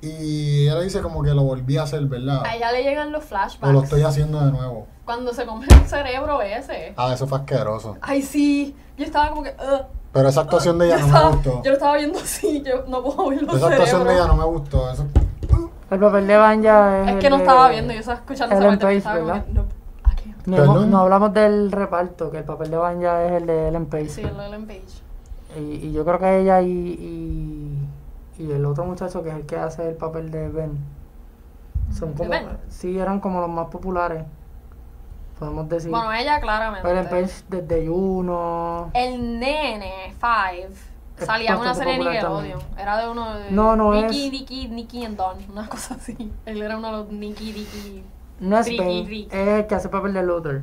Y 0.00 0.62
ella 0.64 0.74
le 0.76 0.84
dice 0.84 1.00
como 1.00 1.22
que 1.22 1.30
lo 1.34 1.42
volví 1.44 1.76
a 1.76 1.82
hacer, 1.84 2.04
¿verdad? 2.06 2.42
a 2.44 2.56
ella 2.56 2.72
le 2.72 2.82
llegan 2.82 3.12
los 3.12 3.24
O 3.24 3.26
flashbacks. 3.26 3.72
lo 3.72 3.82
estoy 3.82 4.02
haciendo 4.02 4.44
de 4.44 4.50
nuevo. 4.52 4.86
Cuando 5.04 5.32
se 5.32 5.44
come 5.44 5.66
el 5.68 5.86
cerebro 5.88 6.40
ese. 6.42 6.92
Ah, 6.96 7.12
eso 7.12 7.26
fue 7.26 7.38
asqueroso. 7.38 7.96
Ay, 8.00 8.22
sí. 8.22 8.76
Yo 8.96 9.04
estaba 9.04 9.30
como 9.30 9.42
que. 9.42 9.54
Pero 10.12 10.28
esa 10.28 10.42
actuación 10.42 10.78
de 10.78 10.86
ella 10.86 10.98
yo, 10.98 11.06
no 11.06 11.12
me 11.12 11.30
gustó. 11.36 11.62
yo 11.62 11.70
lo 11.70 11.72
estaba 11.72 11.96
viendo 11.96 12.18
así, 12.18 12.62
yo 12.62 12.84
no 12.88 13.02
puedo 13.02 13.22
oír 13.24 13.42
los 13.42 13.56
Esa 13.56 13.66
actuación 13.68 14.06
de 14.06 14.14
ella 14.14 14.26
no 14.26 14.36
me 14.36 14.44
gustó. 14.44 14.90
Eso, 14.90 15.06
El 15.90 16.00
papel 16.00 16.26
de 16.26 16.36
Banja 16.36 17.02
es. 17.02 17.08
Es 17.10 17.16
que 17.20 17.30
no 17.30 17.36
de- 17.36 17.42
estaba 17.42 17.68
viendo, 17.70 17.92
yo 17.94 18.00
estaba 18.00 18.18
escuchando 18.18 18.54
esa 18.54 18.64
Ellen 18.66 18.78
parte. 18.78 19.02
¿verdad? 19.20 19.44
que, 19.46 19.52
no, 19.52 19.64
aquí. 20.04 20.34
No, 20.46 20.56
Perdón. 20.56 20.76
hemos- 20.76 20.86
no 20.88 20.98
hablamos 20.98 21.32
del 21.34 21.72
reparto, 21.72 22.30
que 22.30 22.38
el 22.38 22.44
papel 22.44 22.70
de 22.70 22.76
Banja 22.76 23.24
es 23.24 23.32
el 23.32 23.46
de 23.46 23.68
Ellen 23.68 23.86
Page. 23.86 24.08
Sí, 24.08 24.20
el 24.22 24.38
Ellen 24.38 24.66
Page. 24.66 24.82
Y, 25.58 25.86
y 25.88 25.92
yo 25.92 26.04
creo 26.04 26.18
que 26.18 26.40
ella 26.40 26.60
y, 26.62 26.70
y, 26.70 27.88
y 28.42 28.50
el 28.52 28.64
otro 28.64 28.84
muchacho 28.84 29.22
que 29.22 29.28
es 29.30 29.34
el 29.34 29.46
que 29.46 29.56
hace 29.56 29.88
el 29.88 29.96
papel 29.96 30.30
de 30.30 30.48
Ben 30.48 30.78
son 31.94 32.10
¿De 32.12 32.14
como 32.16 32.30
Ben? 32.30 32.46
sí 32.68 32.98
eran 32.98 33.20
como 33.20 33.40
los 33.40 33.50
más 33.50 33.66
populares 33.68 34.24
podemos 35.42 35.68
decir 35.68 35.90
Bueno, 35.90 36.12
ella 36.12 36.40
claramente. 36.40 36.88
Ellen 36.90 37.08
Page 37.08 37.32
desde 37.48 37.86
Juno 37.88 38.90
El 38.94 39.38
nene, 39.40 40.14
Five, 40.20 40.70
Es 41.18 41.26
salía 41.26 41.52
en 41.52 41.58
una 41.58 41.74
serie 41.74 41.92
de 41.94 41.98
popular 41.98 42.14
Nickelodeon. 42.22 42.60
Era 42.78 42.98
de 42.98 43.10
uno 43.10 43.34
de. 43.38 43.50
No, 43.50 43.76
no 43.76 43.92
Nicky, 43.92 44.26
es- 44.26 44.32
Nicky, 44.32 44.68
Nicky 44.68 45.04
and 45.04 45.16
Don, 45.16 45.36
una 45.50 45.68
cosa 45.68 45.94
así. 45.94 46.32
Él 46.46 46.62
era 46.62 46.76
uno 46.78 46.86
de 46.88 46.96
los 46.98 47.08
Nicky, 47.10 47.52
Nicky. 47.52 48.04
no 48.40 48.58
es 48.58 48.66
es 48.68 48.78
el 48.78 49.66
que 49.66 49.74
hace 49.74 49.86
el 49.88 49.90
papel 49.90 50.14
de 50.14 50.22
Luther 50.22 50.62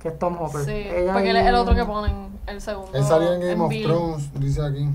que 0.00 0.08
es 0.08 0.18
Tom 0.18 0.36
Hopper 0.40 0.64
Sí, 0.64 0.70
Ella 0.70 1.12
porque 1.12 1.30
él 1.30 1.36
es 1.36 1.46
el 1.46 1.54
otro 1.56 1.74
que 1.74 1.84
ponen 1.84 2.28
el 2.46 2.60
segundo. 2.60 2.90
él 2.96 3.04
salió 3.04 3.32
en 3.34 3.40
Game 3.40 3.60
of 3.62 3.68
Bill. 3.68 3.84
Thrones, 3.86 4.32
dice 4.40 4.62
aquí. 4.64 4.88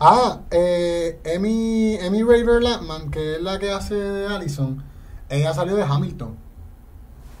Ah, 0.00 0.40
eh, 0.50 1.20
Emmy, 1.24 1.94
Emmy 2.00 2.22
Raver 2.22 2.62
Lampman, 2.62 3.10
que 3.10 3.36
es 3.36 3.42
la 3.42 3.58
que 3.60 3.70
hace 3.70 3.94
de 3.94 4.26
Allison, 4.26 4.82
ella 5.28 5.54
salió 5.54 5.76
de 5.76 5.84
Hamilton. 5.84 6.36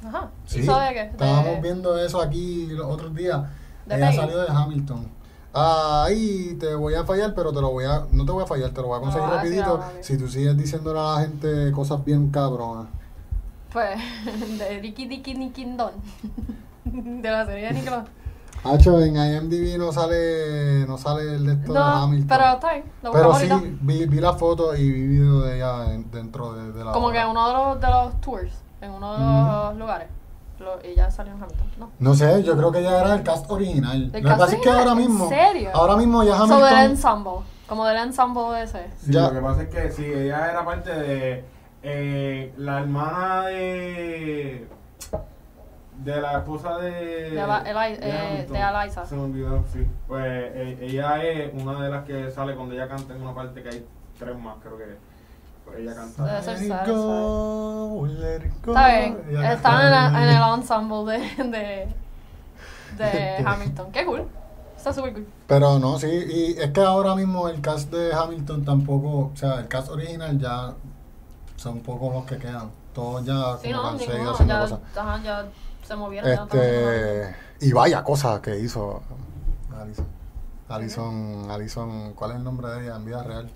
Ajá. 0.06 0.30
Sí, 0.46 0.58
¿Y 0.58 0.62
eso 0.62 0.78
de 0.80 0.88
qué? 0.92 1.00
estábamos 1.02 1.62
viendo 1.62 1.96
eso 1.98 2.20
aquí 2.20 2.66
los 2.70 2.86
otros 2.86 3.14
días. 3.14 3.40
¿De 3.86 3.96
ella 3.96 4.12
salió 4.12 4.38
de 4.38 4.48
Hamilton. 4.48 5.08
Ahí 5.54 6.56
te 6.58 6.74
voy 6.74 6.94
a 6.94 7.04
fallar, 7.04 7.34
pero 7.34 7.52
te 7.52 7.60
lo 7.60 7.70
voy 7.70 7.84
a, 7.84 8.06
no 8.10 8.24
te 8.24 8.32
voy 8.32 8.42
a 8.42 8.46
fallar, 8.46 8.70
te 8.70 8.80
lo 8.80 8.88
voy 8.88 8.98
a 8.98 9.00
conseguir 9.02 9.28
rapidito. 9.28 9.80
Si 10.00 10.16
tú 10.16 10.28
sigues 10.28 10.56
diciéndole 10.56 10.98
a 10.98 11.14
la 11.14 11.20
gente 11.20 11.70
cosas 11.72 12.02
bien 12.04 12.30
cabronas. 12.30 12.86
Pues, 13.72 13.98
de 14.58 14.80
Ricky 14.80 15.06
Dicky 15.06 15.34
Nicky 15.34 15.64
Don. 15.76 15.92
De 16.84 17.30
la 17.30 17.46
serie 17.46 17.68
de 17.68 17.72
Nickelodeon. 17.74 18.06
Hacho, 18.64 19.00
en 19.00 19.16
IMDb 19.16 19.78
no 19.78 19.92
sale, 19.92 20.84
no 20.86 20.96
sale 20.98 21.34
el 21.36 21.46
de 21.46 21.52
esto 21.54 21.72
de 21.72 21.78
No, 21.78 21.84
Hamilton. 21.84 22.28
pero 22.28 22.52
está 22.54 22.72
bien. 22.74 22.84
Lo 23.02 23.12
Pero 23.12 23.34
sí, 23.34 23.48
vi, 23.80 24.06
vi 24.06 24.20
la 24.20 24.32
foto 24.34 24.76
y 24.76 24.90
vi 24.90 25.06
video 25.08 25.40
de 25.40 25.56
ella 25.56 25.92
en- 25.94 26.10
dentro 26.10 26.52
de, 26.54 26.72
de 26.72 26.84
la 26.84 26.92
Como 26.92 27.08
obra. 27.08 27.24
que 27.24 27.30
uno 27.30 27.48
de 27.48 27.54
los, 27.54 27.80
de 27.80 27.86
los 27.88 28.20
tours, 28.20 28.52
en 28.82 28.90
uno 28.90 29.12
de 29.12 29.18
los 29.68 29.76
lugares. 29.78 30.08
Lo, 30.58 30.80
ella 30.82 31.10
salió 31.10 31.32
en 31.32 31.42
Hamilton, 31.42 31.66
¿no? 31.78 31.90
No 31.98 32.14
sé, 32.14 32.42
yo 32.44 32.56
creo 32.56 32.70
que 32.70 32.78
ella 32.80 33.00
era 33.00 33.14
el 33.14 33.22
cast 33.22 33.50
original. 33.50 34.12
¿Del 34.12 34.22
Lo 34.22 34.30
que 34.30 34.36
pasa 34.36 34.54
es 34.56 34.60
que 34.62 34.70
ahora 34.70 34.92
¿En 34.92 34.98
mismo, 34.98 35.28
serio? 35.28 35.70
ahora 35.74 35.96
mismo 35.96 36.22
ya 36.22 36.36
So, 36.36 36.44
del 36.44 36.52
Hamilton, 36.64 36.90
ensemble. 36.90 37.32
Como 37.68 37.84
del 37.86 37.96
ensemble 37.96 38.62
ese. 38.62 38.86
Sí, 39.00 39.12
Ya. 39.12 39.22
Lo 39.22 39.32
que 39.32 39.40
pasa 39.40 39.62
es 39.62 39.68
que 39.70 39.90
sí, 39.90 40.04
ella 40.04 40.50
era 40.50 40.64
parte 40.64 40.90
de 40.92 41.44
eh, 41.82 42.54
la 42.58 42.80
hermana 42.80 43.46
de 43.46 44.68
de 46.04 46.20
la 46.20 46.38
esposa 46.38 46.78
de 46.78 46.90
De 46.90 47.40
Eli- 47.42 47.98
eh, 48.00 48.46
Hamilton. 48.46 48.52
de 48.52 48.60
Eliza. 48.82 49.06
Se 49.06 49.14
me 49.16 49.22
olvidó, 49.22 49.64
sí. 49.72 49.86
Pues 50.08 50.24
eh, 50.26 50.78
ella 50.82 51.22
es 51.22 51.52
una 51.54 51.80
de 51.82 51.90
las 51.90 52.04
que 52.04 52.30
sale 52.30 52.54
cuando 52.54 52.74
ella 52.74 52.88
canta 52.88 53.14
en 53.14 53.22
una 53.22 53.34
parte 53.34 53.62
que 53.62 53.68
hay 53.68 53.86
tres 54.18 54.36
más, 54.38 54.56
creo 54.62 54.76
que. 54.78 54.96
Ella 55.78 55.94
canta. 55.94 56.24
Debe 56.24 56.42
ser 56.42 56.86
go, 56.86 58.06
let 58.06 58.36
it 58.46 58.52
go. 58.64 58.72
Está 58.72 58.88
bien. 58.88 59.22
Ella 59.28 59.52
en, 59.52 59.62
la- 59.90 60.22
en 60.22 60.28
el 60.28 60.54
ensemble 60.60 61.12
de, 61.12 61.44
de, 61.44 61.88
de 63.04 63.36
Hamilton. 63.46 63.92
Qué 63.92 64.04
cool. 64.04 64.26
Está 64.76 64.92
súper 64.92 65.12
cool. 65.12 65.26
Pero 65.46 65.78
no, 65.78 65.98
sí, 65.98 66.06
y 66.08 66.60
es 66.60 66.70
que 66.72 66.80
ahora 66.80 67.14
mismo 67.14 67.48
el 67.48 67.60
cast 67.60 67.90
de 67.92 68.12
Hamilton 68.12 68.64
tampoco, 68.64 69.30
o 69.32 69.36
sea, 69.36 69.60
el 69.60 69.68
cast 69.68 69.88
original 69.90 70.38
ya 70.38 70.74
son 71.56 71.80
pocos 71.80 72.12
los 72.12 72.24
que 72.24 72.36
quedan. 72.38 72.70
Todos 72.92 73.24
ya 73.24 73.56
Sí, 73.62 73.70
como 73.72 73.82
no, 73.82 73.82
que 73.82 73.88
han 73.88 73.98
seguido 73.98 74.14
ninguno. 74.16 74.32
haciendo 74.32 74.54
Ya, 74.54 74.60
cosas. 74.60 74.80
ajá, 74.96 75.22
ya 75.22 75.46
se 75.86 75.96
movieron. 75.96 76.28
ya 76.30 76.36
no 76.36 76.42
están 76.44 76.58
haciendo 76.60 76.80
nada. 76.90 77.28
Este, 77.30 77.36
y 77.66 77.72
vaya 77.72 78.02
cosas 78.04 78.40
que 78.40 78.58
hizo 78.58 79.02
Alison. 79.80 80.06
Alison, 80.68 81.50
Alison, 81.50 82.12
¿cuál 82.14 82.30
es 82.32 82.36
el 82.38 82.44
nombre 82.44 82.68
de 82.68 82.84
ella 82.84 82.96
en 82.96 83.04
vida 83.04 83.22
real? 83.22 83.50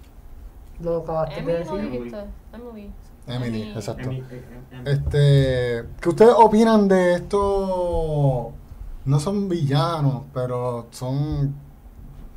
Lo 0.80 0.98
acabaste 0.98 1.34
de 1.36 1.40
Emily, 1.40 1.64
¿no 1.64 1.76
decir. 1.76 1.90
dijiste? 1.90 2.24
Emily. 2.52 2.90
Emily, 3.28 3.62
exacto. 3.74 4.10
Eh, 4.10 4.24
eh, 4.30 4.82
Este, 4.84 5.88
¿qué 6.00 6.08
ustedes 6.08 6.34
opinan 6.36 6.86
de 6.88 7.14
esto? 7.14 8.52
No 9.04 9.20
son 9.20 9.48
villanos, 9.48 10.22
pero 10.34 10.86
son 10.90 11.54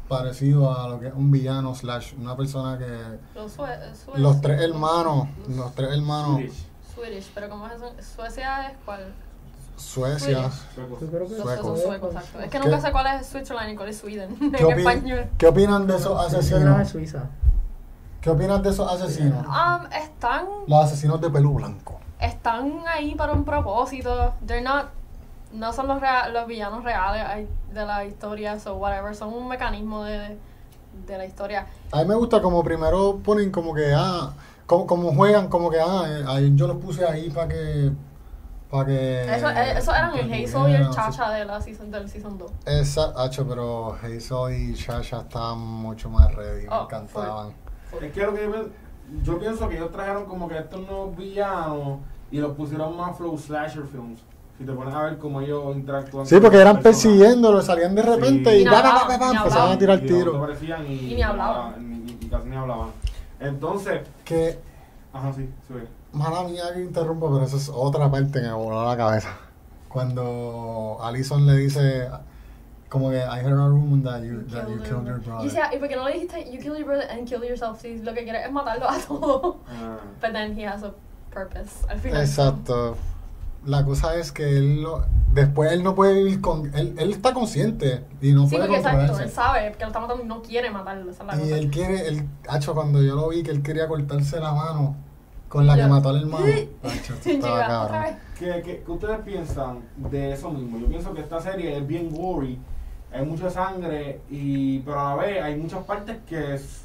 parecidos 0.07 0.77
a 0.77 0.87
lo 0.87 0.99
que 0.99 1.07
es 1.07 1.13
un 1.13 1.29
villano 1.31 1.75
slash 1.75 2.13
una 2.19 2.35
persona 2.35 2.77
que 2.79 3.19
Los, 3.35 3.51
sue- 3.51 3.67
sue- 3.93 4.17
los 4.19 4.41
tres 4.41 4.61
hermanos, 4.61 5.27
los 5.49 5.73
tres 5.75 5.91
hermanos, 5.91 6.35
Swedish. 6.37 6.65
Swedish, 6.95 7.31
pero 7.35 7.49
como 7.49 7.67
es 7.67 7.73
eso? 7.73 7.91
Suecia 8.15 8.69
es 8.71 8.77
cuál? 8.85 9.13
Suecia. 9.77 10.49
Suecos. 10.75 10.99
Suecos. 10.99 11.81
suecos, 11.81 12.15
exacto. 12.15 12.39
Es 12.39 12.45
que 12.45 12.49
¿Qué- 12.49 12.59
nunca 12.59 12.81
sé 12.81 12.91
cuál 12.91 13.19
es 13.19 13.27
Switzerland 13.27 13.69
y 13.71 13.75
cuál 13.75 13.89
es 13.89 13.97
Sweden 13.99 14.35
en 14.41 14.51
¿Qué, 14.51 14.65
opi- 14.65 14.77
español. 14.79 15.25
qué 15.37 15.47
opinan 15.47 15.85
de 15.87 15.95
esos 15.97 16.19
asesinos? 16.25 16.81
es 16.81 16.89
Suiza. 16.89 17.29
¿Qué 18.21 18.29
opinan 18.29 18.61
de 18.61 18.69
esos 18.69 18.91
asesinos? 18.91 19.45
Um, 19.47 19.85
están, 19.93 20.45
Los 20.67 20.83
asesinos 20.85 21.21
de 21.21 21.29
pelo 21.29 21.51
blanco. 21.51 21.99
están 22.19 22.83
ahí 22.87 23.15
para 23.15 23.31
un 23.33 23.45
propósito. 23.45 24.33
They're 24.45 24.61
not, 24.63 24.87
no 25.53 25.71
son 25.71 25.87
los, 25.87 26.01
rea- 26.01 26.27
los 26.29 26.45
villanos 26.47 26.83
reales 26.83 27.47
de 27.73 27.85
la 27.85 28.03
historia, 28.05 28.59
so 28.59 28.75
whatever. 28.75 29.15
Son 29.15 29.33
un 29.33 29.47
mecanismo 29.47 30.03
de, 30.03 30.37
de 31.07 31.17
la 31.17 31.25
historia. 31.25 31.67
A 31.91 31.99
mí 31.99 32.05
me 32.05 32.15
gusta 32.15 32.41
como 32.41 32.61
primero 32.63 33.19
ponen 33.23 33.51
como 33.51 33.73
que, 33.73 33.93
ah, 33.95 34.33
como, 34.65 34.85
como 34.85 35.13
juegan, 35.13 35.47
como 35.47 35.69
que, 35.69 35.79
ah, 35.79 36.03
eh, 36.07 36.23
ahí 36.27 36.51
yo 36.55 36.67
los 36.67 36.77
puse 36.77 37.05
ahí 37.05 37.29
para 37.29 37.47
que, 37.47 37.91
para 38.69 38.85
que... 38.85 39.33
Eso, 39.33 39.49
eh, 39.49 39.77
eso 39.77 39.95
eran 39.95 40.13
el 40.17 40.31
Hazel 40.31 40.69
y 40.71 40.75
el 40.75 40.89
Chacha 40.89 41.29
de 41.31 41.45
la 41.45 41.61
season, 41.61 41.89
del 41.89 42.09
Season 42.09 42.37
2. 42.37 42.51
Esa, 42.65 43.13
hacho, 43.15 43.47
pero 43.47 43.93
Hazel 44.03 44.53
y 44.55 44.73
Shasha 44.73 45.21
estaban 45.21 45.57
mucho 45.59 46.09
más 46.09 46.35
ready, 46.35 46.67
me 46.67 46.75
Oh, 46.75 46.83
encantaban. 46.83 47.53
Es 48.01 48.11
que 48.13 48.23
lo 48.25 48.33
que 48.33 48.49
yo, 49.23 49.39
pienso 49.39 49.67
que 49.67 49.77
ellos 49.77 49.91
trajeron 49.91 50.25
como 50.25 50.47
que 50.47 50.57
estos 50.57 50.81
nuevos 50.81 51.15
villanos 51.17 51.99
y 52.31 52.37
los 52.37 52.55
pusieron 52.55 52.95
más 52.95 53.17
flow 53.17 53.37
slasher 53.37 53.85
films. 53.87 54.21
Si 54.57 54.65
te 54.65 54.73
pones 54.73 54.93
a 54.93 55.03
ver 55.03 55.17
cómo 55.17 55.39
ellos 55.41 55.75
interactúan. 55.75 56.25
Sí, 56.27 56.37
porque 56.39 56.57
eran 56.57 56.79
persiguiéndolo, 56.81 57.61
salían 57.61 57.95
de 57.95 58.01
repente 58.01 58.51
Sí. 58.51 58.57
y 58.57 58.61
Y 58.63 58.67
hablaban, 58.67 59.21
empezaban 59.37 59.71
a 59.71 59.77
tirar 59.77 59.99
tiros. 60.01 60.35
y, 60.87 61.11
Y 61.11 61.15
ni 61.15 61.21
hablaban. 61.23 62.05
y- 62.05 62.25
y 62.25 62.27
casi 62.29 62.49
ni 62.49 62.55
hablaban. 62.57 62.89
Entonces, 63.39 64.01
Que, 64.25 64.59
ajá, 65.13 65.31
sí, 65.33 65.49
sí. 65.67 65.73
mala 66.11 66.43
mía 66.43 66.63
que 66.73 66.81
interrumpo, 66.81 67.31
pero 67.31 67.45
eso 67.45 67.55
es 67.57 67.71
otra 67.73 68.11
parte 68.11 68.33
que 68.41 68.47
me 68.47 68.53
voló 68.53 68.83
la 68.85 68.97
cabeza. 68.97 69.29
Cuando 69.87 70.97
Alison 71.01 71.45
le 71.47 71.55
dice, 71.57 72.07
como 72.89 73.09
que 73.11 73.17
I 73.17 73.39
heard 73.39 73.59
a 73.59 73.67
rumor 73.67 74.01
that 74.03 74.23
you, 74.23 74.41
that 74.51 74.67
you 74.67 74.79
killed 74.81 75.05
your 75.05 75.19
Y 75.19 75.47
brother. 75.47 75.69
¿y 75.73 75.77
por 75.79 75.87
qué 75.87 75.95
no 75.95 76.05
le 76.07 76.13
dijiste, 76.13 76.51
you 76.51 76.59
kill 76.59 76.75
your 76.75 76.85
brother 76.85 77.07
and 77.11 77.27
kill 77.27 77.43
yourself? 77.43 77.79
Si 77.81 77.99
lo 77.99 78.13
que 78.13 78.23
quieres 78.23 78.45
es 78.47 78.51
matarlo 78.51 78.89
a 78.89 78.97
todos. 78.97 79.55
Ah. 79.69 79.97
But 80.21 80.33
then 80.33 80.57
he 80.57 80.65
has 80.65 80.83
a 80.83 80.93
purpose 81.31 81.85
al 81.89 81.99
final. 81.99 82.21
Exacto. 82.21 82.97
La 83.65 83.83
cosa 83.83 84.15
es 84.15 84.31
que 84.31 84.57
él 84.57 84.81
lo- 84.81 85.05
después 85.33 85.71
él 85.73 85.83
no 85.83 85.93
puede 85.93 86.13
vivir 86.15 86.39
con 86.41 86.73
él, 86.73 86.95
él 86.97 87.11
está 87.11 87.33
consciente 87.33 88.05
y 88.21 88.31
no 88.31 88.47
Sí, 88.47 88.55
puede 88.55 88.67
porque 88.69 88.77
exacto, 88.79 89.19
él 89.19 89.29
sabe 89.29 89.71
que 89.73 89.81
lo 89.81 89.87
está 89.87 89.99
matando 89.99 90.23
y 90.23 90.27
no 90.27 90.41
quiere 90.41 90.71
matarlo. 90.71 91.11
Esa 91.11 91.23
es 91.23 91.27
la 91.27 91.35
Y 91.35 91.39
cosa. 91.41 91.57
él 91.57 91.69
quiere, 91.69 92.07
él, 92.07 92.27
hacho, 92.47 92.73
cuando 92.73 93.03
yo 93.03 93.15
lo 93.15 93.27
vi 93.29 93.43
que 93.43 93.51
él 93.51 93.61
quería 93.61 93.87
cortarse 93.89 94.39
la 94.39 94.53
mano 94.53 94.95
con 95.49 95.67
la 95.67 95.75
Ya. 95.75 95.83
que 95.83 95.89
mató 95.89 96.09
al 96.09 96.21
hermano. 96.21 96.45
Hacho, 96.83 97.13
estaba 97.25 97.59
cabrón. 97.59 97.85
otra 97.85 97.99
vez. 98.03 98.15
¿Qué, 98.39 98.61
qué, 98.63 98.83
qué 98.85 98.91
ustedes 98.91 99.19
piensan 99.25 99.79
de 99.97 100.31
eso 100.31 100.49
mismo? 100.51 100.79
Yo 100.79 100.87
pienso 100.87 101.13
que 101.13 101.21
esta 101.21 101.41
serie 101.41 101.75
es 101.77 101.85
bien 101.85 102.09
gory, 102.11 102.57
hay 103.11 103.25
mucha 103.25 103.49
sangre, 103.49 104.21
y 104.29 104.79
pero 104.79 104.99
a 104.99 105.15
la 105.15 105.21
vez 105.23 105.41
hay 105.43 105.55
muchas 105.55 105.83
partes 105.85 106.17
que 106.27 106.55
es- 106.55 106.83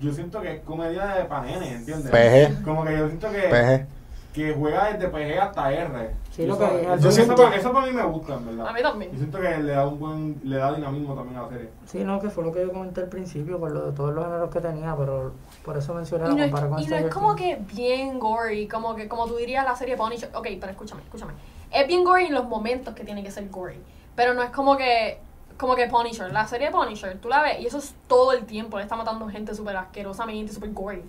yo 0.00 0.12
siento 0.12 0.40
que 0.40 0.54
es 0.56 0.60
comedia 0.62 1.06
de 1.08 1.24
panenes, 1.24 1.72
¿entiendes? 1.72 2.10
Peje. 2.10 2.54
Como 2.64 2.84
que 2.84 2.96
yo 2.96 3.06
siento 3.08 3.30
que, 3.30 3.38
Peje. 3.42 3.86
que 4.32 4.54
juega 4.54 4.92
desde 4.92 5.08
PG 5.08 5.38
hasta 5.38 5.72
R. 5.72 6.10
Sí, 6.30 6.46
lo 6.46 6.54
eso, 6.54 6.68
que- 6.70 6.80
eso, 6.80 6.88
yo 6.88 6.94
eso 6.94 7.12
siento- 7.12 7.34
para- 7.36 7.56
eso 7.56 7.72
para 7.72 7.86
mí 7.86 7.92
me 7.92 8.02
gusta, 8.04 8.34
en 8.34 8.46
verdad. 8.46 8.68
A 8.68 8.72
mí 8.72 8.80
también. 8.82 9.10
Yo 9.12 9.18
siento 9.18 9.40
que 9.40 9.58
le 9.58 9.72
da 9.72 9.86
un 9.86 9.98
buen, 9.98 10.40
le 10.44 10.56
da 10.56 10.72
dinamismo 10.74 11.14
también 11.14 11.36
a 11.38 11.42
la 11.42 11.48
serie. 11.50 11.68
Sí, 11.86 11.98
no, 12.04 12.20
que 12.20 12.30
fue 12.30 12.44
lo 12.44 12.52
que 12.52 12.62
yo 12.62 12.72
comenté 12.72 13.00
al 13.02 13.08
principio, 13.08 13.58
por 13.58 13.70
lo 13.72 13.86
de 13.90 13.92
todos 13.92 14.14
los 14.14 14.24
géneros 14.24 14.50
que 14.50 14.60
tenía, 14.60 14.94
pero 14.96 15.32
por 15.64 15.76
eso 15.76 15.92
mencioné 15.92 16.24
Y 16.24 16.28
la 16.28 16.34
no, 16.34 16.44
es, 16.44 16.50
compara 16.50 16.68
con 16.70 16.82
y 16.82 16.86
no 16.86 16.96
es 16.96 17.12
como 17.14 17.36
que 17.36 17.58
bien 17.74 18.18
gory, 18.18 18.68
como 18.68 18.94
que 18.94 19.06
como 19.08 19.26
tú 19.26 19.36
dirías 19.36 19.64
la 19.66 19.76
serie 19.76 19.96
Punisher. 19.96 20.30
Ok, 20.34 20.46
pero 20.60 20.70
escúchame, 20.72 21.02
escúchame. 21.02 21.32
Es 21.72 21.86
bien 21.86 22.04
gory 22.04 22.26
en 22.26 22.34
los 22.34 22.46
momentos 22.48 22.94
que 22.94 23.04
tiene 23.04 23.22
que 23.22 23.30
ser 23.30 23.48
gory. 23.50 23.80
Pero 24.16 24.32
no 24.34 24.42
es 24.42 24.50
como 24.50 24.76
que 24.76 25.18
como 25.60 25.76
que 25.76 25.86
Punisher. 25.86 26.32
La 26.32 26.46
serie 26.48 26.70
Punisher, 26.70 27.18
tú 27.20 27.28
la 27.28 27.42
ves 27.42 27.60
y 27.60 27.66
eso 27.66 27.78
es 27.78 27.94
todo 28.08 28.32
el 28.32 28.44
tiempo. 28.46 28.78
Le 28.78 28.82
está 28.84 28.96
matando 28.96 29.28
gente 29.28 29.54
súper 29.54 29.76
asquerosamente, 29.76 30.52
súper 30.52 30.72
gory. 30.72 31.04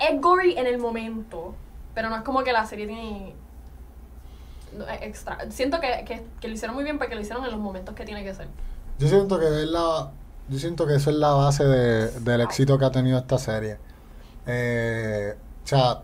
Es 0.00 0.20
gory 0.20 0.56
en 0.56 0.66
el 0.66 0.78
momento, 0.78 1.54
pero 1.94 2.08
no 2.08 2.16
es 2.16 2.22
como 2.22 2.42
que 2.42 2.52
la 2.52 2.64
serie 2.66 2.86
tiene 2.86 3.34
es 4.92 5.02
extra. 5.02 5.38
Siento 5.50 5.78
que, 5.80 6.04
que, 6.04 6.24
que 6.40 6.48
lo 6.48 6.54
hicieron 6.54 6.74
muy 6.74 6.82
bien 6.84 6.98
porque 6.98 7.14
lo 7.14 7.20
hicieron 7.20 7.44
en 7.44 7.50
los 7.52 7.60
momentos 7.60 7.94
que 7.94 8.04
tiene 8.04 8.24
que 8.24 8.34
ser. 8.34 8.48
Yo 8.98 9.06
siento 9.08 9.38
que 9.38 9.46
es 9.46 9.68
la, 9.68 10.10
yo 10.48 10.58
siento 10.58 10.86
que 10.86 10.96
eso 10.96 11.10
es 11.10 11.16
la 11.16 11.32
base 11.32 11.64
de- 11.64 12.10
del 12.20 12.40
éxito 12.40 12.78
que 12.78 12.84
ha 12.84 12.90
tenido 12.90 13.18
esta 13.18 13.38
serie. 13.38 13.76
Eh, 14.46 15.36
o 15.64 15.66
sea, 15.66 16.00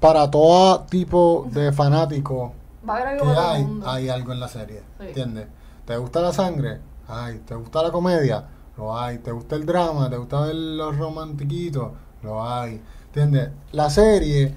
para 0.00 0.30
todo 0.30 0.80
tipo 0.84 1.46
de 1.50 1.72
fanático 1.72 2.52
Va 2.88 2.94
a 2.94 3.00
haber 3.02 3.18
que 3.18 3.24
algo 3.26 3.32
el 3.32 3.38
hay, 3.38 3.80
hay 3.84 4.08
algo 4.08 4.32
en 4.32 4.40
la 4.40 4.48
serie. 4.48 4.82
Sí. 5.00 5.06
¿Entiendes? 5.08 5.46
¿Te 5.86 5.96
gusta 5.96 6.20
la 6.20 6.32
sangre? 6.32 6.80
Hay. 7.06 7.38
¿Te 7.38 7.54
gusta 7.54 7.80
la 7.80 7.92
comedia? 7.92 8.44
Lo 8.76 8.98
hay. 8.98 9.18
¿Te 9.18 9.30
gusta 9.30 9.54
el 9.54 9.64
drama? 9.64 10.10
¿Te 10.10 10.16
gusta 10.16 10.40
ver 10.40 10.56
los 10.56 10.98
romantiquitos? 10.98 11.92
Lo 12.22 12.44
hay. 12.44 12.82
¿Entiendes? 13.06 13.50
La 13.70 13.88
serie 13.88 14.52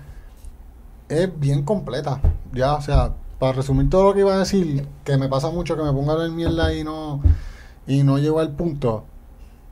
es 1.07 1.39
bien 1.39 1.63
completa. 1.63 2.19
Ya, 2.51 2.73
o 2.73 2.81
sea, 2.81 3.13
para 3.37 3.53
resumir 3.53 3.91
todo 3.91 4.05
lo 4.05 4.13
que 4.15 4.21
iba 4.21 4.33
a 4.33 4.39
decir, 4.39 4.87
que 5.03 5.17
me 5.17 5.29
pasa 5.29 5.51
mucho 5.51 5.77
que 5.77 5.83
me 5.83 5.93
ponga 5.93 6.13
a 6.13 6.17
ver 6.17 6.31
mierda 6.31 6.73
y 6.73 6.83
no, 6.83 7.21
y 7.85 8.01
no 8.01 8.17
llego 8.17 8.39
al 8.39 8.51
punto. 8.55 9.05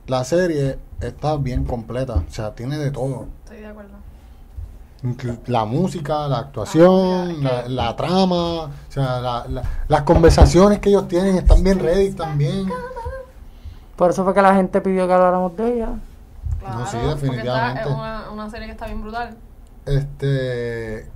La 0.06 0.22
serie 0.22 0.78
está 1.00 1.36
bien 1.38 1.64
completa. 1.64 2.24
O 2.28 2.30
sea, 2.32 2.54
tiene 2.54 2.78
de 2.78 2.92
todo. 2.92 3.26
Estoy 3.44 3.62
de 3.62 3.66
acuerdo. 3.66 4.07
La 5.46 5.64
música, 5.64 6.26
la 6.26 6.38
actuación, 6.38 7.46
Ah, 7.46 7.62
la, 7.68 7.94
trama, 7.94 8.62
o 8.64 8.70
sea, 8.88 9.20
la- 9.20 9.46
la- 9.48 9.62
las 9.86 10.02
conversaciones 10.02 10.80
que 10.80 10.88
ellos 10.88 11.06
tienen 11.06 11.36
están 11.36 11.62
bien 11.62 11.78
ready 11.78 12.12
también. 12.12 12.68
Por 13.94 14.10
eso 14.10 14.24
fue 14.24 14.34
que 14.34 14.42
la 14.42 14.54
gente 14.54 14.80
pidió 14.80 15.06
que 15.06 15.12
habláramos 15.12 15.56
de 15.56 15.74
ella. 15.74 15.88
Claro, 16.60 16.78
No, 16.80 16.86
sí, 16.86 16.96
porque 17.00 17.14
definitivamente. 17.26 17.80
está- 17.82 17.90
es 17.90 17.96
una, 17.96 18.30
una 18.32 18.50
serie 18.50 18.66
que 18.66 18.72
está 18.72 18.86
bien 18.86 19.02
brutal. 19.02 19.36
Este. 19.86 21.08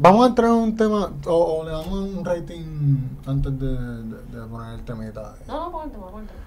Vamos 0.00 0.24
a 0.24 0.28
entrar 0.28 0.48
en 0.50 0.54
un 0.54 0.76
tema. 0.76 1.10
O, 1.26 1.32
o 1.60 1.64
le 1.64 1.70
damos 1.72 1.88
un 1.92 2.24
rating 2.24 2.98
antes 3.26 3.58
de, 3.58 3.66
de- 3.66 4.22
de 4.40 4.46
poner 4.46 4.74
el 4.74 4.84
temita. 4.84 5.34
No, 5.48 5.64
no, 5.66 5.72
pon 5.72 5.84
el 5.86 5.90
tema, 5.90 6.06
pon 6.08 6.20
el 6.22 6.26
tema. 6.28 6.40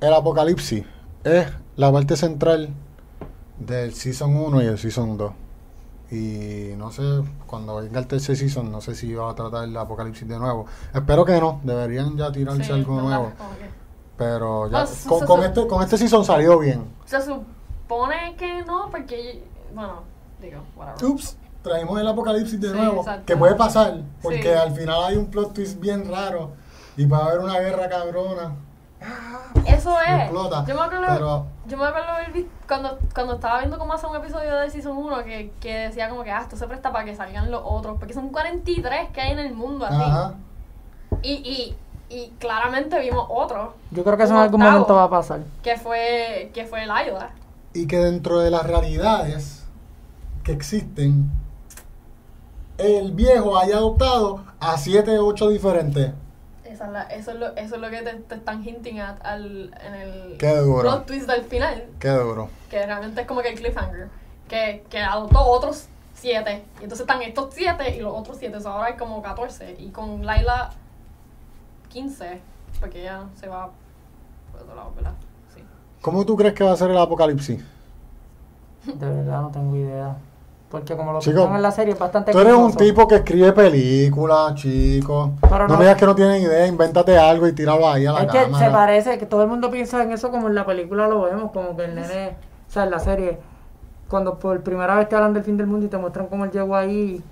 El 0.00 0.12
apocalipsis 0.14 0.84
es 1.24 1.46
la 1.76 1.92
parte 1.92 2.16
central 2.16 2.68
del 3.58 3.94
Season 3.94 4.34
1 4.36 4.62
y 4.62 4.66
el 4.66 4.78
Season 4.78 5.16
2. 5.16 5.32
Y 6.10 6.74
no 6.76 6.92
sé, 6.92 7.02
cuando 7.46 7.76
venga 7.76 7.98
el 7.98 8.06
tercer 8.06 8.36
season, 8.36 8.70
no 8.70 8.80
sé 8.80 8.94
si 8.94 9.12
va 9.12 9.30
a 9.30 9.34
tratar 9.34 9.64
el 9.64 9.76
apocalipsis 9.76 10.28
de 10.28 10.38
nuevo. 10.38 10.66
Espero 10.94 11.24
que 11.24 11.40
no, 11.40 11.60
deberían 11.64 12.16
ya 12.16 12.30
tirarse 12.30 12.62
Sí, 12.62 12.70
algo 12.72 13.00
nuevo. 13.00 13.32
Pero 14.16 14.70
ya, 14.70 14.82
Ah, 14.82 14.86
sí, 14.86 15.08
con, 15.08 15.26
con 15.26 15.42
este, 15.42 15.66
con 15.66 15.82
este 15.82 15.98
season 15.98 16.24
salió 16.24 16.58
bien. 16.60 16.84
Se 17.04 17.20
supone 17.20 18.36
que 18.38 18.62
no, 18.62 18.88
porque. 18.90 19.42
Bueno, 19.74 20.02
digo, 20.40 20.60
whatever. 20.76 21.04
Ups, 21.10 21.36
traemos 21.62 22.00
el 22.00 22.06
apocalipsis 22.06 22.60
de 22.60 22.68
Sí, 22.70 22.74
nuevo. 22.76 23.04
Que 23.26 23.36
puede 23.36 23.56
pasar, 23.56 24.00
porque 24.22 24.42
Sí. 24.42 24.48
al 24.48 24.72
final 24.76 25.04
hay 25.04 25.16
un 25.16 25.26
plot 25.26 25.54
twist 25.54 25.80
bien 25.80 26.08
raro. 26.08 26.52
Y 26.96 27.04
va 27.04 27.18
a 27.18 27.24
haber 27.26 27.40
una 27.40 27.58
guerra 27.58 27.88
cabrona. 27.88 28.54
Eso 29.66 30.00
es. 30.00 30.22
explota. 30.22 30.64
Yo 30.66 30.74
me 30.74 30.80
acuerdo, 30.82 31.06
Pero 31.08 31.46
yo 31.66 31.76
me 31.76 31.84
acuerdo 31.86 32.12
cuando, 32.68 32.98
cuando 33.14 33.34
estaba 33.34 33.58
viendo 33.58 33.78
cómo 33.78 33.92
hacer 33.92 34.10
un 34.10 34.16
episodio 34.16 34.54
de 34.56 34.70
Season 34.70 34.96
1 34.96 35.24
que, 35.24 35.52
que 35.60 35.78
decía 35.78 36.08
como 36.08 36.22
que 36.24 36.30
ah, 36.30 36.40
esto 36.42 36.56
se 36.56 36.66
presta 36.66 36.92
para 36.92 37.04
que 37.04 37.14
salgan 37.14 37.50
los 37.50 37.62
otros, 37.64 37.96
porque 37.98 38.14
son 38.14 38.28
43 38.28 39.10
que 39.10 39.20
hay 39.20 39.32
en 39.32 39.38
el 39.40 39.54
mundo 39.54 39.86
así. 39.86 39.96
Ajá. 40.02 40.34
Y, 41.22 41.32
y, 41.32 41.76
y 42.14 42.30
claramente 42.38 42.98
vimos 43.00 43.26
otro, 43.28 43.74
Yo 43.90 44.04
creo 44.04 44.16
que 44.16 44.22
eso 44.24 44.32
en 44.32 44.38
Un 44.38 44.42
algún 44.44 44.60
momento 44.60 44.94
va 44.94 45.04
a 45.04 45.10
pasar. 45.10 45.40
que 45.62 45.76
fue, 45.76 46.50
que 46.54 46.64
fue 46.64 46.84
el 46.84 46.90
Ayuda. 46.90 47.30
Y 47.72 47.86
que 47.86 47.98
dentro 47.98 48.38
de 48.40 48.50
las 48.50 48.64
realidades 48.66 49.64
que 50.44 50.52
existen, 50.52 51.30
el 52.78 53.12
viejo 53.12 53.58
haya 53.58 53.76
adoptado 53.78 54.44
a 54.60 54.76
siete 54.78 55.18
o 55.18 55.26
ocho 55.26 55.48
diferentes. 55.48 56.12
Esa 56.76 56.84
es 56.86 56.92
la- 56.92 57.02
eso, 57.04 57.30
es 57.32 57.38
lo, 57.38 57.46
eso 57.56 57.74
es 57.76 57.80
lo 57.80 57.88
que 57.88 58.02
te, 58.02 58.12
te 58.16 58.34
están 58.34 58.62
hinting 58.62 59.00
at 59.00 59.16
al, 59.24 59.74
en 59.82 59.94
el 59.94 60.36
Qué 60.38 60.56
duro. 60.58 60.82
plot 60.82 61.06
twist 61.06 61.26
del 61.26 61.42
final, 61.44 61.84
Qué 61.98 62.10
duro. 62.10 62.50
que 62.68 62.84
realmente 62.84 63.22
es 63.22 63.26
como 63.26 63.40
que 63.40 63.48
el 63.48 63.54
cliffhanger, 63.58 64.08
que, 64.46 64.84
que 64.90 64.98
adoptó 65.00 65.40
otros 65.40 65.86
siete, 66.12 66.64
y 66.80 66.82
entonces 66.84 67.00
están 67.00 67.22
estos 67.22 67.54
siete 67.54 67.96
y 67.96 68.00
los 68.00 68.12
otros 68.14 68.36
siete, 68.38 68.60
so 68.60 68.68
ahora 68.68 68.88
hay 68.88 68.96
como 68.96 69.22
14, 69.22 69.76
y 69.78 69.88
con 69.88 70.26
Laila 70.26 70.70
15, 71.88 72.40
porque 72.78 73.00
ella 73.02 73.22
se 73.40 73.48
va 73.48 73.70
por 74.52 74.60
otro 74.60 74.74
lado, 74.74 74.92
¿verdad? 74.94 75.12
Sí. 75.54 75.62
¿Cómo 76.02 76.26
tú 76.26 76.36
crees 76.36 76.52
que 76.52 76.62
va 76.62 76.72
a 76.72 76.76
ser 76.76 76.90
el 76.90 76.98
apocalipsis? 76.98 77.64
De 78.84 78.94
verdad 79.06 79.40
no 79.40 79.50
tengo 79.50 79.74
idea. 79.76 80.16
Porque 80.70 80.96
como 80.96 81.12
lo 81.12 81.20
Chico, 81.20 81.36
pintan 81.42 81.56
en 81.56 81.62
la 81.62 81.70
serie 81.70 81.92
es 81.94 81.98
bastante 81.98 82.32
Tú 82.32 82.38
eres 82.40 82.52
un 82.54 82.74
tipo 82.74 83.06
que 83.06 83.16
escribe 83.16 83.52
películas, 83.52 84.54
chico. 84.56 85.30
Pero 85.40 85.58
no, 85.58 85.68
no- 85.68 85.76
me 85.78 85.84
digas 85.84 85.96
que 85.98 86.06
no 86.06 86.14
tienes 86.16 86.42
idea, 86.42 86.66
invéntate 86.66 87.16
algo 87.16 87.46
y 87.46 87.52
tíralo 87.52 87.88
ahí 87.88 88.04
a 88.06 88.12
la 88.12 88.22
Es 88.22 88.32
que 88.32 88.38
cámara. 88.42 88.64
se 88.66 88.70
parece, 88.72 89.18
que 89.18 89.26
todo 89.26 89.42
el 89.42 89.48
mundo 89.48 89.70
piensa 89.70 90.02
en 90.02 90.10
eso 90.12 90.30
como 90.30 90.48
en 90.48 90.54
la 90.56 90.66
película 90.66 91.06
lo 91.06 91.22
vemos, 91.22 91.52
como 91.52 91.76
que 91.76 91.84
el 91.84 91.94
nene, 91.94 92.36
o 92.68 92.72
sea, 92.72 92.82
en 92.82 92.90
la 92.90 92.98
serie, 92.98 93.38
cuando 94.08 94.38
por 94.40 94.60
primera 94.62 94.96
vez 94.96 95.08
te 95.08 95.14
hablan 95.14 95.34
del 95.34 95.44
fin 95.44 95.56
del 95.56 95.68
mundo 95.68 95.86
y 95.86 95.88
te 95.88 95.98
muestran 95.98 96.26
cómo 96.26 96.44
él 96.44 96.50
llegó 96.50 96.74
ahí, 96.74 97.22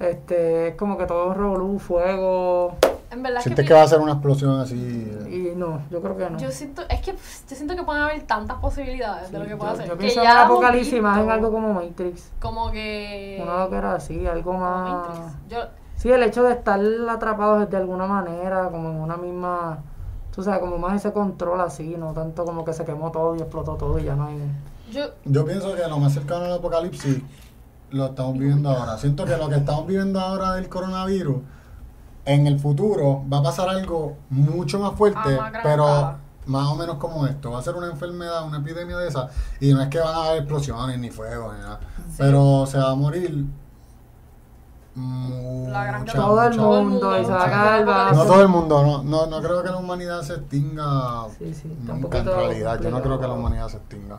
este, 0.00 0.68
es 0.68 0.74
como 0.74 0.98
que 0.98 1.06
todo 1.06 1.30
es 1.30 1.36
revolú, 1.36 1.78
fuego, 1.78 2.74
En 3.12 3.22
verdad 3.22 3.38
es 3.38 3.44
¿Sientes 3.44 3.64
que, 3.64 3.68
que 3.68 3.74
va 3.74 3.82
a 3.82 3.88
ser 3.88 4.00
una 4.00 4.12
explosión 4.12 4.58
así? 4.60 4.74
y 4.74 5.54
no, 5.56 5.82
yo 5.90 6.00
creo 6.00 6.16
que 6.16 6.30
no. 6.30 6.38
yo 6.38 6.50
siento, 6.50 6.82
es 6.88 7.00
que 7.02 7.12
yo 7.12 7.56
siento 7.56 7.76
que 7.76 7.82
pueden 7.82 8.02
haber 8.02 8.22
tantas 8.22 8.56
posibilidades 8.58 9.30
de 9.30 9.38
lo 9.38 9.44
que 9.46 9.56
puede 9.56 9.70
yo, 9.70 9.74
hacer. 9.74 9.86
yo 9.88 9.92
que 9.92 9.98
pienso 9.98 10.20
en 10.20 10.24
ya 10.26 10.44
apocalipsis 10.46 11.02
más 11.02 11.18
en 11.18 11.30
algo 11.30 11.52
como 11.52 11.74
Matrix, 11.74 12.32
Como 12.40 12.70
que... 12.72 13.38
una 13.42 13.68
que 13.68 13.76
era 13.76 13.94
así, 13.94 14.26
algo 14.26 14.54
más... 14.54 15.08
Matrix. 15.08 15.48
Yo, 15.48 15.58
Sí, 15.96 16.10
el 16.10 16.22
hecho 16.24 16.42
de 16.42 16.52
estar 16.52 16.80
atrapados 17.10 17.70
de 17.70 17.76
alguna 17.76 18.06
manera, 18.06 18.70
como 18.70 18.90
en 18.90 18.96
una 18.96 19.16
misma, 19.16 19.78
tú 20.34 20.42
sabes, 20.42 20.58
como 20.58 20.76
más 20.76 20.96
ese 20.96 21.12
control 21.12 21.60
así, 21.60 21.94
no 21.96 22.12
tanto 22.12 22.44
como 22.44 22.64
que 22.64 22.72
se 22.72 22.84
quemó 22.84 23.12
todo 23.12 23.36
y 23.36 23.38
explotó 23.38 23.76
todo 23.76 24.00
y 24.00 24.04
ya 24.04 24.16
no 24.16 24.26
hay... 24.26 24.36
yo, 24.90 25.04
Yo 25.24 25.44
pienso 25.44 25.72
que 25.76 25.86
lo 25.86 25.98
más 25.98 26.12
cercano 26.14 26.46
al 26.46 26.54
apocalipsis 26.54 27.22
lo 27.90 28.06
estamos 28.06 28.32
viviendo 28.36 28.70
ahora. 28.70 28.98
Siento 28.98 29.24
que 29.26 29.36
lo 29.36 29.48
que 29.48 29.56
estamos 29.56 29.86
viviendo 29.86 30.18
ahora 30.18 30.54
del 30.54 30.68
coronavirus, 30.68 31.36
en 32.24 32.46
el 32.46 32.58
futuro 32.60 33.22
va 33.32 33.38
a 33.38 33.42
pasar 33.42 33.68
algo 33.68 34.16
mucho 34.30 34.78
más 34.78 34.92
fuerte, 34.94 35.18
A 35.18 35.40
más 35.40 35.50
gran 35.52 35.62
pero 35.62 36.14
más 36.46 36.66
o 36.68 36.76
menos 36.76 36.96
como 36.96 37.26
esto. 37.26 37.50
Va 37.52 37.58
a 37.58 37.62
ser 37.62 37.74
una 37.74 37.86
enfermedad, 37.88 38.44
una 38.46 38.58
epidemia 38.58 38.96
de 38.98 39.08
esa, 39.08 39.28
y 39.60 39.72
no 39.72 39.80
es 39.82 39.88
que 39.88 39.98
van 39.98 40.14
a 40.14 40.24
haber 40.26 40.38
explosiones, 40.42 40.98
ni 40.98 41.10
fuego, 41.10 41.52
ni 41.52 41.60
nada. 41.60 41.80
Pero 42.18 42.64
se 42.66 42.78
va 42.78 42.90
a 42.90 42.94
morir 42.94 43.44
La 44.94 45.84
gran 45.84 46.00
mucha, 46.02 46.12
todo 46.12 46.42
el 46.42 46.50
mucha- 46.50 46.62
mundo 46.62 47.20
y 47.20 47.24
se 47.24 47.30
va 47.32 47.42
a 47.42 47.46
acabar 47.46 48.14
No 48.14 48.24
todo 48.24 48.42
el 48.42 48.48
mundo, 48.48 48.82
no, 48.82 49.02
no, 49.02 49.26
no 49.26 49.40
creo 49.42 49.62
que 49.62 49.70
la 49.70 49.76
humanidad 49.78 50.20
se 50.22 50.34
extinga 50.34 51.28
Sí, 51.38 51.54
sí, 51.54 51.76
nunca 51.82 52.18
en 52.18 52.26
realidad. 52.26 52.80
Yo 52.82 52.90
no 52.90 53.00
creo 53.02 53.18
que 53.18 53.26
la 53.26 53.32
humanidad 53.34 53.68
se 53.68 53.78
extinga. 53.78 54.18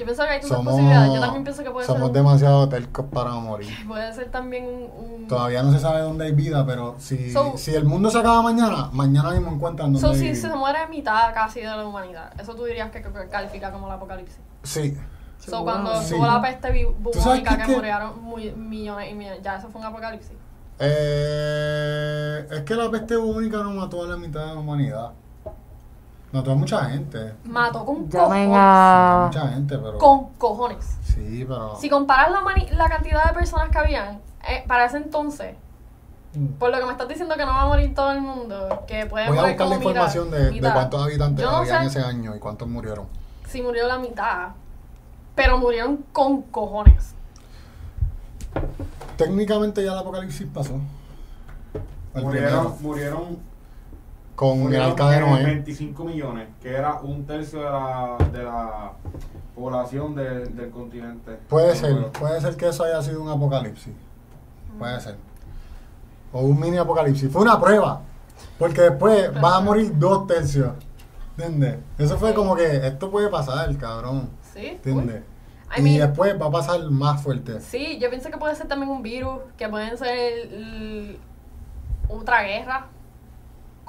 Yo 0.00 0.04
pienso 0.06 0.22
que 0.24 0.28
hay 0.30 0.40
tantas 0.40 0.56
Somos, 0.56 0.72
posibilidades. 0.72 1.12
Yo 1.14 1.20
también 1.20 1.44
pienso 1.44 1.62
que 1.62 1.70
puede 1.70 1.86
somos 1.86 2.00
ser... 2.00 2.06
un- 2.08 2.12
demasiado 2.14 2.68
tercos 2.68 3.06
para 3.12 3.30
morir. 3.34 3.68
Puede 3.86 4.12
ser 4.12 4.30
también 4.30 4.64
un... 4.64 5.04
un- 5.22 5.28
Todavía 5.28 5.62
no 5.62 5.72
se 5.72 5.78
sabe 5.78 6.00
dónde 6.00 6.24
hay 6.24 6.32
vida, 6.32 6.66
pero 6.66 6.96
si, 6.98 7.30
So- 7.32 7.52
si 7.56 7.74
el 7.74 7.84
mundo 7.84 8.10
se 8.10 8.18
acaba 8.18 8.42
mañana, 8.42 8.88
mañana 8.92 9.30
mismo 9.30 9.52
encuentran 9.52 9.92
dónde 9.92 10.00
So, 10.06 10.12
hay 10.14 10.18
si 10.18 10.30
vida. 10.32 10.48
se 10.50 10.56
muere 10.56 10.88
mitad 10.88 11.32
casi 11.32 11.60
de 11.60 11.66
la 11.66 11.86
humanidad, 11.86 12.32
eso 12.40 12.54
tú 12.54 12.64
dirías 12.64 12.90
que, 12.90 13.02
que 13.02 13.10
califica 13.30 13.70
como 13.70 13.86
el 13.86 13.92
apocalipsis. 13.92 14.38
Sí. 14.64 14.96
So, 15.38 15.62
cuando 15.64 16.00
Sí. 16.02 16.14
tuvo 16.14 16.26
la 16.26 16.40
peste 16.42 16.70
bi- 16.72 16.84
¿Tú 16.84 17.12
sabes 17.20 17.24
bubónica 17.42 17.56
que, 17.58 17.64
qué? 17.66 17.76
murieron 17.76 18.22
muy- 18.22 18.50
millones 18.52 19.10
y 19.10 19.14
millones, 19.14 19.40
ya 19.42 19.56
eso 19.56 19.68
fue 19.70 19.80
un 19.80 19.86
apocalipsis. 19.86 20.32
Eh, 20.80 22.46
es 22.50 22.60
que 22.62 22.74
la 22.74 22.90
peste 22.90 23.16
bubónica 23.16 23.58
no 23.58 23.70
mató 23.72 24.02
a 24.04 24.08
la 24.08 24.16
mitad 24.16 24.40
de 24.40 24.46
la 24.54 24.60
humanidad. 24.60 25.10
Mató 26.32 26.52
a 26.52 26.54
mucha 26.54 26.84
gente. 26.84 27.34
Mató 27.44 27.84
con 27.84 28.08
cojones. 28.08 28.48
Mató 28.48 28.58
a 28.58 29.26
mucha 29.26 29.48
gente, 29.48 29.78
pero... 29.78 29.98
Con 29.98 30.28
cojones. 30.34 30.96
Sí, 31.02 31.44
pero... 31.48 31.76
Si 31.76 31.88
comparas 31.90 32.30
la, 32.30 32.40
mani- 32.40 32.70
la 32.70 32.88
cantidad 32.88 33.24
de 33.24 33.32
personas 33.32 33.68
que 33.70 33.78
habían 33.78 34.20
eh, 34.48 34.64
para 34.66 34.84
ese 34.86 34.96
entonces, 34.98 35.54
Mm. 36.32 36.46
por 36.60 36.70
lo 36.70 36.78
que 36.78 36.84
me 36.86 36.92
estás 36.92 37.08
diciendo 37.08 37.34
que 37.36 37.44
no 37.44 37.50
va 37.50 37.62
a 37.62 37.66
morir 37.66 37.92
todo 37.92 38.12
el 38.12 38.20
mundo, 38.20 38.84
que 38.86 39.04
puede 39.06 39.26
Voy 39.26 39.36
a 39.38 39.42
buscar 39.48 39.66
la 39.66 39.78
mitad- 39.78 39.90
información 39.90 40.30
de, 40.30 40.60
cuántos 40.60 41.02
habitantes 41.02 41.44
no 41.44 41.50
había 41.56 41.82
en 41.82 41.90
sé 41.90 41.98
ese 41.98 42.08
año 42.08 42.36
y 42.36 42.38
cuántos 42.38 42.68
murieron. 42.68 43.06
si 43.48 43.60
murió 43.60 43.88
la 43.88 43.98
mitad, 43.98 44.50
pero 45.34 45.58
murieron 45.58 46.04
con 46.12 46.42
cojones. 46.42 47.16
Técnicamente 49.16 49.84
ya 49.84 49.92
el 49.92 49.98
apocalipsis 49.98 50.46
pasó. 50.54 50.74
El 52.14 52.22
Murieron, 52.22 52.50
primero. 52.74 52.76
murieron, 52.80 53.38
Con 54.40 54.52
el 54.52 54.58
murieron 54.64 54.90
arca 54.92 55.10
de 55.10 55.16
eh, 55.18 55.20
Noé. 55.20 55.44
25 55.44 56.02
millones, 56.02 56.48
que 56.62 56.70
era 56.70 56.94
un 57.02 57.26
tercio 57.26 57.58
de 57.58 57.66
la, 57.66 58.16
de 58.32 58.42
la 58.42 58.92
población 59.54 60.14
del, 60.14 60.56
del 60.56 60.70
continente. 60.70 61.32
Puede 61.46 61.76
ser, 61.76 62.10
puede 62.12 62.40
ser 62.40 62.56
que 62.56 62.68
eso 62.68 62.84
haya 62.84 63.02
sido 63.02 63.20
un 63.20 63.28
apocalipsis. 63.28 63.92
Puede 64.78 64.98
ser. 64.98 65.16
O 66.32 66.40
un 66.40 66.58
mini 66.58 66.78
apocalipsis. 66.78 67.30
Fue 67.30 67.42
una 67.42 67.60
prueba. 67.60 68.00
Porque 68.58 68.80
después 68.80 69.30
van 69.42 69.52
a 69.52 69.60
morir 69.60 69.92
dos 69.98 70.26
tercios. 70.26 70.72
¿Entiendes? 71.36 71.76
Eso 71.98 72.16
fue 72.16 72.32
como 72.32 72.56
que 72.56 72.86
esto 72.86 73.10
puede 73.10 73.28
pasar, 73.28 73.76
cabrón. 73.76 74.30
¿Sí? 74.54 74.68
¿Entiendes? 74.68 75.22
I 75.76 75.86
y 75.86 75.98
después 75.98 76.40
va 76.40 76.46
a 76.46 76.50
pasar 76.50 76.80
más 76.90 77.22
fuerte. 77.22 77.60
Sí, 77.60 77.98
yo 78.00 78.08
pienso 78.08 78.30
que 78.30 78.38
puede 78.38 78.54
ser 78.54 78.68
también 78.68 78.90
un 78.90 79.02
virus, 79.02 79.40
que 79.58 79.68
pueden 79.68 79.98
ser 79.98 81.18
otra 82.08 82.42
guerra 82.42 82.86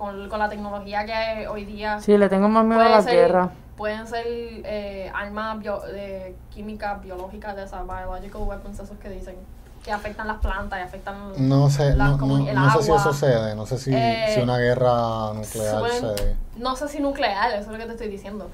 con, 0.02 0.30
con 0.30 0.40
la 0.40 0.50
tecnología 0.50 1.06
que 1.06 1.14
hay 1.14 1.46
hoy 1.46 1.64
día. 1.64 2.00
Sí, 2.02 2.18
le 2.18 2.28
tengo 2.28 2.50
más 2.50 2.66
miedo 2.66 2.82
a 2.82 2.90
la 2.90 3.04
ser- 3.04 3.14
guerra. 3.14 3.52
Pueden 3.78 4.08
ser 4.08 4.26
eh, 4.26 5.12
armas 5.14 5.60
bio- 5.60 5.82
de 5.82 6.36
químicas 6.50 7.00
biológicas 7.04 7.56
de 7.56 7.66
esas 7.66 7.84
biological 7.86 8.42
weapons, 8.42 8.80
esos 8.80 8.98
que 8.98 9.10
dicen 9.10 9.36
que 9.84 9.92
afectan 9.92 10.28
las 10.28 10.38
plantas 10.38 10.80
y 10.80 10.82
afectan 10.82 11.16
No 11.50 11.70
sé, 11.70 11.96
las 11.96 12.18
no, 12.18 12.26
no, 12.26 12.48
el 12.50 12.56
no 12.56 12.72
sé 12.72 12.82
si 12.84 12.92
eso 12.92 13.14
cede. 13.14 13.56
No 13.56 13.68
sé 13.68 13.78
si, 13.78 13.92
Eh, 13.94 14.32
si 14.34 14.42
una 14.42 14.58
guerra 14.58 15.34
nuclear 15.36 15.76
Suelen- 15.76 16.16
cede. 16.18 16.36
No 16.58 16.76
sé 16.76 16.88
si 16.88 17.00
nuclear, 17.00 17.52
eso 17.52 17.62
es 17.62 17.68
lo 17.68 17.78
que 17.78 17.86
te 17.86 17.92
estoy 17.92 18.08
diciendo. 18.10 18.48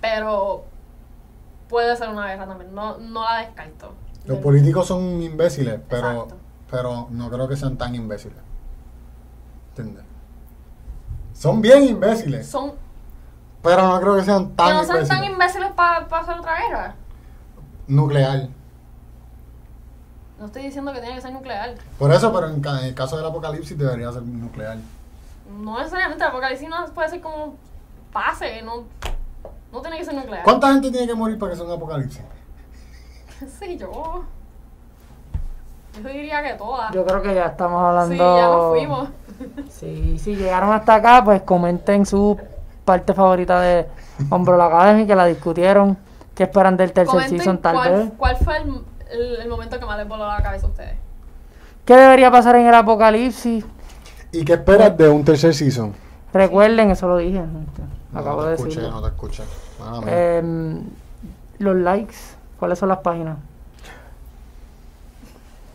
Pero 0.00 0.64
puede 1.68 1.94
ser 1.96 2.08
una 2.08 2.26
guerra 2.28 2.46
también. 2.46 2.74
No, 2.74 2.96
no 2.96 3.24
la 3.24 3.40
descarto. 3.40 3.92
Los 4.24 4.38
políticos 4.38 4.86
son 4.86 5.22
imbéciles, 5.22 5.80
pero, 5.86 6.10
Exacto. 6.12 6.36
pero 6.70 7.08
no 7.10 7.28
creo 7.30 7.46
que 7.46 7.56
sean 7.56 7.76
tan 7.76 7.94
imbéciles. 7.94 8.38
¿Entiendes? 9.76 10.04
Son 11.34 11.60
bien 11.60 11.84
imbéciles, 11.84 12.46
Son, 12.48 12.72
pero 13.62 13.86
no 13.86 14.00
creo 14.00 14.16
que 14.16 14.22
sean 14.22 14.48
que 14.48 14.54
tan 14.54 14.76
no 14.76 14.84
sean 14.84 14.96
imbéciles. 14.96 15.08
tan 15.08 15.24
imbéciles 15.24 15.72
para 15.72 15.98
hacer 16.20 16.38
otra 16.38 16.56
guerra. 16.60 16.94
Nuclear. 17.86 18.48
No 20.38 20.46
estoy 20.46 20.62
diciendo 20.62 20.92
que 20.92 21.00
tiene 21.00 21.16
que 21.16 21.20
ser 21.20 21.32
nuclear. 21.32 21.74
Por 21.98 22.12
eso, 22.12 22.32
pero 22.32 22.48
en 22.48 22.84
el 22.84 22.94
caso 22.94 23.16
del 23.16 23.26
apocalipsis 23.26 23.76
debería 23.76 24.10
ser 24.12 24.22
nuclear. 24.22 24.78
No 25.60 25.78
necesariamente 25.78 26.24
el 26.24 26.30
apocalipsis 26.30 26.68
no 26.68 26.86
puede 26.94 27.08
ser 27.10 27.20
como 27.20 27.54
pase, 28.12 28.62
no, 28.62 28.84
no 29.72 29.80
tiene 29.80 29.98
que 29.98 30.04
ser 30.04 30.14
nuclear. 30.14 30.42
¿Cuánta 30.44 30.72
gente 30.72 30.90
tiene 30.90 31.06
que 31.06 31.14
morir 31.14 31.38
para 31.38 31.52
que 31.52 31.56
sea 31.56 31.66
un 31.66 31.72
apocalipsis? 31.72 32.22
¿Qué 33.40 33.46
sé 33.46 33.76
yo? 33.76 34.24
Yo 36.02 36.08
diría 36.08 36.42
que 36.42 36.54
todas. 36.54 36.92
Yo 36.92 37.04
creo 37.04 37.22
que 37.22 37.34
ya 37.34 37.46
estamos 37.46 37.80
hablando. 37.82 38.12
Sí, 38.12 38.18
ya 38.18 38.46
nos 38.48 38.70
fuimos. 38.70 39.08
Sí, 39.70 40.18
si 40.18 40.36
llegaron 40.36 40.72
hasta 40.72 40.94
acá, 40.96 41.22
pues 41.24 41.42
comenten 41.42 42.06
su 42.06 42.38
parte 42.84 43.14
favorita 43.14 43.60
de 43.60 43.86
Umbrella 44.30 44.66
Academy, 44.66 45.06
que 45.06 45.14
la 45.16 45.26
discutieron. 45.26 45.96
¿Qué 46.34 46.44
esperan 46.44 46.76
del 46.76 46.92
tercer 46.92 47.06
Comenten 47.12 47.38
season, 47.38 47.58
tal 47.58 47.74
cuál, 47.76 47.92
vez? 47.92 48.12
cuál 48.16 48.36
fue 48.36 48.56
el, 48.58 48.74
el- 49.10 49.40
el 49.42 49.48
momento 49.48 49.78
que 49.78 49.86
más 49.86 49.96
les 49.98 50.08
voló 50.08 50.26
la 50.26 50.42
cabeza 50.42 50.66
a 50.66 50.70
ustedes. 50.70 50.96
¿Qué 51.84 51.94
debería 51.96 52.30
pasar 52.30 52.56
en 52.56 52.66
el 52.66 52.74
apocalipsis? 52.74 53.64
¿Y 54.32 54.44
qué 54.44 54.54
esperas 54.54 54.96
de 54.96 55.08
un 55.08 55.24
tercer 55.24 55.54
season? 55.54 55.92
Recuerden, 56.32 56.90
eso 56.90 57.06
lo 57.06 57.18
dije. 57.18 57.42
Acabo 58.14 58.42
no 58.42 58.48
de 58.48 58.56
te 58.56 58.62
escuché, 58.62 58.80
decirlo. 58.80 59.00
no 59.00 59.02
te 59.02 59.08
escuché. 59.14 59.42
Em, 60.06 60.82
los 61.58 61.76
likes, 61.76 62.14
¿cuáles 62.58 62.78
son 62.78 62.88
las 62.88 62.98
páginas? 62.98 63.36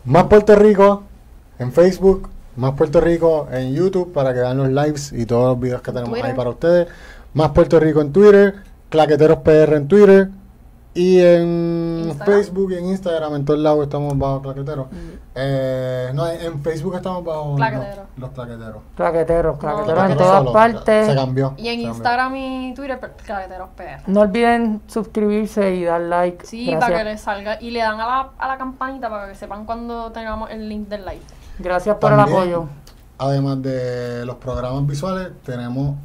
Más 0.04 0.24
Puerto 0.24 0.54
Rico 0.56 1.02
en 1.58 1.72
Facebook, 1.72 2.28
Más 2.56 2.72
Puerto 2.72 3.00
Rico 3.00 3.48
en 3.52 3.72
YouTube 3.74 4.12
para 4.12 4.34
que 4.34 4.40
vean 4.40 4.56
los 4.58 4.68
lives 4.68 5.12
y 5.12 5.24
todos 5.26 5.48
los 5.50 5.60
videos 5.60 5.82
que 5.82 5.92
tenemos 5.92 6.10
Twitter. 6.10 6.30
ahí 6.30 6.36
para 6.36 6.50
ustedes. 6.50 6.88
Más 7.34 7.50
Puerto 7.50 7.78
Rico 7.80 8.00
en 8.00 8.12
Twitter, 8.12 8.54
Claqueteros 8.88 9.38
PR 9.38 9.74
en 9.76 9.86
Twitter 9.88 10.28
y 10.92 11.20
en 11.20 12.02
Instagram. 12.08 12.26
Facebook 12.42 12.72
y 12.72 12.74
en 12.74 12.86
Instagram, 12.86 13.34
en 13.36 13.44
todos 13.44 13.60
lados 13.60 13.84
estamos 13.84 14.18
bajo 14.18 14.42
Claqueteros. 14.42 14.88
Eh, 15.36 16.10
no, 16.12 16.26
en 16.26 16.60
Facebook 16.60 16.96
estamos 16.96 17.24
bajo 17.24 17.54
Claqueteros. 17.54 17.96
los, 18.16 18.18
los 18.18 18.30
Claqueteros. 18.30 18.82
Claqueteros, 18.96 19.58
claqueteros 19.58 19.88
en 19.88 19.94
claqueteros 19.94 20.18
todas 20.26 20.38
Solo, 20.40 20.52
partes. 20.52 21.06
Se 21.06 21.14
cambió. 21.14 21.54
Y 21.56 21.68
en 21.68 21.74
cambió. 21.76 21.88
Instagram 21.90 22.36
y 22.36 22.74
Twitter, 22.74 22.98
per- 22.98 23.12
Claveteros 23.24 23.68
PR. 23.76 24.02
No 24.08 24.20
olviden 24.22 24.82
suscribirse 24.88 25.72
y 25.76 25.84
dar 25.84 26.00
like. 26.00 26.44
Sí, 26.44 26.66
Gracias. 26.66 26.84
para 26.90 26.98
que 26.98 27.04
les 27.10 27.20
salga. 27.20 27.62
Y 27.62 27.70
le 27.70 27.78
dan 27.78 28.00
a 28.00 28.06
la, 28.06 28.30
a 28.36 28.48
la 28.48 28.58
campanita 28.58 29.08
para 29.08 29.28
que 29.28 29.36
sepan 29.36 29.64
cuando 29.64 30.10
tengamos 30.10 30.50
el 30.50 30.68
link 30.68 30.88
del 30.88 31.02
live. 31.02 31.20
Gracias 31.60 31.96
por 31.96 32.12
el 32.12 32.20
apoyo. 32.20 32.66
Además 33.18 33.60
de 33.62 34.24
los 34.24 34.36
programas 34.36 34.86
visuales, 34.86 35.30
tenemos 35.44 35.96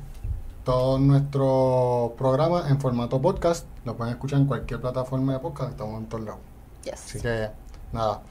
todos 0.66 1.00
nuestros 1.00 2.12
programas 2.18 2.70
en 2.70 2.80
formato 2.80 3.22
podcast. 3.22 3.66
Lo 3.86 3.96
pueden 3.96 4.14
escuchar 4.14 4.40
en 4.40 4.48
cualquier 4.48 4.82
plataforma 4.82 5.34
de 5.34 5.40
podcast, 5.40 5.72
estamos 5.72 6.00
en 6.02 6.08
todos 6.08 6.26
lados. 6.26 6.40
Así 6.92 7.14
Yes. 7.14 7.22
que 7.22 7.50
nada, 7.94 8.22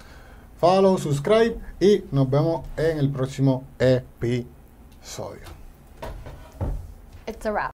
follow, 0.61 0.99
subscribe 0.99 1.59
y 1.81 2.05
nos 2.13 2.29
vemos 2.29 2.67
en 2.77 2.99
el 2.99 3.11
próximo 3.11 3.65
episodio. 3.79 5.43
It's 7.27 7.47
a 7.47 7.51
wrap. 7.53 7.73